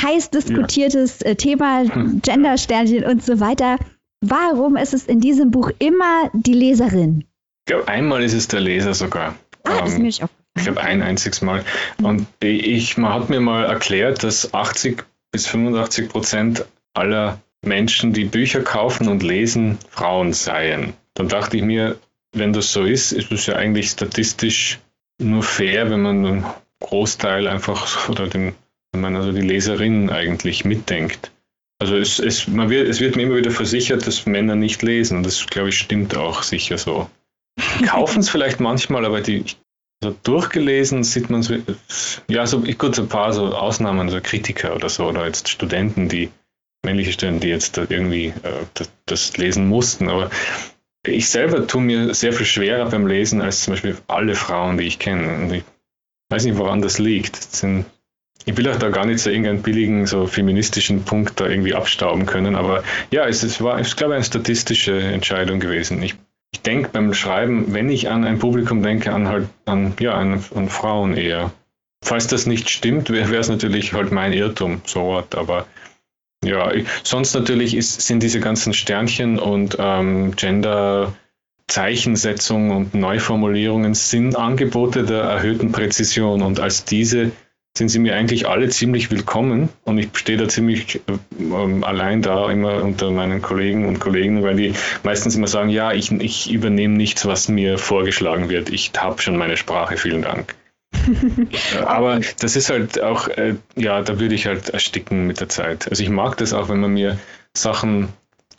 Heiß 0.00 0.30
diskutiertes 0.30 1.20
ja. 1.20 1.30
Äh, 1.30 1.34
Thema. 1.36 1.84
Gendersternchen 2.22 3.04
und 3.04 3.24
so 3.24 3.40
weiter. 3.40 3.78
Warum 4.20 4.76
ist 4.76 4.94
es 4.94 5.06
in 5.06 5.20
diesem 5.20 5.50
Buch 5.50 5.70
immer 5.78 6.30
die 6.32 6.52
Leserin? 6.52 7.24
Ich 7.66 7.72
glaube, 7.72 7.88
einmal 7.88 8.22
ist 8.22 8.34
es 8.34 8.48
der 8.48 8.60
Leser 8.60 8.94
sogar. 8.94 9.34
Ah, 9.64 9.86
ähm, 9.86 9.92
mir 9.94 9.98
nicht 10.00 10.22
Ich 10.56 10.64
glaube, 10.64 10.80
ein 10.80 11.02
einziges 11.02 11.42
Mal. 11.42 11.64
Und 12.02 12.26
ich, 12.40 12.98
man 12.98 13.12
hat 13.12 13.30
mir 13.30 13.40
mal 13.40 13.64
erklärt, 13.64 14.22
dass 14.22 14.52
80 14.52 15.04
bis 15.32 15.46
85 15.46 16.08
Prozent 16.08 16.64
aller 16.92 17.40
Menschen, 17.62 18.12
die 18.12 18.24
Bücher 18.24 18.62
kaufen 18.62 19.08
und 19.08 19.22
lesen, 19.22 19.78
Frauen 19.90 20.32
seien. 20.32 20.94
Dann 21.14 21.28
dachte 21.28 21.56
ich 21.56 21.62
mir, 21.62 21.98
wenn 22.32 22.52
das 22.52 22.72
so 22.72 22.84
ist, 22.84 23.12
ist 23.12 23.32
es 23.32 23.46
ja 23.46 23.56
eigentlich 23.56 23.90
statistisch 23.90 24.78
nur 25.20 25.42
fair, 25.42 25.90
wenn 25.90 26.02
man 26.02 26.26
einen 26.26 26.44
Großteil 26.80 27.46
einfach 27.48 28.08
oder 28.08 28.28
den, 28.28 28.54
wenn 28.92 29.00
man 29.00 29.16
also 29.16 29.32
die 29.32 29.40
Leserinnen 29.40 30.10
eigentlich 30.10 30.64
mitdenkt. 30.64 31.32
Also 31.78 31.96
es, 31.96 32.18
es, 32.18 32.46
man 32.46 32.68
wird, 32.68 32.88
es 32.88 33.00
wird 33.00 33.16
mir 33.16 33.22
immer 33.22 33.36
wieder 33.36 33.50
versichert, 33.50 34.06
dass 34.06 34.26
Männer 34.26 34.54
nicht 34.54 34.82
lesen 34.82 35.18
und 35.18 35.26
das, 35.26 35.46
glaube 35.46 35.70
ich, 35.70 35.78
stimmt 35.78 36.16
auch 36.16 36.42
sicher 36.42 36.78
so. 36.78 37.08
Kaufen 37.86 38.20
es 38.20 38.28
vielleicht 38.30 38.60
manchmal, 38.60 39.04
aber 39.04 39.20
die 39.20 39.44
also 40.02 40.16
durchgelesen 40.22 41.04
sieht 41.04 41.28
man 41.28 41.42
so, 41.42 41.56
ja, 42.26 42.46
so 42.46 42.62
gut, 42.62 42.94
so 42.94 43.02
ein 43.02 43.08
paar 43.08 43.32
so 43.34 43.54
Ausnahmen, 43.54 44.08
so 44.08 44.20
Kritiker 44.22 44.74
oder 44.74 44.88
so, 44.88 45.06
oder 45.06 45.26
jetzt 45.26 45.48
Studenten, 45.48 46.08
die 46.08 46.30
männliche 46.82 47.12
Studenten, 47.12 47.40
die 47.40 47.48
jetzt 47.48 47.76
irgendwie 47.76 48.28
äh, 48.28 48.64
das, 48.74 48.90
das, 49.04 49.36
lesen 49.36 49.68
mussten, 49.68 50.08
aber 50.08 50.30
ich 51.06 51.28
selber 51.28 51.66
tue 51.66 51.80
mir 51.80 52.14
sehr 52.14 52.32
viel 52.32 52.46
schwerer 52.46 52.88
beim 52.90 53.06
Lesen 53.06 53.40
als 53.40 53.64
zum 53.64 53.74
Beispiel 53.74 53.96
alle 54.06 54.34
Frauen, 54.34 54.78
die 54.78 54.84
ich 54.84 54.98
kenne. 54.98 55.36
Und 55.36 55.52
ich 55.54 55.64
weiß 56.28 56.44
nicht, 56.44 56.58
woran 56.58 56.82
das 56.82 56.98
liegt. 56.98 57.36
Das 57.36 57.60
sind, 57.60 57.86
ich 58.44 58.56
will 58.56 58.68
auch 58.68 58.76
da 58.76 58.90
gar 58.90 59.06
nicht 59.06 59.20
so 59.20 59.30
irgendeinen 59.30 59.62
billigen, 59.62 60.06
so 60.06 60.26
feministischen 60.26 61.04
Punkt 61.04 61.40
da 61.40 61.46
irgendwie 61.46 61.74
abstauben 61.74 62.26
können, 62.26 62.54
aber 62.56 62.84
ja, 63.10 63.26
es, 63.26 63.42
es 63.42 63.62
war, 63.62 63.80
ich 63.80 63.96
glaube, 63.96 64.14
eine 64.14 64.24
statistische 64.24 64.98
Entscheidung 64.98 65.60
gewesen. 65.60 66.02
Ich, 66.02 66.14
ich 66.52 66.62
denke 66.62 66.90
beim 66.92 67.14
Schreiben, 67.14 67.72
wenn 67.74 67.88
ich 67.88 68.08
an 68.08 68.24
ein 68.24 68.38
Publikum 68.38 68.82
denke, 68.82 69.12
an 69.12 69.28
halt, 69.28 69.48
an, 69.66 69.94
ja, 70.00 70.14
an, 70.14 70.44
an 70.54 70.68
Frauen 70.68 71.16
eher. 71.16 71.52
Falls 72.02 72.28
das 72.28 72.46
nicht 72.46 72.70
stimmt, 72.70 73.10
wäre 73.10 73.36
es 73.36 73.50
natürlich 73.50 73.92
halt 73.92 74.10
mein 74.10 74.32
Irrtum, 74.32 74.80
so 74.86 75.02
what, 75.02 75.34
aber 75.34 75.66
ja, 76.44 76.72
sonst 77.02 77.34
natürlich 77.34 77.76
ist, 77.76 78.00
sind 78.00 78.22
diese 78.22 78.40
ganzen 78.40 78.72
Sternchen 78.72 79.38
und 79.38 79.76
ähm, 79.78 80.34
Gender 80.36 81.12
Zeichensetzung 81.66 82.70
und 82.70 82.94
Neuformulierungen 82.94 83.94
sind 83.94 84.36
Angebote 84.36 85.04
der 85.04 85.22
erhöhten 85.22 85.70
Präzision 85.70 86.42
und 86.42 86.58
als 86.58 86.84
diese 86.84 87.30
sind 87.76 87.88
sie 87.88 88.00
mir 88.00 88.16
eigentlich 88.16 88.48
alle 88.48 88.68
ziemlich 88.68 89.12
willkommen 89.12 89.68
und 89.84 89.98
ich 89.98 90.08
stehe 90.14 90.36
da 90.36 90.48
ziemlich 90.48 91.00
ähm, 91.38 91.84
allein 91.84 92.20
da 92.22 92.50
immer 92.50 92.82
unter 92.82 93.12
meinen 93.12 93.40
Kollegen 93.40 93.86
und 93.86 94.00
Kollegen, 94.00 94.42
weil 94.42 94.56
die 94.56 94.72
meistens 95.04 95.36
immer 95.36 95.46
sagen, 95.46 95.70
ja, 95.70 95.92
ich, 95.92 96.10
ich 96.10 96.50
übernehme 96.50 96.96
nichts, 96.96 97.26
was 97.26 97.48
mir 97.48 97.78
vorgeschlagen 97.78 98.48
wird. 98.48 98.70
Ich 98.70 98.90
habe 98.96 99.22
schon 99.22 99.36
meine 99.36 99.56
Sprache, 99.56 99.96
vielen 99.96 100.22
Dank. 100.22 100.56
Aber 101.84 102.20
das 102.38 102.56
ist 102.56 102.70
halt 102.70 103.00
auch, 103.00 103.28
äh, 103.28 103.56
ja, 103.76 104.02
da 104.02 104.20
würde 104.20 104.34
ich 104.34 104.46
halt 104.46 104.70
ersticken 104.70 105.26
mit 105.26 105.40
der 105.40 105.48
Zeit. 105.48 105.88
Also 105.88 106.02
ich 106.02 106.10
mag 106.10 106.36
das 106.36 106.52
auch, 106.52 106.68
wenn 106.68 106.80
man 106.80 106.92
mir 106.92 107.18
Sachen 107.56 108.08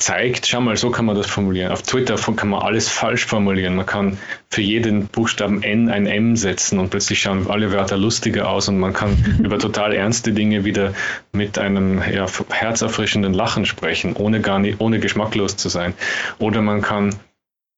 zeigt, 0.02 0.48
schau 0.48 0.62
mal, 0.62 0.76
so 0.76 0.90
kann 0.90 1.06
man 1.06 1.16
das 1.16 1.28
formulieren. 1.28 1.72
Auf 1.72 1.84
Twitter 1.84 2.16
kann 2.36 2.50
man 2.50 2.62
alles 2.62 2.90
falsch 2.90 3.26
formulieren. 3.26 3.76
Man 3.76 3.86
kann 3.86 4.18
für 4.50 4.62
jeden 4.62 5.08
Buchstaben 5.08 5.62
N 5.64 5.90
ein 5.90 6.08
M 6.08 6.36
setzen 6.36 6.80
und 6.80 6.90
plötzlich 6.90 7.22
schauen 7.22 7.50
alle 7.50 7.72
Wörter 7.72 7.98
lustiger 7.98 8.50
aus 8.50 8.68
und 8.68 8.80
man 8.80 8.94
kann 8.94 9.40
über 9.44 9.60
total 9.60 9.94
ernste 9.94 10.34
Dinge 10.34 10.66
wieder 10.66 10.94
mit 11.32 11.60
einem 11.60 12.02
ja, 12.12 12.26
herzerfrischenden 12.50 13.34
Lachen 13.34 13.66
sprechen, 13.66 14.16
ohne 14.16 14.42
gar 14.42 14.60
nicht, 14.60 14.82
ohne 14.82 15.00
geschmacklos 15.00 15.56
zu 15.56 15.70
sein. 15.70 15.94
Oder 16.40 16.62
man 16.62 16.82
kann 16.82 17.16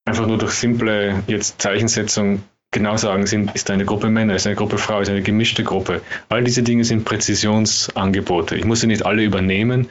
einfach 0.05 0.25
nur 0.25 0.37
durch 0.37 0.53
simple 0.53 1.23
jetzt 1.27 1.61
Zeichensetzung 1.61 2.43
genau 2.73 2.97
sagen, 2.97 3.25
sind, 3.25 3.55
ist 3.55 3.69
eine 3.71 3.85
Gruppe 3.85 4.09
Männer, 4.09 4.35
ist 4.35 4.45
eine 4.45 4.55
Gruppe 4.55 4.77
Frau, 4.77 4.99
ist 4.99 5.09
eine 5.09 5.21
gemischte 5.21 5.63
Gruppe. 5.63 6.01
All 6.29 6.43
diese 6.43 6.63
Dinge 6.63 6.83
sind 6.83 7.05
Präzisionsangebote. 7.05 8.55
Ich 8.55 8.65
muss 8.65 8.81
sie 8.81 8.87
nicht 8.87 9.05
alle 9.05 9.23
übernehmen, 9.23 9.87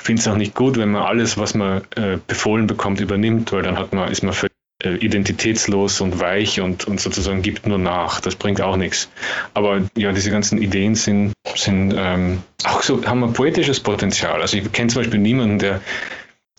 finde 0.00 0.20
es 0.20 0.28
auch 0.28 0.36
nicht 0.36 0.54
gut, 0.54 0.76
wenn 0.78 0.90
man 0.90 1.02
alles, 1.02 1.38
was 1.38 1.54
man 1.54 1.82
äh, 1.96 2.18
befohlen 2.26 2.66
bekommt, 2.66 3.00
übernimmt, 3.00 3.52
weil 3.52 3.62
dann 3.62 3.78
hat 3.78 3.92
man, 3.92 4.10
ist 4.10 4.22
man 4.22 4.32
völlig 4.32 4.54
äh, 4.82 4.94
identitätslos 4.94 6.00
und 6.00 6.20
weich 6.20 6.60
und, 6.60 6.86
und 6.86 7.00
sozusagen 7.00 7.42
gibt 7.42 7.66
nur 7.66 7.78
nach. 7.78 8.20
Das 8.20 8.36
bringt 8.36 8.60
auch 8.60 8.76
nichts. 8.76 9.10
Aber 9.54 9.82
ja, 9.96 10.12
diese 10.12 10.30
ganzen 10.30 10.60
Ideen 10.60 10.94
sind, 10.94 11.32
sind 11.54 11.94
ähm, 11.96 12.42
auch 12.64 12.82
so, 12.82 13.04
haben 13.04 13.22
ein 13.24 13.32
poetisches 13.32 13.80
Potenzial. 13.80 14.40
Also 14.40 14.56
ich 14.56 14.72
kenne 14.72 14.88
zum 14.88 15.02
Beispiel 15.02 15.20
niemanden, 15.20 15.58
der 15.58 15.80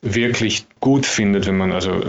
wirklich 0.01 0.65
gut 0.79 1.05
findet, 1.05 1.45
wenn 1.45 1.57
man 1.57 1.71
also 1.71 2.01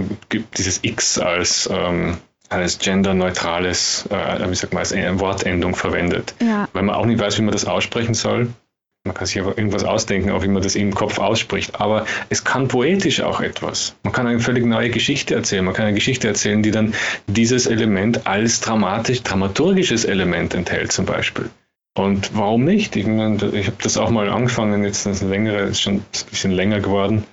dieses 0.56 0.80
X 0.82 1.18
als 1.18 1.68
ähm, 1.70 2.18
als 2.60 2.78
genderneutrales, 2.78 4.06
äh, 4.10 4.48
wie 4.48 4.54
sagt 4.54 4.72
man, 4.72 4.80
als 4.80 4.92
Wortendung 5.20 5.74
verwendet. 5.74 6.34
Ja. 6.40 6.68
Weil 6.72 6.82
man 6.82 6.94
auch 6.94 7.06
nicht 7.06 7.20
weiß, 7.20 7.38
wie 7.38 7.42
man 7.42 7.52
das 7.52 7.64
aussprechen 7.64 8.14
soll. 8.14 8.48
Man 9.04 9.14
kann 9.14 9.26
sich 9.26 9.40
aber 9.40 9.58
irgendwas 9.58 9.82
ausdenken, 9.82 10.30
auch 10.30 10.44
wie 10.44 10.48
man 10.48 10.62
das 10.62 10.76
im 10.76 10.94
Kopf 10.94 11.18
ausspricht. 11.18 11.80
Aber 11.80 12.06
es 12.28 12.44
kann 12.44 12.68
poetisch 12.68 13.20
auch 13.20 13.40
etwas. 13.40 13.96
Man 14.04 14.12
kann 14.12 14.28
eine 14.28 14.38
völlig 14.38 14.64
neue 14.64 14.90
Geschichte 14.90 15.34
erzählen. 15.34 15.64
Man 15.64 15.74
kann 15.74 15.86
eine 15.86 15.94
Geschichte 15.94 16.28
erzählen, 16.28 16.62
die 16.62 16.70
dann 16.70 16.94
dieses 17.26 17.66
Element 17.66 18.28
als 18.28 18.60
dramatisch, 18.60 19.22
dramaturgisches 19.22 20.04
Element 20.04 20.54
enthält, 20.54 20.92
zum 20.92 21.04
Beispiel. 21.04 21.50
Und 21.94 22.30
warum 22.34 22.64
nicht? 22.64 22.96
Ich, 22.96 23.06
ich 23.06 23.66
habe 23.66 23.76
das 23.82 23.96
auch 23.96 24.10
mal 24.10 24.30
angefangen, 24.30 24.84
jetzt 24.84 25.04
ist 25.04 25.22
längere, 25.22 25.62
ist 25.62 25.82
schon 25.82 25.96
ein 25.96 26.04
bisschen 26.30 26.52
länger 26.52 26.80
geworden, 26.80 27.24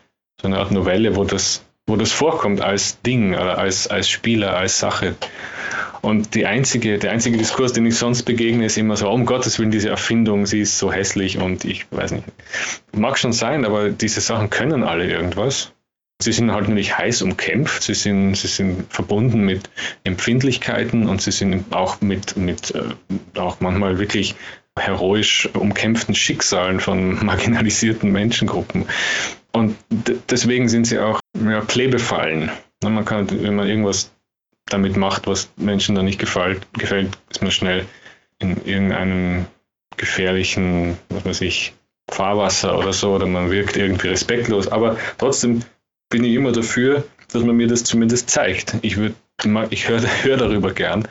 so 0.41 0.47
eine 0.47 0.57
Art 0.57 0.71
Novelle, 0.71 1.15
wo 1.15 1.23
das, 1.23 1.63
wo 1.89 1.95
das 1.95 2.11
vorkommt 2.11 2.61
als 2.61 3.01
Ding 3.01 3.33
oder 3.33 3.57
als, 3.57 3.87
als 3.87 4.07
Spieler, 4.07 4.55
als 4.55 4.79
Sache. 4.79 5.15
Und 6.01 6.35
die 6.35 6.45
einzige, 6.45 6.97
der 6.97 7.11
einzige 7.11 7.37
Diskurs, 7.37 7.73
den 7.73 7.85
ich 7.85 7.95
sonst 7.95 8.23
begegne, 8.23 8.65
ist 8.65 8.77
immer 8.77 8.95
so, 8.95 9.09
um 9.09 9.25
Gottes 9.25 9.59
Willen, 9.59 9.71
diese 9.71 9.89
Erfindung, 9.89 10.45
sie 10.45 10.61
ist 10.61 10.77
so 10.77 10.93
hässlich 10.93 11.39
und 11.39 11.65
ich 11.65 11.87
weiß 11.91 12.11
nicht. 12.11 12.25
Mag 12.93 13.17
schon 13.17 13.33
sein, 13.33 13.65
aber 13.65 13.89
diese 13.89 14.21
Sachen 14.21 14.49
können 14.49 14.83
alle 14.83 15.09
irgendwas. 15.09 15.73
Sie 16.21 16.31
sind 16.31 16.51
halt 16.51 16.67
nicht 16.69 16.97
heiß 16.97 17.21
umkämpft, 17.21 17.83
sie 17.83 17.93
sind, 17.93 18.35
sie 18.35 18.47
sind 18.47 18.91
verbunden 18.93 19.41
mit 19.41 19.69
Empfindlichkeiten 20.03 21.07
und 21.07 21.21
sie 21.21 21.31
sind 21.31 21.73
auch 21.73 22.01
mit, 22.01 22.35
mit 22.35 22.75
äh, 22.75 23.39
auch 23.39 23.61
manchmal 23.61 23.99
wirklich 23.99 24.35
heroisch 24.77 25.49
umkämpften 25.53 26.15
Schicksalen 26.15 26.79
von 26.79 27.25
marginalisierten 27.25 28.11
Menschengruppen. 28.11 28.85
Und 29.51 29.75
deswegen 30.29 30.69
sind 30.69 30.85
sie 30.85 30.99
auch 30.99 31.19
ja, 31.43 31.61
Klebefallen. 31.61 32.51
Man 32.83 33.05
kann, 33.05 33.29
wenn 33.43 33.55
man 33.55 33.67
irgendwas 33.67 34.11
damit 34.67 34.95
macht, 34.95 35.27
was 35.27 35.49
Menschen 35.57 35.95
da 35.95 36.03
nicht 36.03 36.19
gefällt, 36.19 36.71
gefällt 36.73 37.17
ist 37.29 37.41
man 37.41 37.51
schnell 37.51 37.85
in 38.37 38.63
irgendeinem 38.65 39.45
gefährlichen, 39.97 40.97
was 41.09 41.25
weiß 41.25 41.41
ich, 41.41 41.73
Fahrwasser 42.09 42.77
oder 42.77 42.93
so, 42.93 43.13
oder 43.13 43.25
man 43.25 43.51
wirkt 43.51 43.77
irgendwie 43.77 44.07
respektlos. 44.07 44.67
Aber 44.67 44.97
trotzdem 45.17 45.63
bin 46.09 46.23
ich 46.23 46.33
immer 46.33 46.51
dafür, 46.51 47.03
dass 47.31 47.43
man 47.43 47.55
mir 47.55 47.67
das 47.67 47.83
zumindest 47.83 48.29
zeigt. 48.29 48.75
Ich, 48.81 48.97
ich 49.69 49.87
höre 49.87 50.01
hör 50.23 50.37
darüber 50.37 50.73
gern 50.73 51.07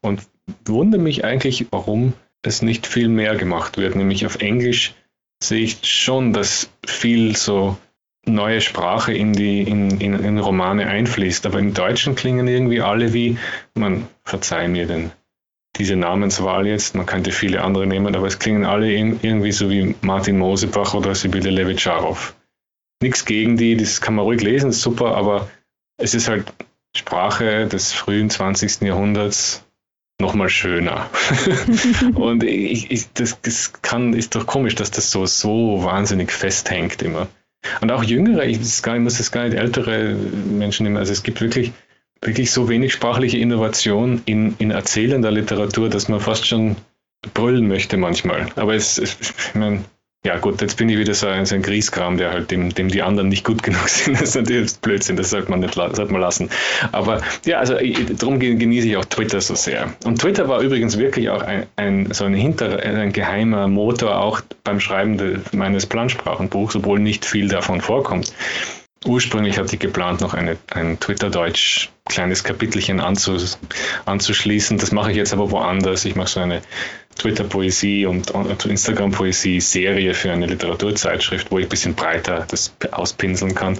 und 0.00 0.22
wundere 0.64 1.00
mich 1.00 1.24
eigentlich, 1.24 1.66
warum 1.70 2.12
es 2.42 2.62
nicht 2.62 2.86
viel 2.86 3.08
mehr 3.08 3.34
gemacht 3.36 3.76
wird. 3.76 3.96
Nämlich 3.96 4.26
auf 4.26 4.36
Englisch 4.36 4.94
sehe 5.42 5.64
ich 5.64 5.78
schon, 5.82 6.32
dass 6.32 6.70
viel 6.86 7.36
so 7.36 7.76
neue 8.24 8.60
Sprache 8.60 9.12
in 9.12 9.32
die 9.32 9.62
in, 9.62 10.00
in, 10.00 10.14
in 10.24 10.38
Romane 10.38 10.86
einfließt. 10.86 11.46
Aber 11.46 11.58
im 11.58 11.74
Deutschen 11.74 12.14
klingen 12.14 12.48
irgendwie 12.48 12.80
alle 12.80 13.12
wie, 13.12 13.38
man 13.74 14.08
verzeih 14.24 14.68
mir 14.68 14.86
denn 14.86 15.12
diese 15.78 15.96
Namenswahl 15.96 16.66
jetzt, 16.66 16.94
man 16.94 17.06
könnte 17.06 17.32
viele 17.32 17.62
andere 17.62 17.86
nehmen, 17.86 18.14
aber 18.14 18.26
es 18.26 18.38
klingen 18.38 18.64
alle 18.64 18.90
irgendwie 18.90 19.52
so 19.52 19.70
wie 19.70 19.94
Martin 20.00 20.38
Mosebach 20.38 20.94
oder 20.94 21.14
Sibylle 21.14 21.50
Levitscharow. 21.50 22.34
Nichts 23.02 23.26
gegen 23.26 23.56
die, 23.58 23.76
das 23.76 24.00
kann 24.00 24.14
man 24.14 24.24
ruhig 24.24 24.40
lesen, 24.40 24.72
super, 24.72 25.14
aber 25.16 25.50
es 25.98 26.14
ist 26.14 26.28
halt 26.28 26.50
Sprache 26.96 27.66
des 27.66 27.92
frühen 27.92 28.30
20. 28.30 28.80
Jahrhunderts 28.82 29.65
nochmal 30.20 30.48
schöner. 30.48 31.10
und 32.14 32.42
ich, 32.42 32.90
ich, 32.90 33.12
das, 33.12 33.40
das 33.42 33.72
kann, 33.82 34.12
ist 34.14 34.34
doch 34.34 34.46
komisch, 34.46 34.74
dass 34.74 34.90
das 34.90 35.10
so, 35.10 35.26
so 35.26 35.84
wahnsinnig 35.84 36.32
festhängt 36.32 37.02
immer. 37.02 37.28
Und 37.80 37.90
auch 37.90 38.02
jüngere, 38.02 38.44
ich, 38.44 38.82
gar, 38.82 38.96
ich 38.96 39.02
muss 39.02 39.18
das 39.18 39.32
gar 39.32 39.44
nicht 39.44 39.56
ältere 39.56 40.14
Menschen 40.14 40.84
nehmen. 40.84 40.96
Also 40.96 41.12
es 41.12 41.22
gibt 41.22 41.40
wirklich, 41.40 41.72
wirklich 42.20 42.50
so 42.50 42.68
wenig 42.68 42.92
sprachliche 42.92 43.38
Innovation 43.38 44.22
in, 44.24 44.54
in 44.58 44.70
erzählender 44.70 45.30
Literatur, 45.30 45.88
dass 45.88 46.08
man 46.08 46.20
fast 46.20 46.46
schon 46.46 46.76
brüllen 47.34 47.66
möchte 47.68 47.96
manchmal. 47.96 48.48
Aber 48.56 48.74
es, 48.74 48.98
es 48.98 49.16
ich 49.20 49.54
meine, 49.54 49.84
ja 50.24 50.38
gut, 50.38 50.60
jetzt 50.60 50.76
bin 50.76 50.88
ich 50.88 50.98
wieder 50.98 51.14
so 51.14 51.28
ein, 51.28 51.46
so 51.46 51.54
ein 51.54 51.62
Grieskram, 51.62 52.16
der 52.16 52.32
halt 52.32 52.50
dem, 52.50 52.74
dem 52.74 52.88
die 52.88 53.02
anderen 53.02 53.28
nicht 53.28 53.44
gut 53.44 53.62
genug 53.62 53.88
sind. 53.88 54.20
Das 54.20 54.30
ist 54.30 54.34
natürlich 54.34 54.74
Blödsinn, 54.78 55.16
das 55.16 55.30
sollte 55.30 55.50
man 55.50 55.60
nicht 55.60 55.74
sollte 55.74 56.12
man 56.12 56.20
lassen. 56.20 56.50
Aber 56.92 57.22
ja, 57.44 57.58
also 57.58 57.74
darum 58.18 58.40
genieße 58.40 58.88
ich 58.88 58.96
auch 58.96 59.04
Twitter 59.04 59.40
so 59.40 59.54
sehr. 59.54 59.94
Und 60.04 60.20
Twitter 60.20 60.48
war 60.48 60.60
übrigens 60.60 60.98
wirklich 60.98 61.30
auch 61.30 61.42
ein, 61.42 61.66
ein 61.76 62.12
so 62.12 62.24
ein, 62.24 62.34
hinter, 62.34 62.80
ein 62.80 63.12
geheimer 63.12 63.68
Motor 63.68 64.18
auch 64.18 64.40
beim 64.64 64.80
Schreiben 64.80 65.16
de, 65.16 65.38
meines 65.52 65.86
Plansprachenbuchs, 65.86 66.74
obwohl 66.76 66.98
nicht 66.98 67.24
viel 67.24 67.48
davon 67.48 67.80
vorkommt. 67.80 68.32
Ursprünglich 69.04 69.58
hatte 69.58 69.74
ich 69.74 69.78
geplant, 69.78 70.20
noch 70.20 70.34
eine, 70.34 70.56
ein 70.70 70.98
Twitter-Deutsch 70.98 71.90
kleines 72.06 72.44
Kapitelchen 72.44 73.00
anzus, 73.00 73.58
anzuschließen. 74.04 74.78
Das 74.78 74.92
mache 74.92 75.10
ich 75.10 75.16
jetzt 75.16 75.32
aber 75.32 75.50
woanders. 75.50 76.04
Ich 76.04 76.14
mache 76.14 76.28
so 76.28 76.40
eine 76.40 76.62
Twitter-Poesie 77.16 78.06
und, 78.06 78.30
Instagram-Poesie-Serie 78.30 80.14
für 80.14 80.32
eine 80.32 80.46
Literaturzeitschrift, 80.46 81.50
wo 81.50 81.58
ich 81.58 81.66
ein 81.66 81.70
bisschen 81.70 81.94
breiter 81.94 82.46
das 82.48 82.74
auspinseln 82.90 83.54
kann. 83.54 83.78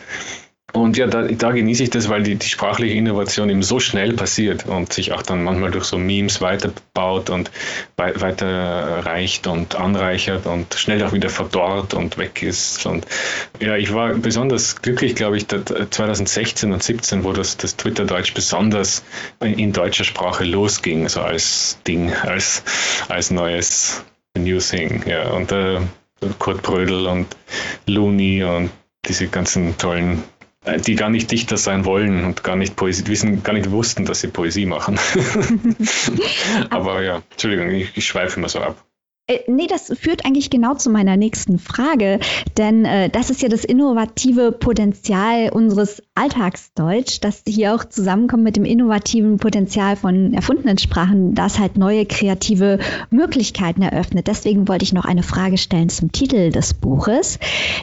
Und 0.73 0.97
ja, 0.97 1.07
da, 1.07 1.23
da, 1.23 1.53
genieße 1.53 1.85
ich 1.85 1.91
das, 1.91 2.09
weil 2.09 2.23
die, 2.25 2.35
die, 2.35 2.49
sprachliche 2.49 2.95
Innovation 2.95 3.49
eben 3.49 3.63
so 3.63 3.79
schnell 3.79 4.13
passiert 4.15 4.67
und 4.67 4.93
sich 4.93 5.13
auch 5.13 5.23
dann 5.23 5.45
manchmal 5.45 5.71
durch 5.71 5.85
so 5.85 5.97
Memes 5.97 6.41
weiterbaut 6.41 7.31
und 7.31 7.51
weiter 7.97 9.07
reicht 9.07 9.47
und 9.47 9.77
anreichert 9.77 10.47
und 10.47 10.75
schnell 10.75 11.03
auch 11.05 11.13
wieder 11.13 11.29
verdorrt 11.29 11.95
und 11.95 12.19
weg 12.19 12.43
ist. 12.43 12.85
Und 12.85 13.07
ja, 13.61 13.77
ich 13.77 13.95
war 13.95 14.15
besonders 14.15 14.83
glücklich, 14.83 15.15
glaube 15.15 15.37
ich, 15.37 15.47
2016 15.49 16.73
und 16.73 16.83
17, 16.83 17.25
wo 17.25 17.33
das, 17.33 17.57
das 17.57 17.77
Twitter 17.77 18.05
Deutsch 18.05 18.35
besonders 18.35 19.05
in 19.41 19.73
deutscher 19.73 20.05
Sprache 20.05 20.45
losging, 20.45 21.09
so 21.09 21.21
als 21.21 21.79
Ding, 21.87 22.13
als, 22.13 22.65
als 23.09 23.31
neues 23.31 24.05
New 24.37 24.59
Thing. 24.59 25.05
Ja, 25.07 25.31
und 25.31 25.53
äh, 25.53 25.81
Kurt 26.39 26.63
Brödel 26.63 27.07
und 27.07 27.29
Looney 27.87 28.43
und 28.43 28.71
diese 29.07 29.29
ganzen 29.29 29.79
tollen 29.79 30.25
die 30.87 30.97
gar 30.97 31.11
nicht 31.11 31.31
Dichter 31.31 31.57
sein 31.57 31.85
wollen 31.85 32.25
und 32.25 32.43
gar 32.43 32.57
nicht 32.57 32.77
Poesie, 32.77 33.07
wissen, 33.07 33.43
gar 33.43 33.53
nicht 33.53 33.71
wussten, 33.71 34.05
dass 34.05 34.21
sie 34.21 34.29
Poesie 34.29 34.67
machen. 34.67 34.99
Aber 36.71 37.03
ja, 37.03 37.23
Entschuldigung, 37.31 37.71
ich, 37.71 37.97
ich 37.97 38.07
schweife 38.07 38.39
immer 38.39 38.49
so 38.49 38.61
ab. 38.61 38.83
Äh, 39.29 39.41
nee, 39.49 39.67
das 39.67 39.93
führt 39.99 40.25
eigentlich 40.25 40.51
genau 40.51 40.75
zu 40.75 40.89
meiner 40.89 41.17
nächsten 41.17 41.59
Frage, 41.59 42.21
denn 42.57 42.85
äh, 42.85 43.11
das 43.11 43.29
ist 43.29 43.43
ja 43.43 43.49
das 43.49 43.65
innovative 43.65 44.53
Potenzial 44.53 45.49
unseres 45.49 46.01
Alltagsdeutsch, 46.15 47.19
das 47.21 47.43
hier 47.45 47.75
auch 47.75 47.85
zusammenkommt 47.85 48.45
mit 48.45 48.55
dem 48.55 48.65
innovativen 48.65 49.39
Potenzial 49.39 49.97
von 49.97 50.33
erfundenen 50.33 50.79
Sprachen, 50.79 51.35
das 51.35 51.59
halt 51.59 51.77
neue 51.77 52.07
kreative 52.07 52.79
Möglichkeiten 53.11 53.83
eröffnet. 53.83 54.29
Deswegen 54.29 54.69
wollte 54.69 54.85
ich 54.85 54.93
noch 54.93 55.05
eine 55.05 55.25
Frage 55.25 55.59
stellen 55.59 55.89
zum 55.89 56.13
Titel 56.13 56.53
des 56.53 56.75
Buches. 56.75 57.41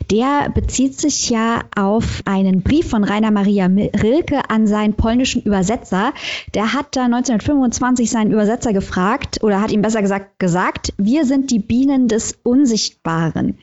Der 0.10 0.50
bezieht 0.50 0.98
sich 0.98 1.30
ja 1.30 1.60
auf 1.76 2.22
einen 2.24 2.62
Brief 2.62 2.90
von 2.90 3.04
Rainer 3.04 3.32
Maria 3.32 3.66
Rilke 3.66 4.50
an 4.50 4.66
seinen 4.66 4.94
polnischen 4.94 5.42
Übersetzer. 5.42 6.14
Der 6.56 6.72
hat 6.74 6.96
da 6.96 7.04
1925 7.04 8.10
seinen 8.10 8.32
Übersetzer 8.32 8.72
gefragt 8.72 9.40
oder 9.44 9.60
hat 9.60 9.72
ihm 9.72 9.82
besser 9.82 10.02
gesagt 10.02 10.40
gesagt, 10.40 10.94
wir 10.98 11.26
sind 11.26 11.33
sind 11.34 11.50
die 11.50 11.58
Bienen 11.58 12.08
des 12.08 12.38
Unsichtbaren. 12.44 13.58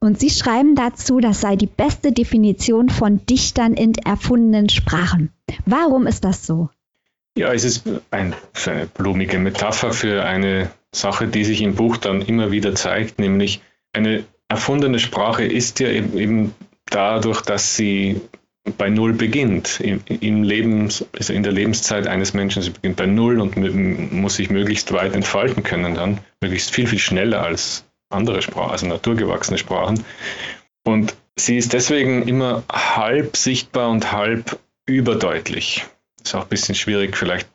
Und 0.00 0.18
Sie 0.18 0.30
schreiben 0.30 0.74
dazu, 0.74 1.20
das 1.20 1.40
sei 1.40 1.54
die 1.54 1.68
beste 1.68 2.10
Definition 2.10 2.88
von 2.88 3.24
Dichtern 3.24 3.74
in 3.74 3.94
erfundenen 3.94 4.68
Sprachen. 4.68 5.30
Warum 5.64 6.08
ist 6.08 6.24
das 6.24 6.44
so? 6.44 6.70
Ja, 7.38 7.52
es 7.52 7.62
ist 7.62 7.84
ein, 8.10 8.34
eine 8.66 8.86
blumige 8.86 9.38
Metapher 9.38 9.92
für 9.92 10.24
eine 10.24 10.72
Sache, 10.90 11.28
die 11.28 11.44
sich 11.44 11.62
im 11.62 11.76
Buch 11.76 11.98
dann 11.98 12.20
immer 12.20 12.50
wieder 12.50 12.74
zeigt, 12.74 13.20
nämlich 13.20 13.60
eine 13.92 14.24
erfundene 14.48 14.98
Sprache 14.98 15.44
ist 15.44 15.78
ja 15.78 15.88
eben 15.90 16.52
dadurch, 16.86 17.42
dass 17.42 17.76
sie 17.76 18.22
bei 18.78 18.88
Null 18.88 19.12
beginnt. 19.12 19.80
Im, 19.80 20.00
im 20.08 20.88
also 21.16 21.32
in 21.32 21.42
der 21.42 21.52
Lebenszeit 21.52 22.06
eines 22.06 22.34
Menschen, 22.34 22.62
sie 22.62 22.70
beginnt 22.70 22.96
bei 22.96 23.06
Null 23.06 23.40
und 23.40 23.56
muss 24.12 24.36
sich 24.36 24.50
möglichst 24.50 24.92
weit 24.92 25.14
entfalten 25.14 25.62
können 25.62 25.94
dann, 25.94 26.20
möglichst 26.40 26.74
viel, 26.74 26.86
viel 26.86 26.98
schneller 26.98 27.42
als 27.42 27.84
andere 28.10 28.42
Sprachen, 28.42 28.70
also 28.70 28.86
naturgewachsene 28.86 29.58
Sprachen. 29.58 30.04
Und 30.84 31.14
sie 31.36 31.56
ist 31.56 31.72
deswegen 31.72 32.26
immer 32.28 32.62
halb 32.70 33.36
sichtbar 33.36 33.90
und 33.90 34.12
halb 34.12 34.58
überdeutlich. 34.86 35.84
Ist 36.22 36.34
auch 36.34 36.42
ein 36.42 36.48
bisschen 36.48 36.74
schwierig 36.74 37.16
vielleicht. 37.16 37.48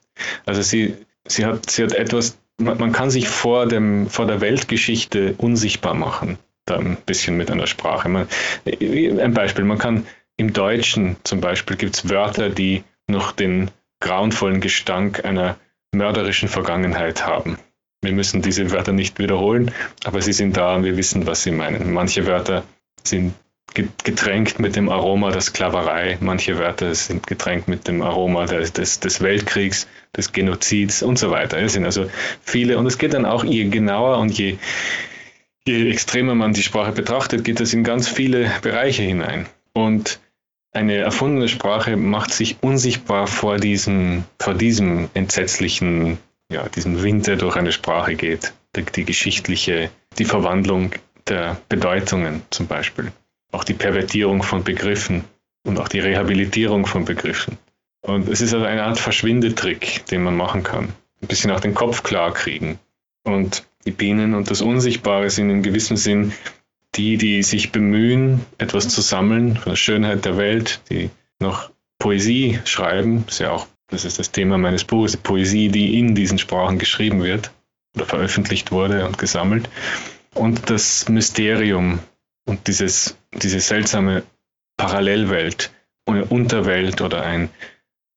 Also 0.46 0.62
sie, 0.62 0.96
sie, 1.28 1.46
hat, 1.46 1.70
sie 1.70 1.84
hat 1.84 1.94
etwas, 1.94 2.38
man, 2.58 2.78
man 2.78 2.92
kann 2.92 3.10
sich 3.10 3.30
vor, 3.30 3.68
dem, 3.68 4.08
vor 4.08 4.28
der 4.28 4.42
Weltgeschichte 4.42 5.34
unsichtbar 5.38 5.94
machen, 5.94 6.38
da 6.66 6.78
ein 6.78 6.98
bisschen 7.06 7.38
mit 7.38 7.50
einer 7.50 7.68
Sprache. 7.68 8.10
Man, 8.10 8.28
ein 8.66 9.34
Beispiel, 9.34 9.66
man 9.66 9.78
kann 9.78 10.06
im 10.40 10.54
Deutschen 10.54 11.18
zum 11.26 11.42
Beispiel 11.42 11.76
gibt 11.76 11.96
es 11.96 12.10
Wörter, 12.10 12.50
die 12.50 12.84
noch 13.08 13.34
den 13.34 13.72
grauenvollen 14.00 14.62
Gestank 14.62 15.26
einer 15.26 15.58
mörderischen 15.92 16.48
Vergangenheit 16.48 17.28
haben. 17.28 17.58
Wir 18.02 18.14
müssen 18.14 18.42
diese 18.42 18.72
Wörter 18.72 18.94
nicht 18.94 19.20
wiederholen, 19.20 19.72
aber 20.06 20.22
sie 20.22 20.32
sind 20.32 20.56
da 20.56 20.76
und 20.76 20.86
wir 20.86 20.96
wissen, 20.96 21.28
was 21.28 21.44
sie 21.44 21.52
meinen. 21.52 21.92
Manche 21.92 22.26
Wörter 22.26 22.64
sind 23.04 23.34
getränkt 23.74 24.60
mit 24.60 24.78
dem 24.78 24.88
Aroma 24.88 25.32
der 25.32 25.42
Sklaverei, 25.42 26.18
manche 26.22 26.58
Wörter 26.58 26.96
sind 26.96 27.28
getränkt 27.28 27.68
mit 27.68 27.90
dem 27.90 28.02
Aroma 28.02 28.46
des, 28.46 28.72
des, 29.02 29.22
Weltkriegs, 29.22 29.88
des 30.16 30.32
Genozids 30.32 31.04
und 31.04 31.20
so 31.20 31.32
weiter. 31.32 31.58
Es 31.58 31.74
sind 31.74 31.84
also 31.84 32.10
viele 32.42 32.78
und 32.78 32.86
es 32.86 32.98
geht 32.98 33.14
dann 33.14 33.26
auch, 33.26 33.44
je 33.44 33.66
genauer 33.66 34.20
und 34.20 34.32
je, 34.32 34.58
je 35.68 35.92
extremer 35.92 36.34
man 36.34 36.54
die 36.54 36.64
Sprache 36.64 36.94
betrachtet, 36.94 37.44
geht 37.44 37.60
es 37.60 37.74
in 37.74 37.84
ganz 37.84 38.08
viele 38.08 38.50
Bereiche 38.62 39.04
hinein. 39.04 39.46
Und 39.74 40.20
eine 40.72 40.98
erfundene 40.98 41.48
Sprache 41.48 41.98
macht 41.98 42.32
sich 42.34 42.58
unsichtbar 42.62 43.28
vor 43.28 43.58
diesem, 43.58 44.26
vor 44.40 44.54
diesem 44.54 45.10
entsetzlichen, 45.14 46.20
ja, 46.52 46.68
diesem 46.70 47.02
Wind, 47.02 47.28
der 47.28 47.38
durch 47.38 47.56
eine 47.56 47.72
Sprache 47.72 48.16
geht. 48.16 48.54
Die, 48.76 48.84
die 48.84 49.06
geschichtliche, 49.06 49.90
die 50.20 50.26
Verwandlung 50.26 50.92
der 51.28 51.58
Bedeutungen 51.70 52.44
zum 52.52 52.68
Beispiel. 52.68 53.12
Auch 53.52 53.64
die 53.64 53.74
Pervertierung 53.74 54.44
von 54.44 54.64
Begriffen 54.64 55.24
und 55.66 55.80
auch 55.80 55.88
die 55.88 56.00
Rehabilitierung 56.00 56.86
von 56.86 57.06
Begriffen. 57.06 57.58
Und 58.02 58.30
es 58.30 58.42
ist 58.42 58.54
also 58.54 58.66
eine 58.66 58.84
Art 58.84 59.00
Verschwindetrick, 59.00 60.06
den 60.06 60.24
man 60.24 60.38
machen 60.38 60.64
kann. 60.64 60.90
Ein 61.22 61.28
bisschen 61.28 61.52
auch 61.52 61.60
den 61.60 61.74
Kopf 61.74 62.04
klar 62.04 62.34
kriegen. 62.34 62.80
Und 63.24 63.68
die 63.86 63.92
Bienen 63.92 64.36
und 64.36 64.50
das 64.52 64.62
Unsichtbare 64.62 65.30
sind 65.30 65.50
in 65.50 65.64
gewissem 65.64 65.98
Sinn 65.98 66.34
die, 66.96 67.18
die 67.18 67.44
sich 67.44 67.72
bemühen, 67.72 68.46
etwas 68.58 68.90
zu 68.90 69.02
sammeln 69.02 69.56
von 69.56 69.72
der 69.72 69.78
Schönheit 69.78 70.26
der 70.26 70.38
Welt, 70.38 70.82
die 70.90 71.10
noch 71.40 71.72
Poesie 72.00 72.60
schreiben, 72.66 73.26
ist 73.28 73.40
ja 73.40 73.52
auch, 73.52 73.68
das 73.88 74.06
ist 74.06 74.20
das 74.20 74.32
Thema 74.32 74.58
meines 74.58 74.84
Buches, 74.84 75.18
Poesie, 75.18 75.70
die 75.70 76.00
in 76.00 76.16
diesen 76.16 76.38
Sprachen 76.38 76.80
geschrieben 76.80 77.22
wird 77.24 77.52
oder 77.96 78.06
veröffentlicht 78.06 78.72
wurde 78.72 79.06
und 79.06 79.18
gesammelt. 79.18 79.70
Und 80.34 80.70
das 80.70 81.10
Mysterium 81.10 82.00
und 82.46 82.68
dieses, 82.68 83.18
diese 83.34 83.60
seltsame 83.60 84.24
Parallelwelt, 84.78 85.72
eine 86.06 86.26
Unterwelt 86.26 87.02
oder 87.02 87.22
ein 87.24 87.50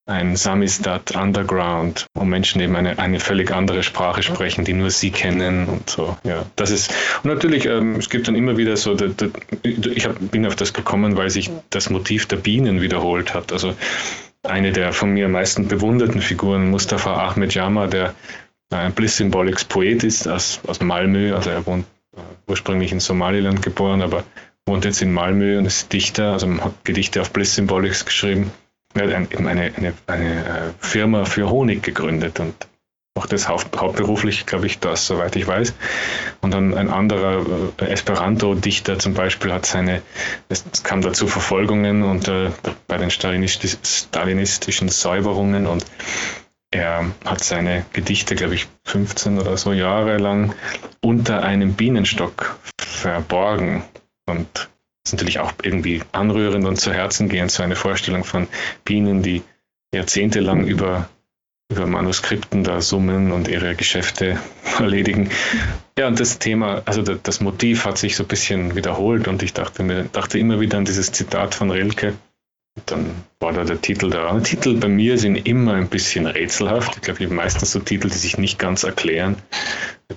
ein 0.07 0.35
Samizdat 0.37 1.15
Underground, 1.15 2.07
wo 2.15 2.25
Menschen 2.25 2.61
eben 2.61 2.75
eine, 2.75 2.99
eine 2.99 3.21
völlig 3.21 3.53
andere 3.53 3.83
Sprache 3.83 4.23
sprechen, 4.23 4.65
die 4.65 4.73
nur 4.73 4.91
sie 4.91 5.13
kennen 5.13 5.69
und 5.69 5.89
so. 5.89 6.17
Ja, 6.25 6.45
das 6.57 6.71
ist 6.71 6.93
und 7.23 7.31
natürlich 7.31 7.67
ähm, 7.67 7.97
es 7.97 8.11
gibt 8.11 8.27
dann 8.27 8.35
immer 8.35 8.57
wieder 8.57 8.77
so, 8.77 8.95
der, 8.95 9.09
der, 9.09 9.31
ich 9.63 10.05
hab, 10.07 10.19
bin 10.31 10.47
auf 10.47 10.57
das 10.57 10.73
gekommen, 10.73 11.17
weil 11.17 11.31
sich 11.31 11.51
das 11.71 11.89
Motiv 11.89 12.27
der 12.27 12.37
Bienen 12.37 12.81
wiederholt 12.81 13.33
hat. 13.33 13.53
Also 13.53 13.75
eine 14.43 14.73
der 14.73 14.93
von 14.93 15.11
mir 15.11 15.27
am 15.27 15.33
meisten 15.33 15.69
bewunderten 15.69 16.21
Figuren, 16.21 16.71
Mustafa 16.71 17.29
Ahmed 17.29 17.55
Jama, 17.55 17.87
der 17.87 18.15
ein 18.71 18.93
Bliss 18.93 19.19
Symbolics 19.19 19.65
Poet 19.65 20.03
ist 20.03 20.27
aus, 20.27 20.61
aus 20.67 20.81
Malmö, 20.81 21.35
also 21.35 21.51
er 21.51 21.65
wohnt 21.67 21.87
äh, 22.17 22.21
ursprünglich 22.49 22.91
in 22.91 22.99
Somaliland 22.99 23.63
geboren, 23.63 24.03
aber 24.03 24.25
wohnt 24.67 24.85
jetzt 24.85 25.03
in 25.03 25.13
Malmö 25.13 25.59
und 25.59 25.67
ist 25.67 25.93
Dichter, 25.93 26.33
also 26.33 26.49
hat 26.61 26.85
Gedichte 26.85 27.21
auf 27.21 27.33
Bliss 27.33 27.55
Symbolics 27.55 28.05
geschrieben 28.05 28.51
er 28.95 29.21
hat 29.21 29.33
eben 29.33 29.47
eine, 29.47 29.73
eine, 29.77 29.95
eine 30.07 30.45
äh, 30.45 30.73
Firma 30.79 31.25
für 31.25 31.51
Honig 31.51 31.83
gegründet 31.83 32.41
und 32.41 32.55
macht 33.15 33.33
das 33.33 33.49
haupt, 33.49 33.79
hauptberuflich, 33.79 34.47
glaube 34.47 34.67
ich, 34.67 34.79
das, 34.79 35.07
soweit 35.07 35.37
ich 35.37 35.47
weiß. 35.47 35.75
Und 36.41 36.53
dann 36.53 36.75
ein 36.75 36.89
anderer 36.89 37.45
äh, 37.79 37.85
Esperanto-Dichter 37.87 38.99
zum 38.99 39.15
Beispiel 39.15 39.53
hat 39.53 39.67
seine, 39.67 40.03
es 40.49 40.65
kam 40.83 41.03
dazu 41.03 41.27
Verfolgungen 41.27 42.03
und 42.03 42.29
äh, 42.29 42.51
bei 42.89 42.99
den 42.99 43.11
stalinistisch, 43.11 43.77
stalinistischen 43.85 44.89
Säuberungen 44.89 45.67
und 45.67 45.85
er 46.71 47.05
hat 47.27 47.45
seine 47.45 47.85
Gedichte, 47.93 48.35
glaube 48.35 48.55
ich, 48.55 48.67
15 48.85 49.39
oder 49.39 49.59
so 49.59 49.75
Jahre 49.75 50.17
lang 50.17 50.55
unter 51.03 51.43
einem 51.43 51.75
Bienenstock 51.75 52.59
verborgen 52.81 53.85
und 54.27 54.71
ist 55.05 55.13
natürlich 55.13 55.41
auch 55.41 55.53
irgendwie 55.63 56.03
anrührend 56.13 56.65
und 56.65 56.77
zu 56.81 56.93
Herzen 56.93 57.29
gehend, 57.29 57.51
so 57.51 57.63
eine 57.63 57.77
Vorstellung 57.77 58.25
von 58.25 58.49
Bienen, 58.85 59.23
die 59.23 59.43
jahrzehntelang 59.93 60.67
über, 60.67 61.09
über 61.71 61.87
Manuskripten 61.87 62.65
da 62.65 62.81
summen 62.81 63.33
und 63.33 63.49
ihre 63.49 63.75
Geschäfte 63.75 64.39
erledigen. 64.79 65.31
Ja, 65.99 66.07
und 66.07 66.21
das 66.21 66.39
Thema, 66.39 66.83
also 66.87 67.03
das 67.03 67.41
Motiv 67.41 67.85
hat 67.85 67.99
sich 67.99 68.17
so 68.17 68.25
ein 68.25 68.29
bisschen 68.29 68.77
wiederholt 68.77 69.29
und 69.29 69.43
ich 69.43 69.53
dachte 69.53 69.83
mir, 69.83 70.05
dachte 70.05 70.39
immer 70.39 70.61
wieder 70.61 70.79
an 70.79 70.85
dieses 70.85 71.13
Zitat 71.13 71.55
von 71.55 71.71
Rilke. 71.71 72.15
Dann 72.87 73.11
war 73.39 73.53
da 73.53 73.65
der 73.65 73.83
Titel 73.83 74.09
da. 74.09 74.41
Titel 74.41 74.79
bei 74.79 74.89
mir 74.89 75.19
sind 75.19 75.37
immer 75.47 75.75
ein 75.75 75.89
bisschen 75.89 76.25
rätselhaft. 76.27 76.97
Ich 76.97 77.03
glaube, 77.03 77.21
ich 77.21 77.27
habe 77.27 77.35
meistens 77.35 77.73
so 77.73 77.81
Titel, 77.81 78.09
die 78.09 78.17
sich 78.17 78.39
nicht 78.39 78.59
ganz 78.59 78.85
erklären. 78.85 79.37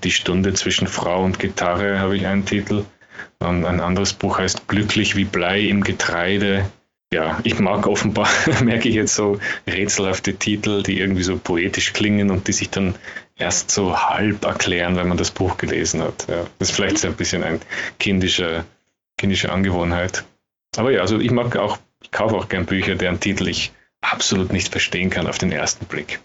Die 0.05 0.11
Stunde 0.11 0.53
zwischen 0.53 0.87
Frau 0.87 1.25
und 1.25 1.37
Gitarre 1.37 1.99
habe 1.99 2.15
ich 2.15 2.25
einen 2.27 2.45
Titel. 2.45 2.85
Und 3.39 3.65
ein 3.65 3.79
anderes 3.79 4.13
Buch 4.13 4.39
heißt 4.39 4.67
Glücklich 4.67 5.15
wie 5.15 5.25
Blei 5.25 5.61
im 5.61 5.83
Getreide. 5.83 6.69
Ja, 7.13 7.39
ich 7.43 7.59
mag 7.59 7.87
offenbar, 7.87 8.27
merke 8.63 8.89
ich 8.89 8.95
jetzt 8.95 9.15
so 9.15 9.39
rätselhafte 9.67 10.35
Titel, 10.35 10.83
die 10.83 10.99
irgendwie 10.99 11.23
so 11.23 11.37
poetisch 11.37 11.93
klingen 11.93 12.31
und 12.31 12.47
die 12.47 12.53
sich 12.53 12.69
dann 12.69 12.95
erst 13.37 13.71
so 13.71 13.97
halb 13.97 14.43
erklären, 14.43 14.95
wenn 14.95 15.07
man 15.07 15.17
das 15.17 15.31
Buch 15.31 15.57
gelesen 15.57 16.01
hat. 16.01 16.27
Ja, 16.27 16.45
das 16.59 16.69
ist 16.69 16.75
vielleicht 16.75 16.97
so 16.97 17.07
ein 17.07 17.15
bisschen 17.15 17.43
eine 17.43 17.59
kindische, 17.99 18.65
kindische 19.17 19.51
Angewohnheit. 19.51 20.23
Aber 20.77 20.91
ja, 20.91 21.01
also 21.01 21.19
ich 21.19 21.31
mag 21.31 21.55
auch, 21.55 21.77
ich 22.01 22.11
kaufe 22.11 22.35
auch 22.35 22.49
gern 22.49 22.65
Bücher, 22.65 22.95
deren 22.95 23.19
Titel 23.19 23.47
ich 23.47 23.71
absolut 24.01 24.51
nicht 24.51 24.69
verstehen 24.69 25.09
kann 25.09 25.27
auf 25.27 25.37
den 25.37 25.51
ersten 25.51 25.85
Blick. 25.85 26.19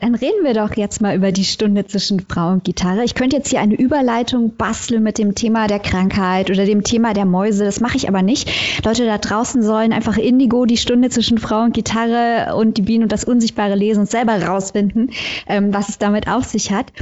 Dann 0.00 0.14
reden 0.14 0.44
wir 0.44 0.54
doch 0.54 0.76
jetzt 0.76 1.00
mal 1.00 1.16
über 1.16 1.32
die 1.32 1.44
Stunde 1.44 1.86
zwischen 1.86 2.20
Frau 2.20 2.50
und 2.50 2.64
Gitarre. 2.64 3.04
Ich 3.04 3.14
könnte 3.14 3.36
jetzt 3.36 3.48
hier 3.48 3.60
eine 3.60 3.74
Überleitung 3.74 4.56
basteln 4.56 5.02
mit 5.02 5.18
dem 5.18 5.34
Thema 5.34 5.66
der 5.66 5.78
Krankheit 5.78 6.50
oder 6.50 6.66
dem 6.66 6.82
Thema 6.82 7.14
der 7.14 7.24
Mäuse. 7.24 7.64
Das 7.64 7.80
mache 7.80 7.96
ich 7.96 8.08
aber 8.08 8.22
nicht. 8.22 8.50
Leute 8.84 9.06
da 9.06 9.18
draußen 9.18 9.62
sollen 9.62 9.92
einfach 9.92 10.18
Indigo, 10.18 10.66
die 10.66 10.76
Stunde 10.76 11.08
zwischen 11.08 11.38
Frau 11.38 11.62
und 11.62 11.74
Gitarre 11.74 12.54
und 12.56 12.76
die 12.76 12.82
Bienen 12.82 13.04
und 13.04 13.12
das 13.12 13.24
Unsichtbare 13.24 13.74
lesen 13.74 14.00
und 14.00 14.10
selber 14.10 14.42
rausfinden, 14.42 15.10
ähm, 15.46 15.72
was 15.72 15.88
es 15.88 15.98
damit 15.98 16.28
auf 16.28 16.44
sich 16.44 16.72
hat. 16.72 16.92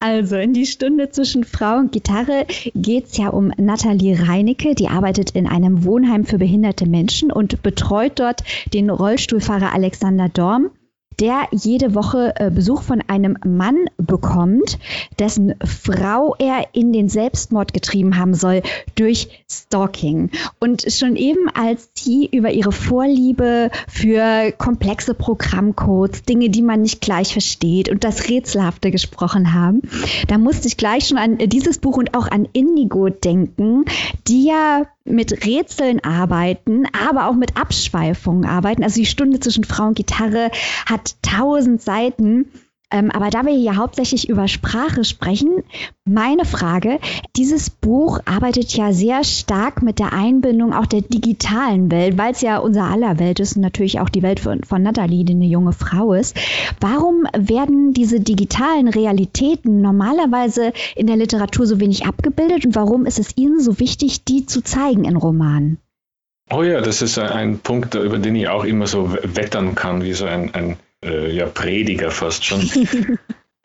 Also 0.00 0.36
in 0.36 0.52
die 0.52 0.66
Stunde 0.66 1.08
zwischen 1.10 1.44
Frau 1.44 1.78
und 1.78 1.92
Gitarre 1.92 2.46
geht 2.74 3.06
es 3.06 3.16
ja 3.16 3.28
um 3.28 3.52
Nathalie 3.56 4.28
Reinecke. 4.28 4.74
Die 4.74 4.88
arbeitet 4.88 5.30
in 5.30 5.46
einem 5.46 5.84
Wohnheim 5.84 6.24
für 6.24 6.38
behinderte 6.38 6.86
Menschen 6.86 7.32
und 7.32 7.62
betreut 7.62 8.18
dort 8.18 8.42
den 8.72 8.90
Rollstuhlfahrer 8.90 9.72
Alexander 9.72 10.28
Dorm 10.28 10.70
der 11.20 11.48
jede 11.52 11.94
Woche 11.94 12.34
äh, 12.36 12.50
Besuch 12.50 12.82
von 12.82 13.02
einem 13.06 13.36
Mann 13.44 13.86
bekommt, 13.96 14.78
dessen 15.18 15.54
Frau 15.64 16.34
er 16.38 16.68
in 16.72 16.92
den 16.92 17.08
Selbstmord 17.08 17.72
getrieben 17.72 18.18
haben 18.18 18.34
soll 18.34 18.62
durch 18.94 19.44
Stalking. 19.50 20.30
Und 20.60 20.84
schon 20.92 21.16
eben 21.16 21.48
als 21.48 21.90
sie 21.94 22.26
über 22.26 22.52
ihre 22.52 22.72
Vorliebe 22.72 23.70
für 23.88 24.52
komplexe 24.52 25.14
Programmcodes, 25.14 26.22
Dinge, 26.22 26.50
die 26.50 26.62
man 26.62 26.82
nicht 26.82 27.00
gleich 27.00 27.32
versteht 27.32 27.88
und 27.88 28.04
das 28.04 28.28
Rätselhafte 28.28 28.90
gesprochen 28.90 29.54
haben, 29.54 29.82
da 30.28 30.38
musste 30.38 30.68
ich 30.68 30.76
gleich 30.76 31.08
schon 31.08 31.18
an 31.18 31.38
dieses 31.38 31.78
Buch 31.78 31.96
und 31.96 32.16
auch 32.16 32.30
an 32.30 32.48
Indigo 32.52 33.08
denken, 33.08 33.84
die 34.26 34.46
ja 34.46 34.86
mit 35.04 35.44
Rätseln 35.44 36.02
arbeiten, 36.02 36.86
aber 36.92 37.28
auch 37.28 37.34
mit 37.34 37.56
Abschweifungen 37.56 38.46
arbeiten. 38.46 38.82
Also 38.82 39.00
die 39.00 39.06
Stunde 39.06 39.40
zwischen 39.40 39.64
Frau 39.64 39.88
und 39.88 39.96
Gitarre 39.96 40.50
hat 40.86 41.16
tausend 41.22 41.82
Seiten. 41.82 42.50
Ähm, 42.94 43.10
aber 43.10 43.28
da 43.30 43.44
wir 43.44 43.52
hier 43.52 43.76
hauptsächlich 43.76 44.28
über 44.28 44.46
Sprache 44.46 45.02
sprechen, 45.02 45.64
meine 46.04 46.44
Frage, 46.44 47.00
dieses 47.34 47.68
Buch 47.68 48.20
arbeitet 48.24 48.72
ja 48.76 48.92
sehr 48.92 49.24
stark 49.24 49.82
mit 49.82 49.98
der 49.98 50.12
Einbindung 50.12 50.72
auch 50.72 50.86
der 50.86 51.00
digitalen 51.00 51.90
Welt, 51.90 52.16
weil 52.16 52.30
es 52.30 52.40
ja 52.40 52.58
unser 52.58 52.84
aller 52.84 53.18
Welt 53.18 53.40
ist 53.40 53.56
und 53.56 53.62
natürlich 53.62 53.98
auch 53.98 54.08
die 54.08 54.22
Welt 54.22 54.38
von, 54.38 54.62
von 54.62 54.80
Natalie, 54.80 55.24
die 55.24 55.32
eine 55.32 55.46
junge 55.46 55.72
Frau 55.72 56.12
ist. 56.12 56.36
Warum 56.80 57.26
werden 57.36 57.94
diese 57.94 58.20
digitalen 58.20 58.86
Realitäten 58.86 59.80
normalerweise 59.80 60.72
in 60.94 61.08
der 61.08 61.16
Literatur 61.16 61.66
so 61.66 61.80
wenig 61.80 62.06
abgebildet 62.06 62.64
und 62.64 62.76
warum 62.76 63.06
ist 63.06 63.18
es 63.18 63.36
Ihnen 63.36 63.58
so 63.58 63.80
wichtig, 63.80 64.24
die 64.24 64.46
zu 64.46 64.62
zeigen 64.62 65.04
in 65.04 65.16
Romanen? 65.16 65.78
Oh 66.48 66.62
ja, 66.62 66.80
das 66.80 67.02
ist 67.02 67.18
ein 67.18 67.58
Punkt, 67.58 67.96
über 67.96 68.18
den 68.18 68.36
ich 68.36 68.46
auch 68.46 68.62
immer 68.62 68.86
so 68.86 69.16
wettern 69.24 69.74
kann, 69.74 70.04
wie 70.04 70.12
so 70.12 70.26
ein, 70.26 70.54
ein 70.54 70.76
äh, 71.04 71.30
ja, 71.30 71.46
Prediger 71.46 72.10
fast 72.10 72.44
schon. 72.44 72.60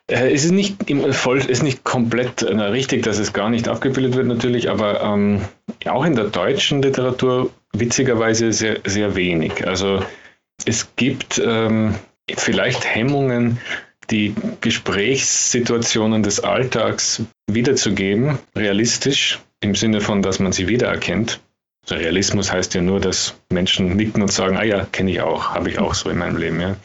äh, 0.06 0.32
es 0.32 0.44
ist 0.44 0.52
nicht, 0.52 0.90
im, 0.90 1.12
voll, 1.12 1.38
ist 1.38 1.62
nicht 1.62 1.84
komplett 1.84 2.42
äh, 2.42 2.54
richtig, 2.54 3.02
dass 3.02 3.18
es 3.18 3.32
gar 3.32 3.50
nicht 3.50 3.68
abgebildet 3.68 4.16
wird 4.16 4.26
natürlich, 4.26 4.70
aber 4.70 5.02
ähm, 5.02 5.42
auch 5.86 6.04
in 6.04 6.14
der 6.14 6.26
deutschen 6.26 6.82
Literatur 6.82 7.50
witzigerweise 7.72 8.52
sehr, 8.52 8.80
sehr 8.84 9.14
wenig. 9.14 9.66
Also 9.66 10.02
es 10.66 10.94
gibt 10.96 11.40
ähm, 11.44 11.94
vielleicht 12.28 12.84
Hemmungen, 12.84 13.58
die 14.10 14.34
Gesprächssituationen 14.60 16.22
des 16.22 16.40
Alltags 16.40 17.22
wiederzugeben, 17.46 18.38
realistisch, 18.56 19.40
im 19.60 19.74
Sinne 19.74 20.00
von, 20.00 20.22
dass 20.22 20.40
man 20.40 20.52
sie 20.52 20.68
wiedererkennt. 20.68 21.40
Realismus 21.88 22.52
heißt 22.52 22.74
ja 22.74 22.82
nur, 22.82 23.00
dass 23.00 23.34
Menschen 23.50 23.96
nicken 23.96 24.22
und 24.22 24.32
sagen, 24.32 24.56
ah 24.56 24.64
ja, 24.64 24.84
kenne 24.84 25.10
ich 25.10 25.20
auch, 25.20 25.54
habe 25.54 25.70
ich 25.70 25.78
auch 25.78 25.94
so 25.94 26.10
in 26.10 26.18
meinem 26.18 26.36
Leben. 26.36 26.60
Ja. 26.60 26.76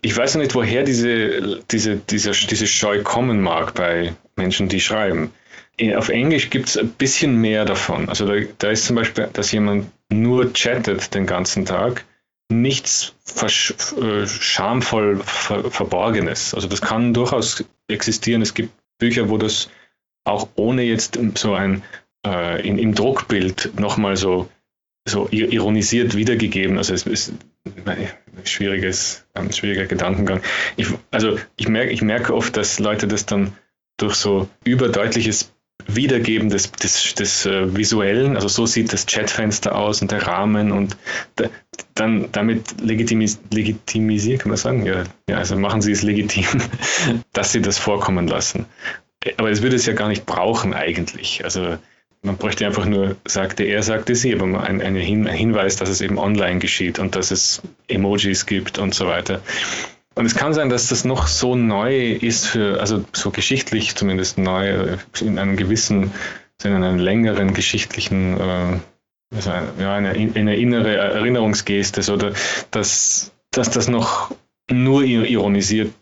Ich 0.00 0.16
weiß 0.16 0.34
noch 0.34 0.42
nicht, 0.42 0.54
woher 0.54 0.82
diese, 0.82 1.60
diese, 1.70 1.96
dieser, 1.96 2.32
diese 2.32 2.66
Scheu 2.66 3.02
kommen 3.02 3.40
mag 3.40 3.74
bei 3.74 4.14
Menschen, 4.36 4.68
die 4.68 4.80
schreiben. 4.80 5.32
Auf 5.96 6.08
Englisch 6.08 6.50
gibt 6.50 6.68
es 6.68 6.76
ein 6.76 6.90
bisschen 6.90 7.36
mehr 7.36 7.64
davon. 7.64 8.08
Also 8.08 8.26
da, 8.26 8.34
da, 8.58 8.70
ist 8.70 8.86
zum 8.86 8.96
Beispiel, 8.96 9.28
dass 9.32 9.52
jemand 9.52 9.90
nur 10.08 10.52
chattet 10.52 11.14
den 11.14 11.26
ganzen 11.26 11.66
Tag, 11.66 12.04
nichts 12.50 13.14
äh, 13.40 14.26
schamvoll 14.26 15.20
ver 15.22 15.70
Verborgenes. 15.70 16.54
Also 16.54 16.66
das 16.66 16.80
kann 16.80 17.14
durchaus 17.14 17.64
existieren. 17.88 18.42
Es 18.42 18.54
gibt 18.54 18.72
Bücher, 18.98 19.28
wo 19.28 19.36
das 19.36 19.68
auch 20.24 20.48
ohne 20.56 20.82
jetzt 20.82 21.18
so 21.36 21.54
ein 21.54 21.82
äh, 22.28 22.66
in, 22.66 22.78
im 22.78 22.94
Druckbild 22.94 23.78
nochmal 23.78 24.16
so, 24.16 24.48
so 25.08 25.28
ironisiert 25.30 26.16
wiedergegeben. 26.16 26.78
Also 26.78 26.94
es 26.94 27.06
ist 27.06 27.32
schwieriges, 28.44 29.24
ein 29.34 29.52
schwieriger 29.52 29.86
Gedankengang. 29.86 30.42
Ich, 30.76 30.88
also 31.10 31.38
ich 31.56 31.68
merke, 31.68 31.92
ich 31.92 32.02
merke 32.02 32.34
oft, 32.34 32.56
dass 32.56 32.78
Leute 32.78 33.08
das 33.08 33.26
dann 33.26 33.52
durch 33.96 34.14
so 34.14 34.48
überdeutliches 34.64 35.52
Wiedergeben 35.86 36.50
des, 36.50 36.72
des, 36.72 37.14
des 37.14 37.46
äh, 37.46 37.76
Visuellen, 37.76 38.36
also 38.36 38.48
so 38.48 38.66
sieht 38.66 38.92
das 38.92 39.06
Chatfenster 39.06 39.74
aus 39.76 40.02
und 40.02 40.10
der 40.10 40.26
Rahmen 40.26 40.72
und 40.72 40.96
da, 41.36 41.48
dann 41.94 42.28
damit 42.32 42.80
legitimis 42.80 43.40
legitimisieren, 43.50 44.38
kann 44.38 44.50
man 44.50 44.58
sagen, 44.58 44.84
ja, 44.84 45.04
ja, 45.28 45.38
also 45.38 45.56
machen 45.56 45.80
sie 45.80 45.92
es 45.92 46.02
legitim, 46.02 46.46
dass 47.32 47.52
sie 47.52 47.62
das 47.62 47.78
vorkommen 47.78 48.26
lassen. 48.26 48.66
Aber 49.36 49.50
es 49.50 49.62
würde 49.62 49.76
es 49.76 49.86
ja 49.86 49.94
gar 49.94 50.08
nicht 50.08 50.26
brauchen 50.26 50.74
eigentlich. 50.74 51.44
Also 51.44 51.78
man 52.22 52.36
bräuchte 52.36 52.66
einfach 52.66 52.84
nur, 52.84 53.16
sagte 53.24 53.64
er, 53.64 53.82
sagte 53.82 54.14
sie, 54.14 54.34
aber 54.34 54.62
ein, 54.62 54.80
ein, 54.80 54.96
Hinweis, 54.96 55.76
dass 55.76 55.88
es 55.88 56.00
eben 56.00 56.18
online 56.18 56.58
geschieht 56.58 56.98
und 56.98 57.14
dass 57.14 57.30
es 57.30 57.62
Emojis 57.86 58.46
gibt 58.46 58.78
und 58.78 58.94
so 58.94 59.06
weiter. 59.06 59.40
Und 60.14 60.26
es 60.26 60.34
kann 60.34 60.52
sein, 60.52 60.68
dass 60.68 60.88
das 60.88 61.04
noch 61.04 61.28
so 61.28 61.54
neu 61.54 62.12
ist 62.12 62.46
für, 62.46 62.80
also 62.80 63.04
so 63.12 63.30
geschichtlich 63.30 63.94
zumindest 63.94 64.36
neu, 64.36 64.96
in 65.20 65.38
einem 65.38 65.56
gewissen, 65.56 66.12
in 66.64 66.72
einer 66.72 66.92
längeren 66.92 67.54
geschichtlichen, 67.54 68.36
äh, 68.36 68.78
also 69.34 69.50
ja, 69.78 69.94
eine, 69.94 70.10
eine 70.10 70.56
innere 70.56 70.96
Erinnerungsgeste, 70.96 72.02
so, 72.02 72.16
dass, 72.16 73.32
dass 73.52 73.70
das 73.70 73.86
noch 73.86 74.32
nur 74.68 75.04
ironisiert 75.04 75.92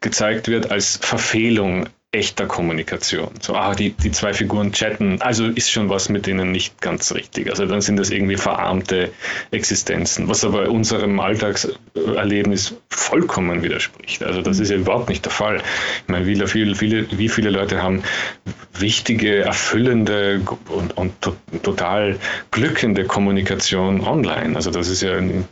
gezeigt 0.00 0.48
wird 0.48 0.70
als 0.70 0.96
Verfehlung 0.96 1.88
echter 2.12 2.46
Kommunikation. 2.46 3.30
So, 3.40 3.54
ah, 3.54 3.74
die, 3.74 3.90
die 3.92 4.10
zwei 4.10 4.32
Figuren 4.32 4.72
chatten, 4.72 5.22
also 5.22 5.46
ist 5.46 5.70
schon 5.70 5.88
was 5.88 6.08
mit 6.08 6.26
denen 6.26 6.50
nicht 6.50 6.80
ganz 6.80 7.14
richtig. 7.14 7.48
Also 7.50 7.66
dann 7.66 7.80
sind 7.80 7.98
das 7.98 8.10
irgendwie 8.10 8.36
verarmte 8.36 9.12
Existenzen, 9.52 10.28
was 10.28 10.44
aber 10.44 10.70
unserem 10.70 11.20
Alltagserlebnis 11.20 12.74
vollkommen 12.88 13.62
widerspricht. 13.62 14.24
Also 14.24 14.42
das 14.42 14.58
ist 14.58 14.70
ja 14.70 14.76
überhaupt 14.76 15.08
nicht 15.08 15.24
der 15.24 15.30
Fall. 15.30 15.58
Ich 16.02 16.08
meine, 16.08 16.26
wie 16.26 16.34
viele, 16.48 16.74
viele, 16.74 17.06
wie 17.16 17.28
viele 17.28 17.50
Leute 17.50 17.80
haben 17.80 18.02
wichtige, 18.74 19.42
erfüllende 19.42 20.42
und, 20.68 20.96
und 20.96 21.12
total 21.62 22.18
glückende 22.50 23.04
Kommunikation 23.04 24.00
online. 24.00 24.56
Also 24.56 24.72
das 24.72 24.88
ist 24.88 25.02
ja 25.02 25.16
ein 25.16 25.46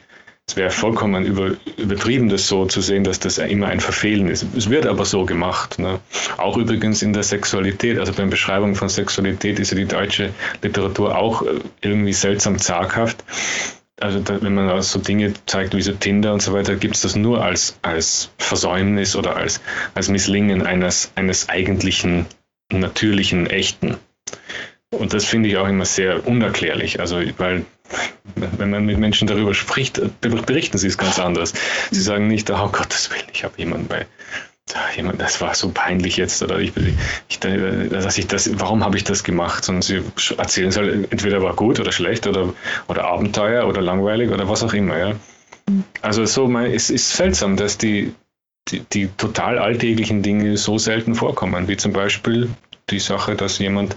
es 0.49 0.57
wäre 0.57 0.71
vollkommen 0.71 1.27
über, 1.27 1.57
übertrieben, 1.77 2.31
das 2.31 2.49
so 2.49 2.65
zu 2.65 2.81
sehen, 2.81 3.05
dass 3.05 3.21
das 3.21 3.37
immer 3.37 3.67
ein 3.67 3.81
Verfehlen 3.81 4.29
ist. 4.29 4.47
Es 4.57 4.71
wird 4.71 4.87
aber 4.87 5.05
so 5.05 5.27
gemacht. 5.27 5.79
Ne? 5.79 6.01
Auch 6.39 6.57
übrigens 6.57 7.03
in 7.03 7.13
der 7.13 7.23
Sexualität, 7.23 7.99
also 7.99 8.15
beim 8.15 8.31
Beschreibung 8.31 8.75
von 8.75 8.89
Sexualität 8.89 9.59
ist 9.59 9.73
ja 9.73 9.77
die 9.77 9.85
deutsche 9.85 10.31
Literatur 10.63 11.19
auch 11.19 11.43
äh, 11.43 11.61
irgendwie 11.83 12.15
seltsam 12.15 12.59
zaghaft. 12.59 13.23
Also 14.01 14.21
da, 14.21 14.41
wenn 14.41 14.55
man 14.55 14.81
so 14.81 14.99
Dinge 15.01 15.35
zeigt 15.45 15.77
wie 15.77 15.83
so 15.83 15.93
Tinder 15.93 16.33
und 16.33 16.41
so 16.41 16.55
weiter, 16.55 16.77
gibt 16.77 16.95
es 16.95 17.03
das 17.03 17.15
nur 17.15 17.45
als, 17.45 17.79
als 17.83 18.31
Versäumnis 18.39 19.17
oder 19.17 19.37
als, 19.37 19.61
als 19.95 20.09
Misslingen 20.09 20.63
eines, 20.63 21.13
eines 21.15 21.51
eigentlichen, 21.51 22.25
natürlichen, 22.73 23.49
echten. 23.49 23.99
Und 24.91 25.13
das 25.13 25.25
finde 25.25 25.49
ich 25.51 25.57
auch 25.59 25.69
immer 25.69 25.85
sehr 25.85 26.27
unerklärlich. 26.27 27.01
Also, 27.01 27.21
weil 27.37 27.65
wenn 28.35 28.71
man 28.71 28.87
mit 28.87 28.99
Menschen 28.99 29.29
darüber 29.29 29.55
spricht, 29.55 30.01
berichten 30.21 30.79
sie 30.79 30.87
es 30.87 30.99
ganz 30.99 31.19
anders. 31.19 31.53
Sie 31.91 32.01
sagen 32.01 32.29
nicht, 32.29 32.51
oh 32.51 32.69
Gottes 32.69 33.11
Willen, 33.11 33.29
ich 33.33 33.45
habe 33.45 33.55
jemanden 33.59 33.87
bei, 33.87 34.07
jemand, 34.97 35.21
das 35.21 35.41
war 35.41 35.55
so 35.55 35.71
peinlich 35.71 36.17
jetzt 36.17 36.43
oder 36.43 36.59
ich, 36.59 36.73
ich, 37.29 37.39
dass 37.39 38.19
ich 38.19 38.27
das, 38.27 38.51
warum 38.59 38.85
habe 38.85 38.97
ich 38.97 39.05
das 39.05 39.25
gemacht? 39.25 39.65
Sondern 39.65 39.83
sie 39.83 40.03
erzählen 40.37 40.69
es 40.69 40.77
halt, 40.77 41.13
entweder 41.13 41.43
war 41.43 41.55
gut 41.55 41.81
oder 41.81 41.93
schlecht 41.93 42.27
oder, 42.27 42.53
oder 42.89 43.05
Abenteuer 43.05 43.67
oder 43.67 43.81
langweilig 43.81 44.31
oder 44.31 44.49
was 44.49 44.63
auch 44.63 44.73
immer. 44.73 44.97
Ja. 44.99 45.15
Also 46.03 46.25
so, 46.25 46.49
mein, 46.49 46.73
es 46.73 46.91
ist 46.91 47.15
seltsam, 47.15 47.57
dass 47.57 47.79
die, 47.79 48.15
die, 48.69 48.81
die 48.81 49.09
total 49.17 49.59
alltäglichen 49.59 50.23
Dinge 50.23 50.57
so 50.57 50.79
selten 50.79 51.15
vorkommen, 51.15 51.69
wie 51.69 51.77
zum 51.77 51.93
Beispiel 51.93 52.51
die 52.91 53.01
Sache, 53.01 53.35
dass 53.35 53.59
jemand 53.59 53.97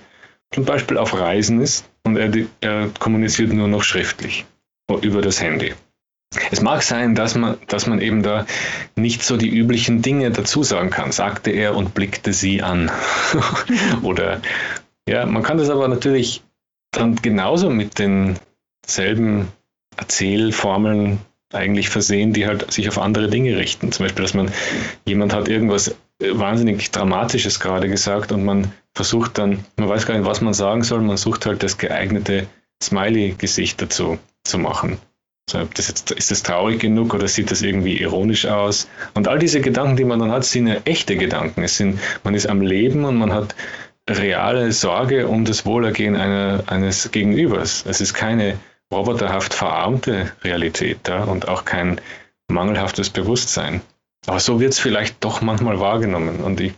zum 0.54 0.66
Beispiel 0.66 0.98
auf 0.98 1.18
Reisen 1.18 1.62
ist 1.62 1.90
und 2.04 2.18
er, 2.18 2.32
er 2.62 2.90
kommuniziert 3.00 3.54
nur 3.54 3.68
noch 3.68 3.84
schriftlich 3.84 4.46
über 5.02 5.22
das 5.22 5.42
Handy. 5.42 5.74
Es 6.50 6.62
mag 6.62 6.82
sein, 6.82 7.16
dass 7.16 7.36
man, 7.36 7.58
dass 7.68 7.88
man 7.88 8.00
eben 8.00 8.24
da 8.24 8.46
nicht 8.96 9.24
so 9.24 9.38
die 9.38 9.50
üblichen 9.50 10.02
Dinge 10.02 10.32
dazu 10.32 10.64
sagen 10.64 10.90
kann, 10.90 11.12
sagte 11.12 11.52
er 11.52 11.76
und 11.76 11.94
blickte 11.94 12.32
sie 12.34 12.62
an. 12.62 12.90
Oder 14.02 14.42
ja, 15.08 15.26
man 15.26 15.44
kann 15.44 15.58
das 15.58 15.70
aber 15.70 15.88
natürlich 15.88 16.42
dann 16.92 17.16
genauso 17.16 17.70
mit 17.70 18.00
denselben 18.00 19.50
Erzählformeln 19.98 21.20
eigentlich 21.54 21.90
versehen, 21.90 22.32
die 22.32 22.48
halt 22.48 22.72
sich 22.72 22.88
auf 22.88 22.98
andere 22.98 23.30
Dinge 23.30 23.58
richten. 23.58 23.92
Zum 23.92 24.06
Beispiel, 24.06 24.24
dass 24.24 24.34
man 24.34 24.52
jemand 25.06 25.34
hat 25.34 25.50
irgendwas 25.50 25.96
wahnsinnig 26.22 26.92
Dramatisches 26.92 27.60
gerade 27.60 27.90
gesagt 27.90 28.32
und 28.32 28.44
man 28.44 28.72
versucht 28.94 29.38
dann, 29.38 29.66
man 29.78 29.90
weiß 29.90 30.06
gar 30.06 30.16
nicht, 30.16 30.26
was 30.26 30.42
man 30.42 30.54
sagen 30.54 30.84
soll, 30.84 31.02
man 31.02 31.18
sucht 31.18 31.46
halt 31.46 31.64
das 31.64 31.78
geeignete 31.78 32.48
Smiley-Gesicht 32.82 33.82
dazu 33.82 34.20
zu 34.44 34.58
machen. 34.58 34.98
So, 35.50 35.68
das 35.74 35.88
jetzt, 35.88 36.12
ist 36.12 36.32
das 36.32 36.44
traurig 36.44 36.80
genug 36.80 37.14
oder 37.14 37.28
sieht 37.28 37.52
das 37.52 37.62
irgendwie 37.62 37.98
ironisch 37.98 38.46
aus? 38.46 38.88
Und 39.14 39.28
all 39.28 39.40
diese 39.40 39.62
Gedanken, 39.62 39.98
die 39.98 40.06
man 40.06 40.20
dann 40.20 40.32
hat, 40.32 40.46
sind 40.46 40.68
ja 40.68 40.78
echte 40.86 41.18
Gedanken. 41.18 41.64
Es 41.64 41.78
sind, 41.78 42.00
man 42.24 42.36
ist 42.36 42.48
am 42.48 42.62
Leben 42.62 43.04
und 43.06 43.18
man 43.18 43.34
hat 43.34 43.56
reale 44.10 44.72
Sorge 44.72 45.28
um 45.28 45.46
das 45.46 45.66
Wohlergehen 45.66 46.16
einer, 46.16 46.64
eines 46.68 47.12
Gegenübers. 47.12 47.86
Es 47.88 48.02
ist 48.02 48.14
keine 48.14 48.58
roboterhaft 48.92 49.54
verarmte 49.54 50.32
Realität 50.44 51.00
da 51.04 51.24
und 51.24 51.48
auch 51.48 51.66
kein 51.66 52.00
mangelhaftes 52.48 53.10
Bewusstsein. 53.10 53.82
Aber 54.28 54.40
so 54.40 54.60
wird 54.60 54.74
es 54.74 54.80
vielleicht 54.80 55.24
doch 55.24 55.42
manchmal 55.42 55.80
wahrgenommen. 55.80 56.42
Und 56.42 56.60
ich 56.62 56.74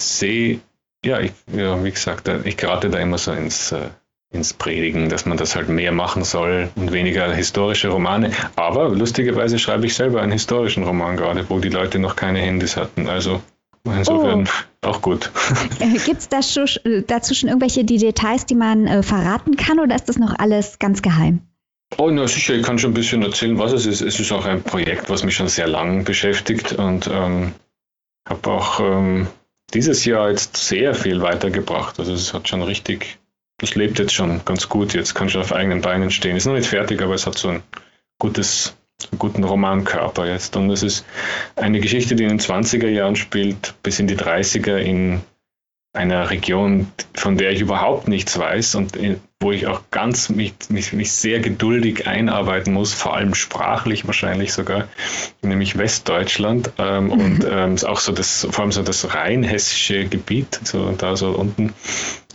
sehe, 0.00 0.60
ja, 1.04 1.20
ich, 1.20 1.32
ja, 1.52 1.82
wie 1.82 1.90
gesagt, 1.90 2.28
ich 2.44 2.56
gerate 2.56 2.90
da 2.90 2.98
immer 2.98 3.18
so 3.18 3.32
ins, 3.32 3.72
äh, 3.72 3.88
ins 4.32 4.54
Predigen, 4.54 5.08
dass 5.08 5.26
man 5.26 5.36
das 5.36 5.56
halt 5.56 5.68
mehr 5.68 5.92
machen 5.92 6.24
soll 6.24 6.70
und 6.76 6.92
weniger 6.92 7.32
historische 7.32 7.88
Romane. 7.88 8.32
Aber 8.56 8.88
lustigerweise 8.90 9.58
schreibe 9.58 9.86
ich 9.86 9.94
selber 9.94 10.22
einen 10.22 10.32
historischen 10.32 10.84
Roman 10.84 11.16
gerade, 11.16 11.48
wo 11.50 11.58
die 11.58 11.68
Leute 11.68 11.98
noch 11.98 12.16
keine 12.16 12.40
Handys 12.40 12.76
hatten. 12.76 13.08
Also 13.08 13.42
insofern 13.84 14.48
oh. 14.82 14.86
auch 14.86 15.02
gut. 15.02 15.30
Äh, 15.80 15.98
Gibt 15.98 16.20
es 16.20 16.28
da 16.28 16.40
dazu 16.40 17.34
schon 17.34 17.48
irgendwelche 17.48 17.84
die 17.84 17.98
Details, 17.98 18.46
die 18.46 18.54
man 18.54 18.86
äh, 18.86 19.02
verraten 19.02 19.56
kann 19.56 19.80
oder 19.80 19.96
ist 19.96 20.08
das 20.08 20.18
noch 20.18 20.38
alles 20.38 20.78
ganz 20.78 21.02
geheim? 21.02 21.42
Oh, 21.96 22.10
na 22.10 22.26
sicher, 22.26 22.54
ich 22.54 22.62
kann 22.62 22.78
schon 22.78 22.92
ein 22.92 22.94
bisschen 22.94 23.22
erzählen, 23.22 23.58
was 23.58 23.72
es 23.72 23.86
ist. 23.86 24.00
Es 24.00 24.20
ist 24.20 24.32
auch 24.32 24.46
ein 24.46 24.62
Projekt, 24.62 25.10
was 25.10 25.24
mich 25.24 25.34
schon 25.34 25.48
sehr 25.48 25.66
lang 25.66 26.04
beschäftigt 26.04 26.72
und 26.72 27.08
ähm, 27.08 27.52
habe 28.28 28.50
auch 28.50 28.80
ähm, 28.80 29.26
dieses 29.74 30.04
Jahr 30.04 30.30
jetzt 30.30 30.56
sehr 30.56 30.94
viel 30.94 31.20
weitergebracht. 31.20 31.98
Also 31.98 32.12
es 32.12 32.32
hat 32.32 32.48
schon 32.48 32.62
richtig, 32.62 33.18
es 33.60 33.74
lebt 33.74 33.98
jetzt 33.98 34.14
schon 34.14 34.44
ganz 34.44 34.68
gut, 34.68 34.94
jetzt 34.94 35.14
kann 35.14 35.28
schon 35.28 35.42
auf 35.42 35.52
eigenen 35.52 35.80
Beinen 35.80 36.10
stehen. 36.10 36.36
Ist 36.36 36.46
noch 36.46 36.54
nicht 36.54 36.68
fertig, 36.68 37.02
aber 37.02 37.14
es 37.14 37.26
hat 37.26 37.36
so 37.36 37.48
ein 37.48 37.62
gutes, 38.18 38.76
einen 39.10 39.18
guten 39.18 39.44
Romankörper 39.44 40.26
jetzt. 40.26 40.56
Und 40.56 40.70
es 40.70 40.82
ist 40.82 41.04
eine 41.56 41.80
Geschichte, 41.80 42.14
die 42.14 42.22
in 42.22 42.30
den 42.30 42.40
20er 42.40 42.88
Jahren 42.88 43.16
spielt, 43.16 43.74
bis 43.82 43.98
in 43.98 44.06
die 44.06 44.16
30er 44.16 44.76
in 44.76 45.22
einer 45.92 46.30
Region, 46.30 46.90
von 47.14 47.36
der 47.36 47.50
ich 47.50 47.60
überhaupt 47.60 48.06
nichts 48.08 48.38
weiß 48.38 48.76
und 48.76 48.96
wo 49.40 49.52
ich 49.52 49.66
auch 49.66 49.80
ganz 49.90 50.28
mich, 50.28 50.52
mich, 50.68 50.92
mich 50.92 51.12
sehr 51.12 51.40
geduldig 51.40 52.06
einarbeiten 52.06 52.74
muss, 52.74 52.92
vor 52.92 53.16
allem 53.16 53.34
sprachlich 53.34 54.06
wahrscheinlich 54.06 54.52
sogar, 54.52 54.88
nämlich 55.40 55.78
Westdeutschland 55.78 56.72
ähm, 56.76 57.06
mhm. 57.06 57.10
und 57.12 57.46
ähm, 57.50 57.76
auch 57.86 58.00
so 58.00 58.12
das, 58.12 58.46
vor 58.50 58.64
allem 58.64 58.72
so 58.72 58.82
das 58.82 59.14
rheinhessische 59.14 60.04
Gebiet, 60.04 60.60
so 60.62 60.92
da 60.92 61.16
so 61.16 61.30
unten, 61.30 61.72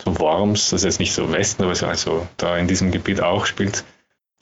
so 0.02 0.18
Worms, 0.18 0.70
das 0.70 0.80
ist 0.80 0.84
jetzt 0.84 1.00
nicht 1.00 1.12
so 1.12 1.32
Westen, 1.32 1.62
aber 1.62 1.76
so 1.76 1.86
also 1.86 2.26
da 2.36 2.58
in 2.58 2.66
diesem 2.66 2.90
Gebiet 2.90 3.20
auch 3.20 3.46
spielt 3.46 3.84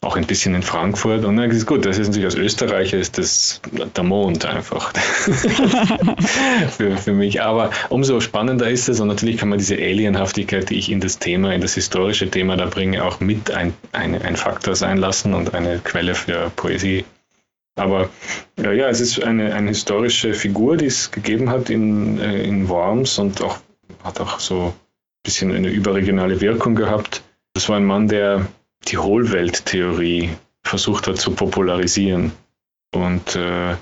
auch 0.05 0.17
ein 0.17 0.27
bisschen 0.27 0.55
in 0.55 0.63
Frankfurt. 0.63 1.25
Und 1.25 1.37
dann 1.37 1.51
ist 1.51 1.67
gut, 1.67 1.87
das 1.87 1.99
ist 1.99 2.09
natürlich 2.09 2.27
als 2.27 2.35
Österreicher 2.35 2.99
ist 2.99 3.19
das 3.19 3.61
der 3.97 4.05
Mond 4.05 4.45
einfach 4.45 4.93
für, 6.77 6.97
für 6.97 7.13
mich. 7.13 7.43
Aber 7.43 7.71
umso 7.89 8.21
spannender 8.21 8.69
ist 8.69 8.89
es 8.89 9.01
und 9.01 9.09
natürlich 9.09 9.39
kann 9.39 9.49
man 9.49 9.59
diese 9.59 9.75
Alienhaftigkeit, 9.75 10.71
die 10.71 10.79
ich 10.79 10.91
in 10.91 11.01
das 11.01 11.19
Thema, 11.19 11.53
in 11.55 11.61
das 11.61 11.75
historische 11.75 12.31
Thema 12.31 12.57
da 12.57 12.67
bringe, 12.67 13.05
auch 13.05 13.21
mit 13.21 13.51
ein, 13.51 13.75
ein, 13.93 14.21
ein 14.21 14.37
Faktor 14.37 14.77
sein 14.77 14.99
lassen 14.99 15.35
und 15.35 15.55
eine 15.55 15.79
Quelle 15.79 16.15
für 16.15 16.51
Poesie. 16.55 17.05
Aber 17.77 18.09
ja, 18.59 18.73
ja 18.73 18.89
es 18.89 19.01
ist 19.01 19.23
eine, 19.23 19.55
eine 19.55 19.69
historische 19.71 20.35
Figur, 20.35 20.77
die 20.77 20.87
es 20.87 21.11
gegeben 21.11 21.51
hat 21.51 21.71
in, 21.71 22.21
äh, 22.21 22.43
in 22.43 22.69
Worms 22.69 23.19
und 23.19 23.43
auch, 23.43 23.59
hat 24.03 24.21
auch 24.21 24.39
so 24.39 24.67
ein 24.67 24.73
bisschen 25.25 25.53
eine 25.53 25.69
überregionale 25.69 26.41
Wirkung 26.41 26.75
gehabt. 26.75 27.23
Das 27.55 27.69
war 27.69 27.77
ein 27.77 27.85
Mann, 27.85 28.09
der 28.09 28.47
die 28.85 28.99
Hohlwelttheorie 28.99 30.31
versucht 30.63 31.07
hat 31.07 31.19
zu 31.19 31.33
popularisieren. 31.33 32.33
Und 32.93 33.37
äh, 33.37 33.75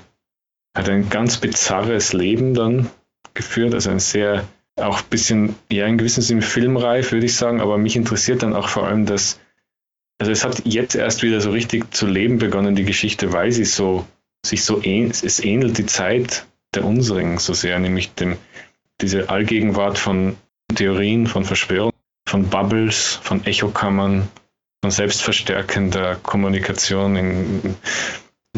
hat 0.75 0.89
ein 0.89 1.09
ganz 1.09 1.37
bizarres 1.37 2.13
Leben 2.13 2.53
dann 2.53 2.89
geführt, 3.33 3.73
also 3.73 3.89
ein 3.89 3.99
sehr, 3.99 4.47
auch 4.75 5.01
ein 5.01 5.09
bisschen, 5.09 5.55
ja, 5.71 5.85
in 5.85 5.97
gewissem 5.97 6.23
Sinne 6.23 6.41
filmreif, 6.41 7.11
würde 7.11 7.25
ich 7.25 7.35
sagen, 7.35 7.61
aber 7.61 7.77
mich 7.77 7.95
interessiert 7.95 8.43
dann 8.43 8.55
auch 8.55 8.69
vor 8.69 8.87
allem, 8.87 9.05
dass, 9.05 9.39
also 10.19 10.31
es 10.31 10.43
hat 10.43 10.63
jetzt 10.65 10.95
erst 10.95 11.23
wieder 11.23 11.41
so 11.41 11.51
richtig 11.51 11.93
zu 11.93 12.07
leben 12.07 12.39
begonnen, 12.39 12.75
die 12.75 12.85
Geschichte, 12.85 13.33
weil 13.33 13.51
sie 13.51 13.65
so, 13.65 14.05
sich 14.45 14.63
so 14.63 14.81
ähnelt, 14.83 15.23
es 15.23 15.43
ähnelt 15.43 15.77
die 15.77 15.85
Zeit 15.85 16.45
der 16.73 16.85
unseren 16.85 17.37
so 17.37 17.53
sehr, 17.53 17.77
nämlich 17.79 18.13
dem, 18.15 18.37
diese 18.99 19.29
Allgegenwart 19.29 19.99
von 19.99 20.35
Theorien, 20.73 21.27
von 21.27 21.45
Verschwörungen, 21.45 21.93
von 22.27 22.49
Bubbles, 22.49 23.19
von 23.21 23.45
Echokammern, 23.45 24.27
von 24.83 24.91
selbstverstärkender 24.91 26.17
Kommunikation, 26.17 27.15
in, 27.15 27.75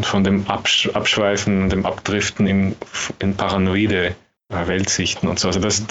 von 0.02 0.24
dem 0.24 0.48
Absch 0.48 0.88
Abschweifen, 0.92 1.70
dem 1.70 1.86
Abdriften 1.86 2.48
in, 2.48 2.74
in 3.20 3.36
paranoide 3.36 4.16
äh, 4.48 4.66
Weltsichten 4.66 5.28
und 5.28 5.38
so. 5.38 5.46
Also, 5.46 5.60
das, 5.60 5.86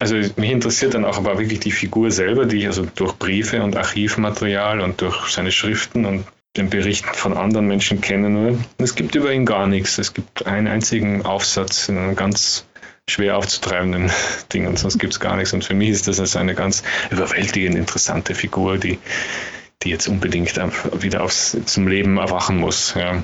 also 0.00 0.16
mich 0.16 0.50
interessiert 0.50 0.94
dann 0.94 1.04
auch 1.04 1.18
aber 1.18 1.38
wirklich 1.38 1.60
die 1.60 1.70
Figur 1.70 2.10
selber, 2.10 2.46
die 2.46 2.56
ich 2.56 2.66
also 2.66 2.84
durch 2.96 3.12
Briefe 3.12 3.62
und 3.62 3.76
Archivmaterial 3.76 4.80
und 4.80 5.02
durch 5.02 5.28
seine 5.28 5.52
Schriften 5.52 6.04
und 6.04 6.24
den 6.56 6.68
Berichten 6.68 7.14
von 7.14 7.36
anderen 7.36 7.68
Menschen 7.68 8.00
kenne 8.00 8.28
nur. 8.28 8.58
Es 8.78 8.96
gibt 8.96 9.14
über 9.14 9.32
ihn 9.32 9.46
gar 9.46 9.68
nichts. 9.68 9.98
Es 9.98 10.14
gibt 10.14 10.46
einen 10.46 10.66
einzigen 10.66 11.24
Aufsatz 11.24 11.88
in 11.88 11.96
einem 11.96 12.16
ganz 12.16 12.64
schwer 13.10 13.36
aufzutreibenden 13.36 14.10
Ding 14.52 14.66
und 14.66 14.78
sonst 14.78 14.98
gibt 14.98 15.12
es 15.12 15.20
gar 15.20 15.36
nichts. 15.36 15.52
Und 15.52 15.64
für 15.64 15.74
mich 15.74 15.90
ist 15.90 16.08
das 16.08 16.20
also 16.20 16.38
eine 16.38 16.54
ganz 16.54 16.82
überwältigend 17.10 17.76
interessante 17.76 18.34
Figur, 18.34 18.78
die 18.78 18.98
die 19.82 19.90
jetzt 19.90 20.08
unbedingt 20.08 20.56
wieder 21.02 21.22
aufs, 21.22 21.56
zum 21.66 21.88
Leben 21.88 22.18
erwachen 22.18 22.58
muss. 22.58 22.94
Ja. 22.94 23.22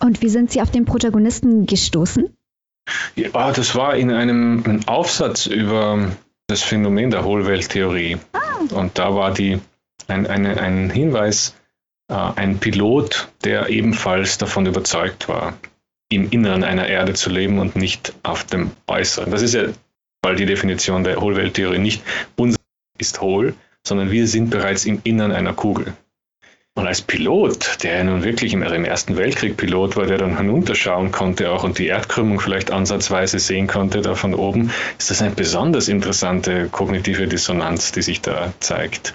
Und 0.00 0.22
wie 0.22 0.28
sind 0.28 0.50
Sie 0.50 0.60
auf 0.60 0.70
den 0.70 0.84
Protagonisten 0.84 1.66
gestoßen? 1.66 2.36
Ja, 3.14 3.52
das 3.52 3.74
war 3.74 3.96
in 3.96 4.10
einem, 4.10 4.64
einem 4.64 4.88
Aufsatz 4.88 5.46
über 5.46 6.10
das 6.48 6.62
Phänomen 6.62 7.10
der 7.10 7.24
Hohlwelttheorie. 7.24 8.18
Ah. 8.32 8.74
Und 8.74 8.98
da 8.98 9.14
war 9.14 9.32
die, 9.32 9.60
ein, 10.08 10.26
eine, 10.26 10.60
ein 10.60 10.90
Hinweis, 10.90 11.54
äh, 12.08 12.14
ein 12.14 12.58
Pilot, 12.58 13.28
der 13.44 13.68
ebenfalls 13.70 14.38
davon 14.38 14.66
überzeugt 14.66 15.28
war, 15.28 15.54
im 16.10 16.30
Inneren 16.30 16.64
einer 16.64 16.88
Erde 16.88 17.14
zu 17.14 17.30
leben 17.30 17.58
und 17.58 17.76
nicht 17.76 18.14
auf 18.24 18.44
dem 18.44 18.72
Äußeren. 18.86 19.30
Das 19.30 19.42
ist 19.42 19.54
ja 19.54 19.68
weil 20.22 20.36
die 20.36 20.46
Definition 20.46 21.04
der 21.04 21.20
Hohlwelttheorie 21.20 21.78
nicht 21.78 22.02
unser 22.36 22.58
ist 22.98 23.20
hohl, 23.20 23.54
sondern 23.86 24.10
wir 24.10 24.26
sind 24.26 24.50
bereits 24.50 24.84
im 24.84 25.00
Innern 25.04 25.32
einer 25.32 25.52
Kugel. 25.52 25.94
Und 26.74 26.86
als 26.86 27.02
Pilot, 27.02 27.82
der 27.82 27.98
ja 27.98 28.04
nun 28.04 28.24
wirklich 28.24 28.54
im, 28.54 28.62
Ersten 28.62 29.18
Weltkrieg 29.18 29.58
Pilot 29.58 29.96
war, 29.96 30.06
der 30.06 30.16
dann 30.16 30.38
hinunterschauen 30.38 31.12
konnte 31.12 31.50
auch 31.50 31.64
und 31.64 31.78
die 31.78 31.86
Erdkrümmung 31.86 32.40
vielleicht 32.40 32.70
ansatzweise 32.70 33.38
sehen 33.38 33.66
konnte 33.66 34.00
da 34.00 34.14
von 34.14 34.34
oben, 34.34 34.70
ist 34.98 35.10
das 35.10 35.20
eine 35.20 35.34
besonders 35.34 35.88
interessante 35.88 36.68
kognitive 36.70 37.28
Dissonanz, 37.28 37.92
die 37.92 38.00
sich 38.00 38.22
da 38.22 38.54
zeigt. 38.60 39.14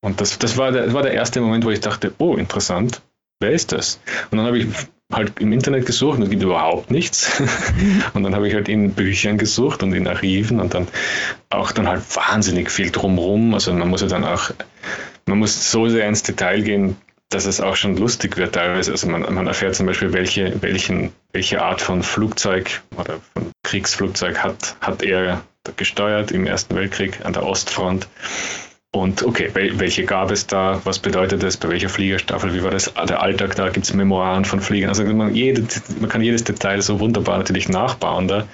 Und 0.00 0.22
das, 0.22 0.38
das, 0.38 0.56
war, 0.56 0.72
der, 0.72 0.86
das 0.86 0.94
war 0.94 1.02
der 1.02 1.12
erste 1.12 1.42
Moment, 1.42 1.66
wo 1.66 1.70
ich 1.70 1.80
dachte, 1.80 2.14
oh, 2.16 2.36
interessant, 2.36 3.02
wer 3.40 3.50
ist 3.50 3.72
das? 3.72 4.00
Und 4.30 4.38
dann 4.38 4.46
habe 4.46 4.58
ich 4.58 4.66
halt 5.10 5.40
im 5.40 5.52
Internet 5.52 5.86
gesucht 5.86 6.18
und 6.18 6.24
es 6.24 6.30
gibt 6.30 6.42
überhaupt 6.42 6.90
nichts. 6.90 7.40
und 8.14 8.22
dann 8.22 8.34
habe 8.34 8.48
ich 8.48 8.54
halt 8.54 8.68
in 8.68 8.92
Büchern 8.92 9.38
gesucht 9.38 9.82
und 9.82 9.92
in 9.92 10.06
Archiven 10.06 10.60
und 10.60 10.74
dann 10.74 10.88
auch 11.48 11.72
dann 11.72 11.88
halt 11.88 12.02
wahnsinnig 12.14 12.70
viel 12.70 12.90
drumrum. 12.90 13.54
Also 13.54 13.72
man 13.72 13.88
muss 13.88 14.02
ja 14.02 14.08
dann 14.08 14.24
auch, 14.24 14.50
man 15.26 15.38
muss 15.38 15.70
so 15.70 15.88
sehr 15.88 16.06
ins 16.08 16.22
Detail 16.22 16.62
gehen, 16.62 16.96
dass 17.28 17.46
es 17.46 17.60
auch 17.60 17.76
schon 17.76 17.96
lustig 17.96 18.36
wird 18.36 18.54
teilweise. 18.54 18.92
Also 18.92 19.08
man, 19.08 19.22
man 19.32 19.46
erfährt 19.46 19.74
zum 19.74 19.86
Beispiel, 19.86 20.12
welche, 20.12 20.60
welchen, 20.62 21.12
welche 21.32 21.62
Art 21.62 21.80
von 21.80 22.02
Flugzeug 22.02 22.82
oder 22.96 23.20
von 23.32 23.52
Kriegsflugzeug 23.62 24.38
hat, 24.38 24.76
hat 24.80 25.02
er 25.02 25.42
gesteuert 25.76 26.32
im 26.32 26.46
Ersten 26.46 26.74
Weltkrieg 26.74 27.24
an 27.24 27.32
der 27.32 27.44
Ostfront. 27.44 28.08
Und 28.92 29.22
okay, 29.22 29.50
welche 29.54 30.04
gab 30.04 30.32
es 30.32 30.48
da? 30.48 30.80
Was 30.82 30.98
bedeutet 30.98 31.44
das? 31.44 31.56
Bei 31.56 31.68
welcher 31.68 31.88
Fliegerstaffel? 31.88 32.54
Wie 32.54 32.64
war 32.64 32.72
das? 32.72 32.92
Der 32.92 33.22
Alltag 33.22 33.54
da? 33.54 33.68
Gibt 33.68 33.86
es 33.86 33.94
Memoiren 33.94 34.44
von 34.44 34.60
Fliegern? 34.60 34.88
Also 34.88 35.04
man, 35.04 35.34
jede, 35.34 35.64
man 36.00 36.10
kann 36.10 36.22
jedes 36.22 36.42
Detail 36.42 36.82
so 36.82 36.98
wunderbar 36.98 37.38
natürlich 37.38 37.68
nachbauen 37.68 38.26
da. 38.26 38.48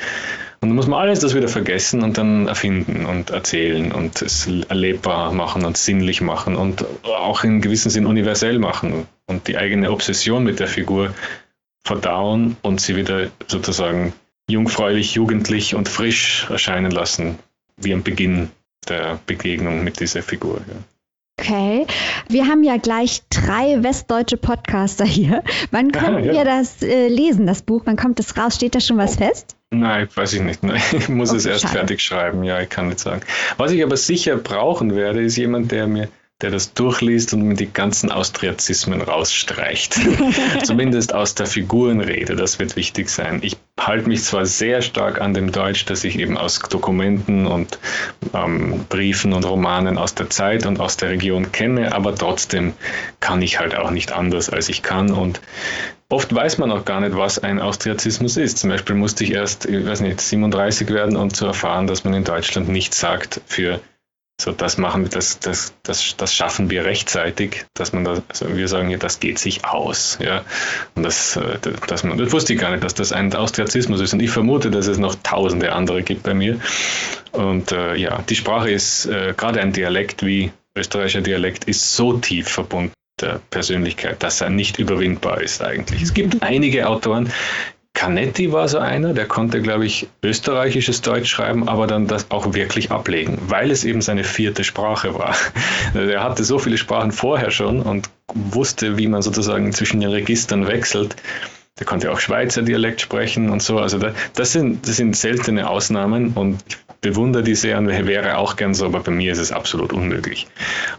Und 0.61 0.68
dann 0.70 0.76
muss 0.76 0.87
man 0.87 1.01
alles 1.01 1.20
das 1.20 1.34
wieder 1.34 1.49
vergessen 1.49 2.03
und 2.03 2.18
dann 2.18 2.49
erfinden 2.49 3.07
und 3.07 3.30
erzählen 3.30 3.93
und 3.93 4.20
es 4.20 4.49
erlebbar 4.68 5.32
machen 5.32 5.64
und 5.64 5.76
sinnlich 5.76 6.20
machen 6.20 6.57
und 6.57 6.84
auch 7.05 7.45
in 7.45 7.61
gewissem 7.61 7.91
Sinn 7.91 8.07
universell 8.07 8.59
machen 8.59 9.07
und 9.26 9.49
die 9.49 9.57
eigene 9.57 9.91
Obsession 9.91 10.45
mit 10.45 10.61
der 10.61 10.66
Figur 10.66 11.14
verdauen 11.84 12.57
und 12.62 12.80
sie 12.80 12.97
wieder 12.97 13.28
sozusagen 13.47 14.12
jungfräulich, 14.51 15.14
jugendlich 15.14 15.74
und 15.74 15.89
frisch 15.89 16.47
erscheinen 16.51 16.91
lassen, 16.91 17.39
wie 17.76 17.93
am 17.93 18.03
Beginn 18.03 18.51
der 18.89 19.18
Begegnung 19.26 19.84
mit 19.84 20.01
dieser 20.01 20.22
Figur. 20.22 20.61
Ja. 20.68 20.74
Okay, 21.39 21.87
wir 22.28 22.47
haben 22.47 22.64
ja 22.64 22.78
gleich 22.78 23.22
drei 23.28 23.82
westdeutsche 23.82 24.39
Podcaster 24.39 25.05
hier. 25.05 25.43
Wann 25.70 25.93
können 25.93 26.24
ja. 26.24 26.32
wir 26.32 26.45
das 26.45 26.82
äh, 26.82 27.09
lesen, 27.09 27.47
das 27.47 27.61
Buch? 27.61 27.82
Wann 27.84 27.97
kommt 27.97 28.18
es 28.20 28.39
raus? 28.39 28.55
Steht 28.55 28.74
da 28.74 28.80
schon 28.80 28.97
was 28.97 29.16
fest? 29.16 29.55
Nein, 29.70 30.09
weiß 30.14 30.32
ich 30.32 30.41
nicht. 30.41 30.62
Nein, 30.62 30.80
ich 30.93 31.09
muss 31.11 31.30
okay, 31.30 31.39
es 31.39 31.47
erst 31.47 31.62
schade. 31.62 31.74
fertig 31.74 32.01
schreiben. 32.01 32.43
Ja, 32.43 32.61
ich 32.61 32.70
kann 32.70 32.89
nicht 32.89 33.01
sagen. 33.01 33.20
Was 33.59 33.70
ich 33.70 33.82
aber 33.82 33.99
sicher 33.99 34.37
brauchen 34.37 34.97
werde, 34.97 35.20
ist 35.20 35.37
jemand, 35.37 35.72
der 35.72 35.87
mir 35.87 36.09
der 36.43 36.51
das 36.51 36.74
durchliest 36.74 37.32
und 37.32 37.43
mir 37.43 37.55
die 37.55 37.72
ganzen 37.72 38.12
Austriazismen 38.12 39.01
rausstreicht. 39.01 39.99
Zumindest 40.64 41.14
aus 41.14 41.34
der 41.34 41.47
Figurenrede, 41.47 42.37
das 42.37 42.59
wird 42.59 42.76
wichtig 42.76 43.09
sein. 43.09 43.39
Ich 43.43 43.57
halte 43.80 44.09
mich 44.09 44.22
zwar 44.22 44.45
sehr 44.45 44.82
stark 44.82 45.18
an 45.20 45.32
dem 45.32 45.51
Deutsch, 45.51 45.87
das 45.87 46.05
ich 46.05 46.18
eben 46.18 46.37
aus 46.37 46.59
Dokumenten 46.59 47.47
und 47.47 47.78
ähm, 48.34 48.84
Briefen 48.91 49.32
und 49.32 49.47
Romanen 49.47 49.97
aus 49.97 50.14
der 50.14 50.28
Zeit 50.28 50.66
und 50.66 50.78
aus 50.78 50.99
der 50.99 51.09
Region 51.09 51.53
kenne, 51.53 51.95
aber 51.95 52.14
trotzdem 52.14 52.74
kann 53.20 53.41
ich 53.41 53.59
halt 53.59 53.74
auch 53.74 53.91
nicht 53.91 54.12
anders, 54.12 54.51
als 54.51 54.68
ich 54.68 54.82
kann. 54.82 55.12
Und 55.12 55.41
Oft 56.09 56.32
weiß 56.32 56.59
man 56.59 56.70
auch 56.70 56.84
gar 56.84 57.01
nicht, 57.01 57.16
was 57.16 57.41
ein 57.41 57.59
Austriazismus 57.59 58.37
ist. 58.37 58.59
Zum 58.59 58.70
Beispiel 58.70 58.95
musste 58.95 59.24
ich 59.24 59.32
erst, 59.32 59.66
ich 59.66 59.84
weiß 59.84 60.03
nicht, 60.03 60.20
37 60.20 60.89
werden, 60.91 61.16
um 61.16 61.34
zu 61.34 61.47
erfahren, 61.47 61.89
dass 61.89 62.05
man 62.05 62.14
in 62.14 62.22
Deutschland 62.22 62.68
nichts 62.68 63.01
sagt 63.01 63.41
für 63.47 63.80
so, 64.39 64.53
das 64.53 64.76
machen 64.76 65.09
das, 65.11 65.39
das, 65.41 65.74
das, 65.82 66.14
das 66.16 66.34
schaffen 66.34 66.68
wir 66.68 66.84
rechtzeitig, 66.84 67.64
dass 67.72 67.95
man 67.95 68.05
da, 68.05 68.22
also 68.28 68.55
wir 68.55 68.68
sagen 68.68 68.91
ja, 68.91 68.99
das 68.99 69.18
geht 69.18 69.39
sich 69.39 69.64
aus, 69.64 70.18
ja. 70.20 70.45
Und 70.95 71.05
das, 71.05 71.37
äh, 71.37 71.59
dass 71.87 72.05
man, 72.05 72.18
das 72.18 72.32
wusste 72.32 72.53
ich 72.53 72.61
gar 72.61 72.70
nicht, 72.70 72.84
dass 72.84 72.95
das 72.95 73.12
ein 73.12 73.34
Austriazismus 73.34 74.01
ist. 74.01 74.12
Und 74.12 74.20
ich 74.20 74.30
vermute, 74.30 74.70
dass 74.70 74.89
es 74.89 74.99
noch 74.99 75.14
tausende 75.22 75.72
andere 75.72 76.03
gibt 76.03 76.22
bei 76.22 76.34
mir. 76.34 76.61
Und 77.32 77.72
äh, 77.72 77.97
ja, 77.97 78.22
die 78.28 78.37
Sprache 78.37 78.70
ist, 78.70 79.07
äh, 79.07 79.32
gerade 79.34 79.61
ein 79.61 79.72
Dialekt 79.72 80.24
wie 80.24 80.53
österreichischer 80.76 81.22
Dialekt, 81.22 81.64
ist 81.64 81.97
so 81.97 82.12
tief 82.18 82.49
verbunden 82.49 82.93
der 83.20 83.41
Persönlichkeit, 83.49 84.22
dass 84.22 84.43
er 84.43 84.51
nicht 84.51 84.78
überwindbar 84.78 85.41
ist 85.41 85.62
eigentlich. 85.62 86.03
Es 86.03 86.12
gibt 86.12 86.43
einige 86.43 86.87
Autoren, 86.87 87.32
Canetti 87.97 88.53
war 88.53 88.68
so 88.68 88.78
einer, 88.78 89.14
der 89.14 89.24
konnte, 89.26 89.62
glaube 89.62 89.86
ich, 89.86 90.07
österreichisches 90.22 91.01
Deutsch 91.01 91.30
schreiben, 91.30 91.66
aber 91.66 91.86
dann 91.86 92.07
das 92.07 92.30
auch 92.30 92.53
wirklich 92.53 92.90
ablegen, 92.90 93.38
weil 93.47 93.70
es 93.70 93.84
eben 93.84 94.03
seine 94.03 94.22
vierte 94.22 94.64
Sprache 94.64 95.14
war. 95.14 95.34
Er 95.94 96.22
hatte 96.22 96.44
so 96.44 96.59
viele 96.59 96.76
Sprachen 96.76 97.11
vorher 97.11 97.51
schon 97.51 97.80
und 97.80 98.11
wusste, 98.34 98.99
wie 98.99 99.09
man 99.09 99.22
sozusagen 99.22 99.72
zwischen 99.72 100.01
den 100.01 100.11
Registern 100.11 100.66
wechselt. 100.66 101.16
Der 101.78 101.86
konnte 101.86 102.12
auch 102.12 102.20
Schweizer 102.20 102.61
Dialekt 102.61 103.01
sprechen 103.01 103.49
und 103.49 103.62
so. 103.62 103.78
Also 103.78 103.99
das, 104.34 104.53
sind, 104.53 104.86
das 104.86 104.97
sind 104.97 105.16
seltene 105.16 105.66
Ausnahmen 105.66 106.32
und 106.34 106.62
ich 106.68 106.76
bewundere 107.01 107.44
die 107.44 107.55
sehr 107.55 107.78
und 107.78 107.88
wäre 107.88 108.36
auch 108.36 108.57
gern 108.57 108.74
so, 108.74 108.84
aber 108.84 109.01
bei 109.01 109.12
mir 109.12 109.32
ist 109.32 109.38
es 109.38 109.53
absolut 109.53 109.94
unmöglich. 109.94 110.47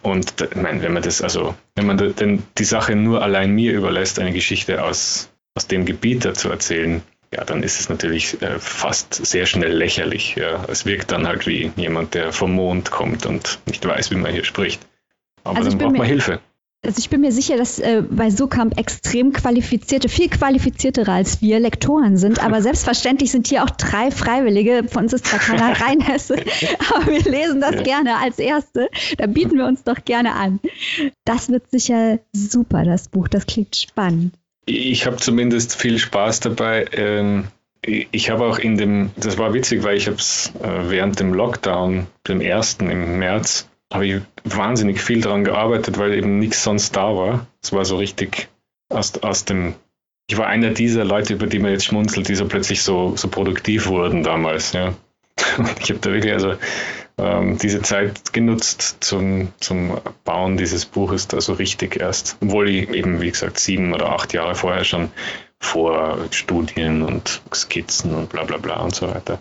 Und 0.01 0.33
ich 0.41 0.55
meine, 0.55 0.81
wenn 0.81 0.93
man 0.93 1.03
das, 1.03 1.21
also, 1.21 1.53
wenn 1.75 1.85
man 1.85 1.97
denn 1.97 2.41
die 2.57 2.65
Sache 2.65 2.95
nur 2.95 3.21
allein 3.21 3.51
mir 3.51 3.73
überlässt, 3.73 4.17
eine 4.17 4.33
Geschichte 4.33 4.83
aus 4.83 5.29
aus 5.57 5.67
dem 5.67 5.85
Gebiet 5.85 6.23
dazu 6.23 6.49
erzählen, 6.49 7.01
ja, 7.33 7.43
dann 7.43 7.63
ist 7.63 7.79
es 7.79 7.89
natürlich 7.89 8.41
äh, 8.41 8.59
fast 8.59 9.13
sehr 9.13 9.47
schnell 9.47 9.73
lächerlich. 9.73 10.35
Ja. 10.35 10.63
Es 10.69 10.85
wirkt 10.85 11.11
dann 11.11 11.27
halt 11.27 11.47
wie 11.47 11.71
jemand, 11.75 12.13
der 12.13 12.31
vom 12.31 12.53
Mond 12.53 12.91
kommt 12.91 13.25
und 13.25 13.59
nicht 13.65 13.85
weiß, 13.85 14.11
wie 14.11 14.15
man 14.15 14.31
hier 14.31 14.45
spricht. 14.45 14.79
Aber 15.43 15.57
also 15.57 15.71
dann 15.71 15.79
braucht 15.79 15.97
man 15.97 16.07
Hilfe. 16.07 16.39
Also 16.85 16.99
ich 16.99 17.09
bin 17.09 17.21
mir 17.21 17.31
sicher, 17.31 17.57
dass 17.57 17.79
äh, 17.79 18.03
bei 18.07 18.29
Sokamp 18.29 18.77
extrem 18.77 19.33
qualifizierte, 19.33 20.09
viel 20.09 20.29
qualifiziertere 20.29 21.11
als 21.11 21.41
wir 21.41 21.59
Lektoren 21.59 22.17
sind, 22.17 22.41
aber 22.41 22.61
selbstverständlich 22.69 23.31
sind 23.31 23.47
hier 23.47 23.63
auch 23.63 23.71
drei 23.71 24.11
Freiwillige. 24.11 24.83
Von 24.87 25.03
uns 25.03 25.13
ist 25.13 25.25
zwar 25.25 25.39
keiner 25.39 25.81
Rheinhesse, 25.81 26.35
aber 26.93 27.07
wir 27.07 27.23
lesen 27.23 27.61
das 27.61 27.75
ja. 27.75 27.81
gerne 27.81 28.17
als 28.17 28.37
Erste. 28.37 28.89
Da 29.17 29.25
bieten 29.25 29.57
wir 29.57 29.65
uns 29.65 29.83
doch 29.83 30.05
gerne 30.05 30.35
an. 30.35 30.59
Das 31.25 31.49
wird 31.49 31.71
sicher 31.71 32.19
super, 32.31 32.83
das 32.83 33.09
Buch. 33.09 33.27
Das 33.27 33.47
klingt 33.47 33.75
spannend 33.75 34.33
ich 34.67 35.05
habe 35.05 35.15
zumindest 35.15 35.75
viel 35.75 35.97
Spaß 35.97 36.41
dabei. 36.41 36.85
Ähm, 36.91 37.47
ich 37.81 38.29
habe 38.29 38.45
auch 38.45 38.59
in 38.59 38.77
dem, 38.77 39.11
das 39.15 39.37
war 39.37 39.53
witzig, 39.53 39.83
weil 39.83 39.97
ich 39.97 40.07
habe 40.07 40.17
es 40.17 40.51
äh, 40.61 40.89
während 40.89 41.19
dem 41.19 41.33
Lockdown, 41.33 42.07
dem 42.27 42.41
ersten 42.41 42.89
im 42.89 43.17
März, 43.17 43.69
habe 43.91 44.05
ich 44.05 44.21
wahnsinnig 44.43 45.01
viel 45.01 45.21
daran 45.21 45.45
gearbeitet, 45.45 45.97
weil 45.97 46.13
eben 46.13 46.39
nichts 46.39 46.63
sonst 46.63 46.95
da 46.95 47.15
war. 47.15 47.47
Es 47.63 47.71
war 47.71 47.85
so 47.85 47.97
richtig 47.97 48.49
aus, 48.89 49.17
aus 49.23 49.45
dem, 49.45 49.75
ich 50.29 50.37
war 50.37 50.47
einer 50.47 50.71
dieser 50.71 51.05
Leute, 51.05 51.33
über 51.33 51.47
die 51.47 51.59
man 51.59 51.71
jetzt 51.71 51.85
schmunzelt, 51.85 52.27
die 52.27 52.35
so 52.35 52.45
plötzlich 52.45 52.83
so, 52.83 53.15
so 53.15 53.29
produktiv 53.29 53.87
wurden 53.87 54.23
damals. 54.23 54.73
Ja. 54.73 54.93
Ich 55.79 55.89
habe 55.89 55.99
da 56.01 56.11
wirklich, 56.11 56.33
also 56.33 56.55
ähm, 57.19 57.57
diese 57.57 57.81
Zeit 57.81 58.31
genutzt 58.33 58.97
zum, 58.99 59.53
zum 59.59 59.99
Bauen 60.23 60.57
dieses 60.57 60.85
Buches, 60.85 61.27
also 61.33 61.53
richtig 61.53 61.97
erst, 61.97 62.37
obwohl 62.41 62.69
ich 62.69 62.89
eben, 62.89 63.21
wie 63.21 63.31
gesagt, 63.31 63.59
sieben 63.59 63.93
oder 63.93 64.09
acht 64.11 64.33
Jahre 64.33 64.55
vorher 64.55 64.83
schon 64.83 65.11
vor 65.59 66.19
Studien 66.31 67.01
und 67.01 67.41
Skizzen 67.53 68.13
und 68.13 68.29
bla 68.29 68.43
bla 68.43 68.57
bla 68.57 68.81
und 68.81 68.93
so 68.93 69.07
weiter. 69.07 69.39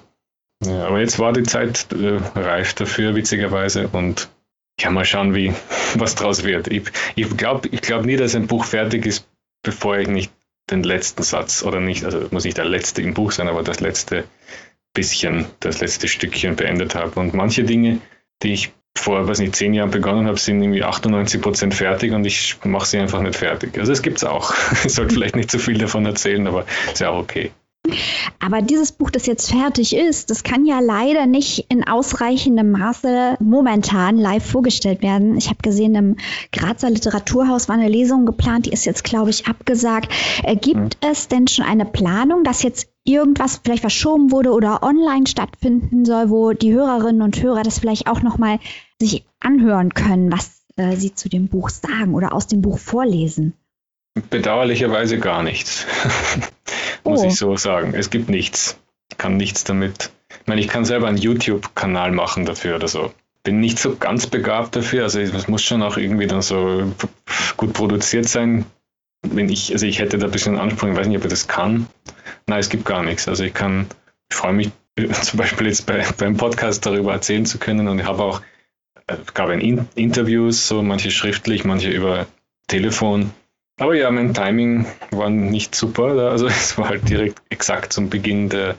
Ja, 0.65 0.87
aber 0.87 1.01
jetzt 1.01 1.19
war 1.19 1.35
die 1.35 1.43
Zeit 1.43 1.89
äh, 1.93 2.19
reif 2.35 2.73
dafür, 2.75 3.15
witzigerweise, 3.15 3.89
und 3.89 4.31
ich 4.79 4.85
kann 4.85 4.95
mal 4.95 5.05
schauen, 5.05 5.35
wie, 5.35 5.53
was 5.97 6.15
draus 6.15 6.45
wird. 6.45 6.69
Ich, 6.69 6.91
ich 7.15 7.37
glaube 7.37 7.69
ich 7.69 7.83
glaub 7.83 8.07
nie, 8.07 8.17
dass 8.17 8.35
ein 8.35 8.47
Buch 8.47 8.65
fertig 8.65 9.05
ist, 9.05 9.29
bevor 9.63 9.99
ich 9.99 10.09
nicht 10.09 10.33
den 10.71 10.83
letzten 10.83 11.23
Satz 11.23 11.63
oder 11.63 11.81
nicht, 11.81 12.05
also 12.05 12.27
muss 12.31 12.45
nicht 12.45 12.57
der 12.57 12.65
letzte 12.65 13.03
im 13.03 13.15
Buch 13.15 13.33
sein, 13.33 13.49
aber 13.49 13.63
das 13.63 13.81
letzte 13.81 14.25
bisschen 14.97 15.47
das 15.61 15.81
letzte 15.81 16.09
Stückchen 16.09 16.57
beendet 16.57 16.95
habe. 16.95 17.21
Und 17.21 17.35
manche 17.35 17.63
Dinge, 17.63 18.01
die 18.43 18.55
ich 18.55 18.73
vor, 18.97 19.29
weiß 19.29 19.39
nicht, 19.39 19.55
zehn 19.55 19.75
Jahren 19.75 19.91
begonnen 19.91 20.27
habe, 20.27 20.39
sind 20.39 20.61
irgendwie 20.63 20.83
98 20.83 21.41
Prozent 21.41 21.75
fertig 21.75 22.13
und 22.13 22.25
ich 22.25 22.57
mache 22.65 22.87
sie 22.87 22.99
einfach 22.99 23.21
nicht 23.21 23.37
fertig. 23.37 23.79
Also 23.79 23.93
es 23.93 24.03
gibt 24.03 24.17
es 24.17 24.25
auch. 24.25 24.55
Ich 24.85 24.95
sollte 24.95 25.15
vielleicht 25.15 25.37
nicht 25.37 25.51
zu 25.51 25.59
viel 25.59 25.79
davon 25.79 26.07
erzählen, 26.07 26.47
aber 26.47 26.65
ist 26.93 27.01
ja 27.01 27.11
auch 27.11 27.21
okay. 27.21 27.53
Aber 28.39 28.63
dieses 28.63 28.93
Buch, 28.93 29.11
das 29.11 29.27
jetzt 29.27 29.51
fertig 29.51 29.95
ist, 29.95 30.31
das 30.31 30.43
kann 30.43 30.67
ja 30.67 30.81
leider 30.81 31.27
nicht 31.27 31.67
in 31.69 31.87
ausreichendem 31.87 32.73
Maße 32.73 33.37
momentan 33.41 34.19
live 34.19 34.45
vorgestellt 34.45 35.03
werden. 35.03 35.37
Ich 35.37 35.49
habe 35.49 35.59
gesehen, 35.63 35.95
im 35.95 36.17
Grazer 36.53 36.91
Literaturhaus 36.91 37.69
war 37.69 37.77
eine 37.77 37.89
Lesung 37.89 38.27
geplant, 38.27 38.67
die 38.67 38.73
ist 38.73 38.85
jetzt, 38.85 39.05
glaube 39.05 39.31
ich, 39.31 39.47
abgesagt. 39.47 40.13
Äh, 40.43 40.57
gibt 40.57 40.95
hm. 40.95 41.11
es 41.11 41.29
denn 41.29 41.49
schon 41.49 41.65
eine 41.65 41.85
Planung, 41.85 42.45
dass 42.45 42.63
jetzt 42.63 42.89
irgendwas 43.05 43.61
vielleicht 43.63 43.83
verschoben 43.83 44.33
wurde 44.33 44.51
oder 44.51 44.83
online 44.83 45.27
stattfinden 45.27 46.05
soll, 46.05 46.31
wo 46.31 46.53
die 46.53 46.73
Hörerinnen 46.73 47.23
und 47.23 47.41
Hörer 47.41 47.63
das 47.63 47.79
vielleicht 47.79 48.09
auch 48.09 48.23
nochmal 48.23 48.59
sich 49.01 49.25
anhören 49.41 49.95
können, 49.95 50.33
was 50.33 50.63
äh, 50.77 50.97
sie 50.97 51.15
zu 51.15 51.29
dem 51.29 51.49
Buch 51.49 51.71
sagen 51.71 52.15
oder 52.15 52.33
aus 52.33 52.47
dem 52.47 52.63
Buch 52.63 52.79
vorlesen? 52.79 53.55
Bedauerlicherweise 54.31 55.19
gar 55.19 55.43
nichts, 55.43 55.87
muss 57.07 57.23
oh. 57.23 57.27
ich 57.27 57.37
so 57.37 57.57
sagen. 57.57 57.95
Es 57.95 58.11
gibt 58.11 58.29
nichts. 58.29 58.79
Ich 59.11 59.19
kann 59.19 59.37
nichts 59.37 59.65
damit. 59.65 60.11
Ich 60.41 60.47
meine, 60.47 60.61
ich 60.61 60.69
kann 60.69 60.85
selber 60.85 61.09
einen 61.09 61.19
YouTube-Kanal 61.19 62.13
machen 62.13 62.45
dafür 62.45 62.77
oder 62.77 62.89
so. 62.89 63.13
Bin 63.43 63.61
nicht 63.61 63.79
so 63.79 63.97
ganz 63.97 64.27
begabt 64.27 64.77
dafür. 64.77 65.05
Also 65.05 65.21
es 65.21 65.49
muss 65.49 65.63
schon 65.63 65.83
auch 65.83 65.97
irgendwie 65.97 66.27
dann 66.27 66.43
so 66.43 66.93
gut 67.57 67.73
produziert 67.73 68.29
sein. 68.29 68.67
Wenn 69.23 69.49
ich, 69.49 69.73
also 69.73 69.87
ich 69.87 69.99
hätte 69.99 70.19
da 70.19 70.27
ein 70.27 70.33
bisschen 70.33 70.59
Anspruch, 70.59 70.89
ich 70.89 70.97
weiß 70.97 71.07
nicht, 71.07 71.19
ob 71.19 71.25
ich 71.25 71.31
das 71.31 71.49
kann. 71.49 71.87
Nein, 72.47 72.61
es 72.61 72.69
gibt 72.69 72.85
gar 72.85 73.03
nichts. 73.03 73.29
Also 73.29 73.45
ich 73.45 73.55
kann, 73.55 73.87
ich 74.31 74.37
freue 74.37 74.53
mich 74.53 74.71
zum 75.23 75.39
Beispiel 75.39 75.67
jetzt 75.67 75.87
bei, 75.87 76.05
beim 76.19 76.37
Podcast 76.37 76.87
darüber 76.87 77.13
erzählen 77.13 77.47
zu 77.47 77.59
können 77.59 77.89
und 77.89 77.99
ich 77.99 78.07
habe 78.07 78.23
auch, 78.23 78.43
es 79.07 79.19
äh, 79.19 79.23
gab 79.35 79.49
ein 79.49 79.61
Interviews, 79.61 80.67
so 80.67 80.83
manche 80.83 81.11
schriftlich, 81.11 81.65
manche 81.65 81.91
über 81.91 82.27
Telefon 82.67 83.31
aber 83.79 83.95
ja, 83.95 84.11
mein 84.11 84.35
Timing 84.35 84.87
war 85.11 85.31
nicht 85.31 85.75
super. 85.75 86.31
Also 86.31 86.47
es 86.47 86.79
war 86.79 86.89
halt 86.89 87.09
direkt 87.09 87.41
exakt 87.51 87.93
zum 87.93 88.11
Beginn 88.11 88.49
der, 88.49 88.77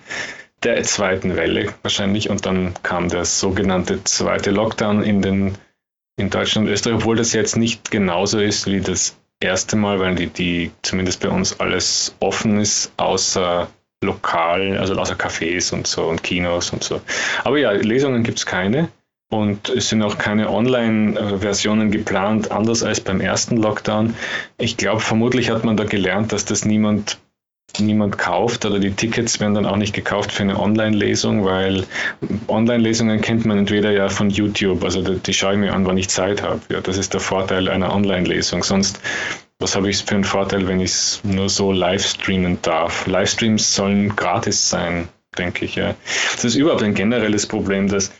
der 0.63 0.81
zweiten 0.83 1.35
Welle 1.35 1.73
wahrscheinlich. 1.83 2.29
Und 2.29 2.45
dann 2.45 2.73
kam 2.83 3.09
der 3.09 3.25
sogenannte 3.25 4.03
zweite 4.03 4.51
Lockdown 4.51 5.03
in, 5.03 5.21
den, 5.21 5.55
in 6.17 6.29
Deutschland 6.29 6.67
und 6.67 6.73
Österreich, 6.73 6.97
obwohl 6.97 7.15
das 7.15 7.33
jetzt 7.33 7.57
nicht 7.57 7.91
genauso 7.91 8.39
ist 8.39 8.65
wie 8.67 8.81
das 8.81 9.15
erste 9.39 9.75
Mal, 9.75 9.99
weil 9.99 10.15
die, 10.15 10.27
die 10.27 10.71
zumindest 10.81 11.21
bei 11.21 11.29
uns 11.29 11.59
alles 11.59 12.15
offen 12.19 12.59
ist, 12.59 12.91
außer 12.97 13.67
lokal, 14.03 14.77
also 14.77 14.95
außer 14.95 15.15
Cafés 15.15 15.73
und 15.73 15.87
so 15.87 16.05
und 16.05 16.23
Kinos 16.23 16.71
und 16.71 16.83
so. 16.83 17.01
Aber 17.43 17.57
ja, 17.57 17.71
Lesungen 17.71 18.23
gibt 18.23 18.39
es 18.39 18.45
keine. 18.45 18.89
Und 19.29 19.67
es 19.69 19.89
sind 19.89 20.01
auch 20.03 20.17
keine 20.17 20.49
Online-Versionen 20.49 21.91
geplant, 21.91 22.51
anders 22.51 22.83
als 22.83 23.01
beim 23.01 23.19
ersten 23.19 23.57
Lockdown. 23.57 24.15
Ich 24.57 24.77
glaube, 24.77 25.01
vermutlich 25.01 25.49
hat 25.49 25.65
man 25.65 25.75
da 25.75 25.83
gelernt, 25.83 26.31
dass 26.31 26.45
das 26.45 26.63
niemand, 26.63 27.17
niemand 27.77 28.17
kauft 28.17 28.65
oder 28.65 28.79
die 28.79 28.91
Tickets 28.91 29.41
werden 29.41 29.53
dann 29.55 29.65
auch 29.65 29.75
nicht 29.75 29.93
gekauft 29.93 30.31
für 30.31 30.43
eine 30.43 30.57
Online-Lesung, 30.57 31.43
weil 31.43 31.83
Online-Lesungen 32.47 33.19
kennt 33.19 33.45
man 33.45 33.57
entweder 33.57 33.91
ja 33.91 34.07
von 34.07 34.29
YouTube, 34.29 34.85
also 34.85 35.01
die, 35.01 35.19
die 35.19 35.33
schaue 35.33 35.53
ich 35.53 35.59
mir 35.59 35.73
an, 35.73 35.85
wann 35.85 35.97
ich 35.97 36.07
Zeit 36.07 36.41
habe. 36.41 36.61
Ja, 36.69 36.79
das 36.79 36.97
ist 36.97 37.13
der 37.13 37.19
Vorteil 37.19 37.67
einer 37.67 37.93
Online-Lesung. 37.93 38.63
Sonst 38.63 39.01
was 39.59 39.75
habe 39.75 39.89
ich 39.89 40.03
für 40.03 40.15
einen 40.15 40.23
Vorteil, 40.23 40.67
wenn 40.67 40.79
ich 40.79 40.91
es 40.91 41.21
nur 41.23 41.49
so 41.49 41.71
live 41.71 42.05
streamen 42.05 42.59
darf? 42.61 43.07
Livestreams 43.07 43.73
sollen 43.73 44.15
gratis 44.15 44.69
sein, 44.69 45.09
denke 45.37 45.65
ich. 45.65 45.75
Ja. 45.75 45.95
Das 46.33 46.45
ist 46.45 46.55
überhaupt 46.55 46.83
ein 46.83 46.93
generelles 46.93 47.47
Problem, 47.47 47.87
dass 47.87 48.11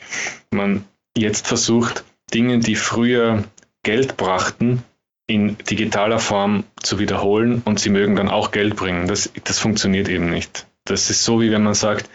man 0.50 0.86
jetzt 1.18 1.48
versucht, 1.48 2.04
Dinge, 2.34 2.60
die 2.60 2.76
früher 2.76 3.44
Geld 3.84 4.18
brachten, 4.18 4.84
in 5.28 5.58
digitaler 5.58 6.20
Form 6.20 6.64
zu 6.82 7.00
wiederholen 7.00 7.62
und 7.66 7.80
sie 7.80 7.90
mögen 7.90 8.16
dann 8.16 8.30
auch 8.30 8.52
Geld 8.52 8.76
bringen. 8.76 9.08
Das, 9.08 9.30
das 9.44 9.60
funktioniert 9.60 10.08
eben 10.08 10.30
nicht. 10.30 10.66
Das 10.86 11.10
ist 11.10 11.26
so, 11.26 11.42
wie 11.42 11.52
wenn 11.52 11.64
man 11.64 11.74
sagt, 11.74 12.10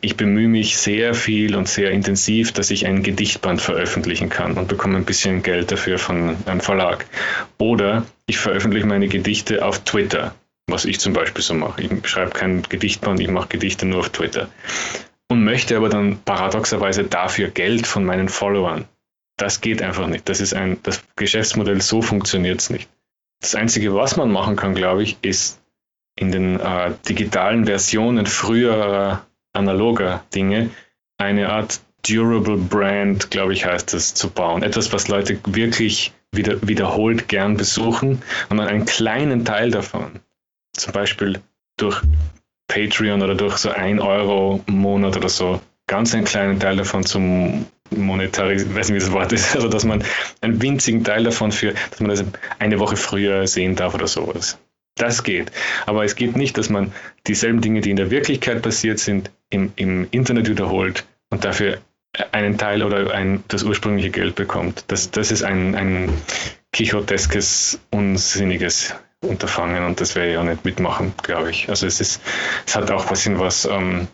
ich 0.00 0.16
bemühe 0.16 0.48
mich 0.48 0.76
sehr 0.76 1.14
viel 1.14 1.56
und 1.56 1.66
sehr 1.66 1.90
intensiv, 1.90 2.52
dass 2.52 2.70
ich 2.70 2.86
ein 2.86 3.02
Gedichtband 3.02 3.60
veröffentlichen 3.60 4.28
kann 4.28 4.58
und 4.58 4.68
bekomme 4.68 4.96
ein 4.96 5.06
bisschen 5.06 5.42
Geld 5.42 5.72
dafür 5.72 5.98
von 5.98 6.36
einem 6.44 6.60
Verlag. 6.60 7.06
Oder 7.56 8.04
ich 8.26 8.38
veröffentliche 8.38 8.86
meine 8.86 9.08
Gedichte 9.08 9.64
auf 9.64 9.80
Twitter, 9.80 10.34
was 10.66 10.84
ich 10.84 11.00
zum 11.00 11.14
Beispiel 11.14 11.42
so 11.42 11.54
mache. 11.54 11.82
Ich 11.82 12.08
schreibe 12.08 12.30
kein 12.30 12.62
Gedichtband, 12.62 13.18
ich 13.18 13.28
mache 13.28 13.48
Gedichte 13.48 13.86
nur 13.86 14.00
auf 14.00 14.10
Twitter 14.10 14.48
und 15.28 15.44
möchte 15.44 15.76
aber 15.76 15.88
dann 15.88 16.18
paradoxerweise 16.24 17.04
dafür 17.04 17.48
Geld 17.48 17.86
von 17.86 18.04
meinen 18.04 18.28
Followern. 18.28 18.86
Das 19.36 19.60
geht 19.60 19.82
einfach 19.82 20.08
nicht. 20.08 20.28
Das 20.28 20.40
ist 20.40 20.54
ein, 20.54 20.78
das 20.82 21.02
Geschäftsmodell, 21.16 21.80
so 21.80 22.02
funktioniert 22.02 22.60
es 22.60 22.70
nicht. 22.70 22.88
Das 23.40 23.54
Einzige, 23.54 23.94
was 23.94 24.16
man 24.16 24.30
machen 24.30 24.56
kann, 24.56 24.74
glaube 24.74 25.02
ich, 25.02 25.16
ist 25.22 25.60
in 26.16 26.32
den 26.32 26.58
äh, 26.58 26.92
digitalen 27.08 27.66
Versionen 27.66 28.26
früherer 28.26 29.24
analoger 29.52 30.24
Dinge 30.34 30.70
eine 31.18 31.50
Art 31.50 31.80
Durable 32.06 32.56
Brand, 32.56 33.30
glaube 33.30 33.52
ich, 33.52 33.64
heißt 33.64 33.92
das, 33.94 34.14
zu 34.14 34.30
bauen. 34.30 34.62
Etwas, 34.62 34.92
was 34.92 35.08
Leute 35.08 35.38
wirklich 35.46 36.12
wieder, 36.32 36.66
wiederholt 36.66 37.28
gern 37.28 37.56
besuchen 37.56 38.22
und 38.48 38.56
dann 38.56 38.68
einen 38.68 38.86
kleinen 38.86 39.44
Teil 39.44 39.70
davon, 39.70 40.20
zum 40.72 40.92
Beispiel 40.92 41.40
durch 41.76 42.02
Patreon 42.68 43.22
oder 43.22 43.34
durch 43.34 43.56
so 43.56 43.70
ein 43.70 43.98
Euro 43.98 44.62
im 44.66 44.78
Monat 44.78 45.16
oder 45.16 45.28
so 45.28 45.60
ganz 45.86 46.14
einen 46.14 46.24
kleinen 46.24 46.60
Teil 46.60 46.76
davon 46.76 47.04
zum 47.04 47.66
monetarisieren, 47.90 48.74
weiß 48.74 48.90
nicht, 48.90 48.96
wie 48.96 49.04
das 49.06 49.12
Wort 49.12 49.32
ist, 49.32 49.54
also 49.56 49.68
dass 49.68 49.84
man 49.84 50.04
einen 50.40 50.60
winzigen 50.62 51.02
Teil 51.02 51.24
davon 51.24 51.50
für, 51.50 51.74
dass 51.90 52.00
man 52.00 52.10
das 52.10 52.24
eine 52.58 52.78
Woche 52.78 52.96
früher 52.96 53.46
sehen 53.46 53.74
darf 53.74 53.94
oder 53.94 54.06
sowas. 54.06 54.58
Das 54.96 55.22
geht. 55.22 55.52
Aber 55.86 56.04
es 56.04 56.16
geht 56.16 56.36
nicht, 56.36 56.58
dass 56.58 56.70
man 56.70 56.92
dieselben 57.26 57.60
Dinge, 57.60 57.80
die 57.80 57.90
in 57.90 57.96
der 57.96 58.10
Wirklichkeit 58.10 58.62
passiert 58.62 58.98
sind, 58.98 59.30
im, 59.48 59.72
im 59.76 60.08
Internet 60.10 60.48
wiederholt 60.48 61.04
und 61.30 61.44
dafür 61.44 61.78
einen 62.32 62.58
Teil 62.58 62.82
oder 62.82 63.12
ein, 63.14 63.44
das 63.48 63.62
ursprüngliche 63.62 64.10
Geld 64.10 64.34
bekommt. 64.34 64.84
Das, 64.88 65.10
das 65.10 65.30
ist 65.30 65.44
ein, 65.44 65.74
ein 65.76 66.12
quixoteskes, 66.72 67.80
unsinniges 67.90 68.94
Unterfangen 69.20 69.84
und 69.84 70.00
das 70.00 70.14
werde 70.14 70.32
ich 70.32 70.38
auch 70.38 70.44
nicht 70.44 70.64
mitmachen, 70.64 71.12
glaube 71.22 71.50
ich. 71.50 71.68
Also 71.68 71.86
es 71.86 72.00
ist, 72.00 72.20
es 72.66 72.76
hat 72.76 72.90
auch 72.90 73.02
ein 73.02 73.08
bisschen 73.08 73.38
was, 73.40 73.64
ähm, 73.64 74.06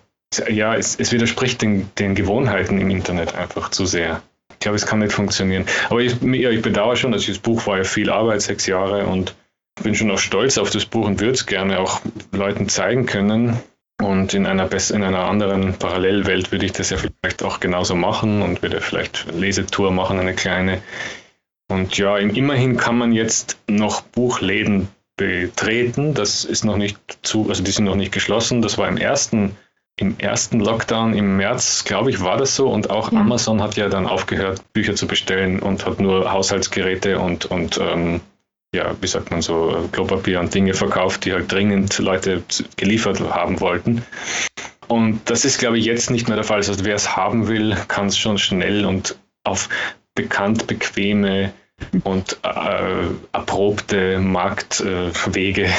ja, 0.49 0.75
es, 0.75 0.99
es 0.99 1.13
widerspricht 1.13 1.63
den, 1.63 1.91
den 1.99 2.15
Gewohnheiten 2.15 2.81
im 2.81 2.91
Internet 2.91 3.35
einfach 3.35 3.69
zu 3.71 3.87
sehr. 3.87 4.23
Ich 4.53 4.61
glaube, 4.61 4.77
es 4.77 4.87
kann 4.87 5.01
nicht 5.01 5.13
funktionieren. 5.13 5.67
Aber 5.91 6.01
ich, 6.01 6.21
ja, 6.23 6.51
ich 6.51 6.63
bedauere 6.63 6.97
schon, 6.97 7.13
dass 7.13 7.27
das 7.27 7.39
Buch 7.39 7.67
war 7.67 7.79
ja 7.79 7.85
viel 7.85 8.11
Arbeit, 8.11 8.41
sechs 8.41 8.67
Jahre 8.67 9.07
und 9.07 9.35
bin 9.83 9.95
schon 9.95 10.11
auch 10.11 10.19
stolz 10.19 10.57
auf 10.59 10.71
das 10.71 10.87
Buch 10.87 11.07
und 11.07 11.21
würde 11.21 11.33
es 11.33 11.47
gerne 11.47 11.81
auch 11.81 12.01
Leuten 12.33 12.69
zeigen 12.69 13.07
können. 13.07 13.59
Und 14.03 14.35
in 14.35 14.47
einer, 14.47 14.69
in 14.73 15.05
einer 15.05 15.27
anderen 15.27 15.75
Parallelwelt 15.75 16.51
würde 16.51 16.67
ich 16.67 16.73
das 16.73 16.91
ja 16.91 16.97
vielleicht 16.97 17.43
auch 17.43 17.61
genauso 17.61 17.95
machen 17.95 18.43
und 18.43 18.63
würde 18.63 18.81
vielleicht 18.81 19.27
eine 19.29 19.39
Lesetour 19.39 19.93
machen, 19.93 20.19
eine 20.19 20.35
kleine. 20.35 20.83
Und 21.69 21.97
ja, 21.97 22.19
immerhin 22.19 22.77
kann 22.77 22.99
man 22.99 23.13
jetzt 23.13 23.59
noch 23.67 24.03
Buchläden 24.03 24.89
betreten. 25.17 26.15
Das 26.15 26.45
ist 26.45 26.65
noch 26.65 26.77
nicht 26.77 26.99
zu, 27.23 27.49
also 27.49 27.63
die 27.63 27.71
sind 27.71 27.85
noch 27.85 27.97
nicht 27.97 28.13
geschlossen. 28.13 28.63
Das 28.63 28.79
war 28.79 28.89
im 28.89 28.97
ersten, 28.97 29.57
im 29.97 30.19
ersten 30.19 30.61
Lockdown 30.61 31.15
im 31.15 31.37
März, 31.37 31.85
glaube 31.85 32.11
ich, 32.11 32.21
war 32.21 32.37
das 32.37 32.55
so. 32.55 32.69
Und 32.69 32.91
auch 32.91 33.13
ja. 33.13 33.21
Amazon 33.21 33.63
hat 33.63 33.77
ja 33.77 33.89
dann 33.89 34.07
aufgehört, 34.07 34.63
Bücher 34.73 34.95
zu 34.95 35.07
bestellen 35.07 35.61
und 35.61 35.87
hat 35.87 36.01
nur 36.01 36.33
Haushaltsgeräte 36.33 37.19
und, 37.19 37.47
und 37.47 37.79
ähm, 37.79 38.21
ja, 38.75 38.95
wie 39.01 39.07
sagt 39.07 39.31
man 39.31 39.41
so, 39.41 39.89
Klopapier 39.93 40.41
und 40.41 40.53
Dinge 40.53 40.75
verkauft, 40.75 41.25
die 41.25 41.33
halt 41.33 41.51
dringend 41.51 41.97
Leute 41.99 42.43
geliefert 42.77 43.21
haben 43.21 43.61
wollten. 43.61 44.05
Und 44.89 45.31
das 45.31 45.45
ist, 45.45 45.59
glaube 45.59 45.79
ich, 45.79 45.85
jetzt 45.85 46.11
nicht 46.11 46.29
mehr 46.29 46.37
der 46.37 46.45
Fall. 46.45 46.59
Also 46.59 46.85
wer 46.85 46.97
es 46.97 47.17
haben 47.17 47.47
will, 47.47 47.77
kann 47.89 48.07
es 48.07 48.19
schon 48.19 48.37
schnell 48.37 48.85
und 48.85 49.17
auf 49.45 49.69
bekannt 50.15 50.67
bequeme 50.67 51.53
und 52.05 52.39
äh, 52.43 53.07
erprobte 53.33 54.19
Marktwege. 54.19 55.65
Äh, 55.65 55.73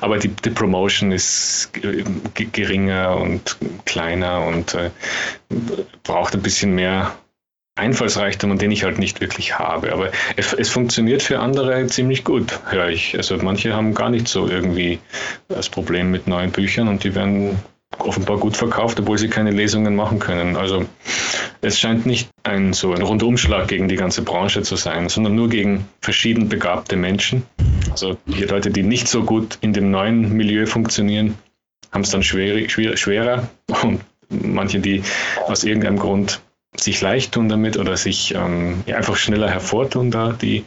Aber 0.00 0.18
die, 0.18 0.28
die, 0.28 0.50
Promotion 0.50 1.10
ist 1.10 1.70
geringer 1.72 3.16
und 3.16 3.56
kleiner 3.86 4.46
und 4.46 4.74
äh, 4.74 4.90
braucht 6.02 6.34
ein 6.34 6.42
bisschen 6.42 6.74
mehr 6.74 7.16
Einfallsreichtum, 7.76 8.56
den 8.58 8.70
ich 8.70 8.84
halt 8.84 8.98
nicht 8.98 9.20
wirklich 9.20 9.58
habe. 9.58 9.92
Aber 9.92 10.12
es, 10.36 10.52
es, 10.52 10.68
funktioniert 10.68 11.22
für 11.22 11.40
andere 11.40 11.86
ziemlich 11.86 12.22
gut, 12.22 12.60
höre 12.70 12.88
ich. 12.88 13.16
Also 13.16 13.36
manche 13.38 13.74
haben 13.74 13.94
gar 13.94 14.10
nicht 14.10 14.28
so 14.28 14.46
irgendwie 14.46 15.00
das 15.48 15.68
Problem 15.70 16.10
mit 16.10 16.28
neuen 16.28 16.52
Büchern 16.52 16.86
und 16.88 17.02
die 17.02 17.14
werden 17.14 17.58
offenbar 17.98 18.38
gut 18.38 18.56
verkauft, 18.56 19.00
obwohl 19.00 19.18
sie 19.18 19.28
keine 19.28 19.50
Lesungen 19.50 19.96
machen 19.96 20.18
können. 20.18 20.56
Also 20.56 20.86
es 21.60 21.78
scheint 21.78 22.06
nicht 22.06 22.28
ein 22.42 22.72
so 22.72 22.92
ein 22.92 23.02
Rundumschlag 23.02 23.68
gegen 23.68 23.88
die 23.88 23.96
ganze 23.96 24.22
Branche 24.22 24.62
zu 24.62 24.76
sein, 24.76 25.08
sondern 25.08 25.34
nur 25.34 25.48
gegen 25.48 25.88
verschieden 26.00 26.48
begabte 26.48 26.96
Menschen. 26.96 27.44
Also 27.90 28.16
die 28.26 28.44
Leute, 28.44 28.70
die 28.70 28.82
nicht 28.82 29.08
so 29.08 29.24
gut 29.24 29.58
in 29.60 29.72
dem 29.72 29.90
neuen 29.90 30.32
Milieu 30.32 30.66
funktionieren, 30.66 31.38
haben 31.92 32.02
es 32.02 32.10
dann 32.10 32.22
schwer, 32.22 32.68
schwer, 32.68 32.96
schwerer 32.96 33.48
und 33.82 34.00
manche, 34.28 34.80
die 34.80 35.02
aus 35.46 35.64
irgendeinem 35.64 35.98
Grund 35.98 36.40
sich 36.76 37.00
leicht 37.00 37.32
tun 37.32 37.48
damit 37.48 37.76
oder 37.76 37.96
sich 37.96 38.34
ähm, 38.34 38.82
ja, 38.86 38.96
einfach 38.96 39.16
schneller 39.16 39.48
hervortun 39.48 40.10
da, 40.10 40.32
die 40.32 40.64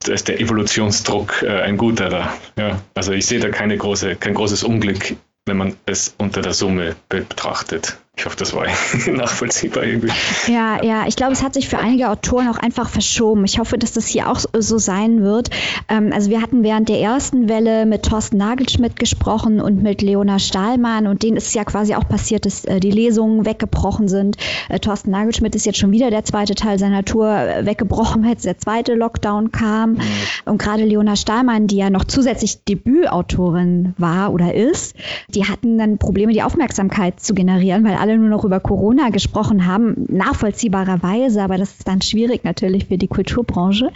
da 0.00 0.12
ist 0.12 0.28
der 0.28 0.40
Evolutionsdruck 0.40 1.42
äh, 1.42 1.62
ein 1.62 1.78
guter 1.78 2.10
da. 2.10 2.32
Ja, 2.58 2.82
also 2.94 3.12
ich 3.12 3.26
sehe 3.26 3.40
da 3.40 3.48
keine 3.48 3.76
große, 3.76 4.16
kein 4.16 4.34
großes 4.34 4.62
Unglück 4.62 5.16
wenn 5.46 5.56
man 5.56 5.76
es 5.86 6.14
unter 6.18 6.42
der 6.42 6.52
Summe 6.52 6.96
betrachtet. 7.08 7.96
Ich 8.18 8.24
hoffe, 8.24 8.36
das 8.38 8.54
war 8.54 8.64
nachvollziehbar 9.12 9.84
irgendwie. 9.84 10.08
Ja, 10.46 10.82
ja, 10.82 11.06
ich 11.06 11.16
glaube, 11.16 11.32
es 11.32 11.42
hat 11.42 11.52
sich 11.52 11.68
für 11.68 11.76
einige 11.76 12.08
Autoren 12.08 12.48
auch 12.48 12.56
einfach 12.56 12.88
verschoben. 12.88 13.44
Ich 13.44 13.58
hoffe, 13.58 13.76
dass 13.76 13.92
das 13.92 14.06
hier 14.06 14.30
auch 14.30 14.40
so 14.58 14.78
sein 14.78 15.22
wird. 15.22 15.50
Ähm, 15.90 16.12
also 16.14 16.30
wir 16.30 16.40
hatten 16.40 16.62
während 16.62 16.88
der 16.88 16.98
ersten 16.98 17.50
Welle 17.50 17.84
mit 17.84 18.04
Thorsten 18.04 18.38
Nagelschmidt 18.38 18.98
gesprochen 18.98 19.60
und 19.60 19.82
mit 19.82 20.00
Leona 20.00 20.38
Stahlmann 20.38 21.06
und 21.06 21.24
denen 21.24 21.36
ist 21.36 21.54
ja 21.54 21.64
quasi 21.64 21.94
auch 21.94 22.08
passiert, 22.08 22.46
dass 22.46 22.64
äh, 22.64 22.80
die 22.80 22.90
Lesungen 22.90 23.44
weggebrochen 23.44 24.08
sind. 24.08 24.38
Äh, 24.70 24.78
Thorsten 24.78 25.10
Nagelschmidt 25.10 25.54
ist 25.54 25.66
jetzt 25.66 25.78
schon 25.78 25.92
wieder 25.92 26.08
der 26.08 26.24
zweite 26.24 26.54
Teil 26.54 26.78
seiner 26.78 27.04
Tour 27.04 27.28
äh, 27.28 27.66
weggebrochen, 27.66 28.24
als 28.24 28.42
der 28.42 28.56
zweite 28.56 28.94
Lockdown 28.94 29.52
kam. 29.52 29.92
Mhm. 29.92 30.00
Und 30.46 30.56
gerade 30.56 30.84
Leona 30.84 31.16
Stahlmann, 31.16 31.66
die 31.66 31.76
ja 31.76 31.90
noch 31.90 32.04
zusätzlich 32.04 32.64
Debütautorin 32.64 33.94
war 33.98 34.32
oder 34.32 34.54
ist, 34.54 34.96
die 35.28 35.44
hatten 35.44 35.76
dann 35.76 35.98
Probleme, 35.98 36.32
die 36.32 36.42
Aufmerksamkeit 36.42 37.20
zu 37.20 37.34
generieren, 37.34 37.84
weil 37.84 38.05
alle 38.05 38.05
nur 38.14 38.28
noch 38.28 38.44
über 38.44 38.60
Corona 38.60 39.10
gesprochen 39.10 39.66
haben, 39.66 40.06
nachvollziehbarerweise, 40.08 41.42
aber 41.42 41.58
das 41.58 41.70
ist 41.72 41.88
dann 41.88 42.02
schwierig 42.02 42.44
natürlich 42.44 42.86
für 42.86 42.98
die 42.98 43.08
Kulturbranche. 43.08 43.90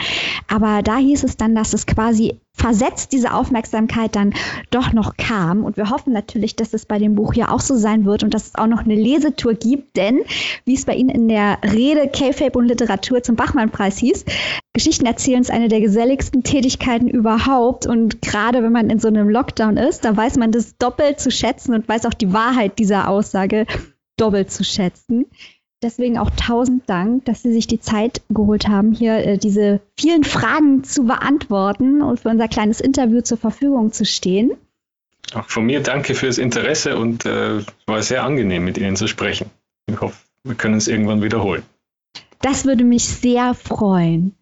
Aber 0.49 0.83
da 0.83 0.97
hieß 0.97 1.25
es 1.25 1.37
dann, 1.37 1.55
dass 1.55 1.73
es 1.73 1.87
quasi 1.87 2.41
versetzt 2.53 3.13
diese 3.13 3.33
Aufmerksamkeit 3.33 4.15
dann 4.17 4.35
doch 4.71 4.93
noch 4.93 5.17
kam. 5.17 5.65
Und 5.65 5.77
wir 5.77 5.91
hoffen 5.91 6.13
natürlich, 6.13 6.57
dass 6.57 6.75
es 6.75 6.85
bei 6.85 6.99
dem 6.99 7.15
Buch 7.15 7.35
ja 7.35 7.51
auch 7.51 7.61
so 7.61 7.77
sein 7.77 8.05
wird 8.05 8.23
und 8.23 8.35
dass 8.35 8.49
es 8.49 8.55
auch 8.55 8.67
noch 8.67 8.85
eine 8.85 8.95
Lesetour 8.95 9.55
gibt, 9.55 9.97
denn 9.97 10.21
wie 10.65 10.75
es 10.75 10.85
bei 10.85 10.95
Ihnen 10.95 11.09
in 11.09 11.29
der 11.29 11.59
Rede 11.63 12.09
K-Fape 12.09 12.59
und 12.59 12.67
Literatur 12.67 13.23
zum 13.23 13.37
Bachmann-Preis 13.37 13.99
hieß, 13.99 14.25
Geschichten 14.73 15.07
erzählen 15.07 15.41
ist 15.41 15.51
eine 15.51 15.69
der 15.69 15.81
geselligsten 15.81 16.43
Tätigkeiten 16.43 17.09
überhaupt. 17.09 17.87
Und 17.87 18.23
gerade 18.23 18.63
wenn 18.63 18.73
man 18.73 18.91
in 18.91 18.99
so 19.01 19.09
einem 19.09 19.29
Lockdown 19.29 19.77
ist, 19.77 20.05
da 20.05 20.17
weiß 20.17 20.37
man 20.37 20.53
das 20.53 20.77
doppelt 20.77 21.19
zu 21.19 21.31
schätzen 21.31 21.75
und 21.75 21.89
weiß 21.89 22.07
auch 22.07 22.15
die 22.15 22.33
Wahrheit 22.33 22.79
dieser 22.79 23.09
Aussage 23.09 23.67
doppelt 24.21 24.51
zu 24.51 24.65
schätzen. 24.65 25.27
Deswegen 25.83 26.19
auch 26.19 26.31
tausend 26.31 26.89
Dank, 26.91 27.25
dass 27.25 27.43
Sie 27.43 27.53
sich 27.53 27.67
die 27.67 27.81
Zeit 27.81 28.21
geholt 28.29 28.69
haben, 28.69 28.93
hier 28.93 29.17
äh, 29.17 29.39
diese 29.39 29.81
vielen 29.99 30.25
Fragen 30.25 30.85
zu 30.85 31.05
beantworten 31.05 32.03
und 32.03 32.21
für 32.21 32.29
unser 32.29 32.49
kleines 32.49 32.81
Interview 32.81 33.23
zur 33.23 33.39
Verfügung 33.39 33.91
zu 33.93 34.05
stehen. 34.05 34.53
Auch 35.33 35.49
von 35.49 35.65
mir 35.65 35.81
danke 35.83 36.15
fürs 36.15 36.37
Interesse 36.37 36.99
und 36.99 37.25
äh, 37.25 37.65
war 37.87 38.03
sehr 38.03 38.25
angenehm, 38.25 38.65
mit 38.65 38.77
Ihnen 38.77 38.97
zu 38.97 39.07
sprechen. 39.07 39.49
Ich 39.87 40.01
hoffe, 40.01 40.17
wir 40.45 40.55
können 40.55 40.75
es 40.75 40.87
irgendwann 40.87 41.23
wiederholen. 41.23 41.63
Das 42.43 42.67
würde 42.67 42.85
mich 42.85 43.05
sehr 43.05 43.55
freuen. 43.55 44.35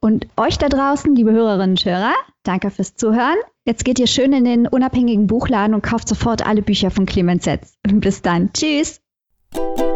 Und 0.00 0.28
euch 0.36 0.58
da 0.58 0.68
draußen, 0.68 1.14
liebe 1.14 1.32
Hörerinnen 1.32 1.70
und 1.70 1.84
Hörer, 1.84 2.14
danke 2.42 2.70
fürs 2.70 2.94
Zuhören. 2.94 3.36
Jetzt 3.66 3.84
geht 3.84 3.98
ihr 3.98 4.06
schön 4.06 4.32
in 4.32 4.44
den 4.44 4.66
unabhängigen 4.66 5.26
Buchladen 5.26 5.74
und 5.74 5.82
kauft 5.82 6.08
sofort 6.08 6.46
alle 6.46 6.62
Bücher 6.62 6.90
von 6.90 7.04
Clemens 7.04 7.44
Setz. 7.44 7.76
Bis 7.82 8.22
dann. 8.22 8.52
Tschüss. 8.52 9.00
Thank 9.52 9.78
you 9.78 9.95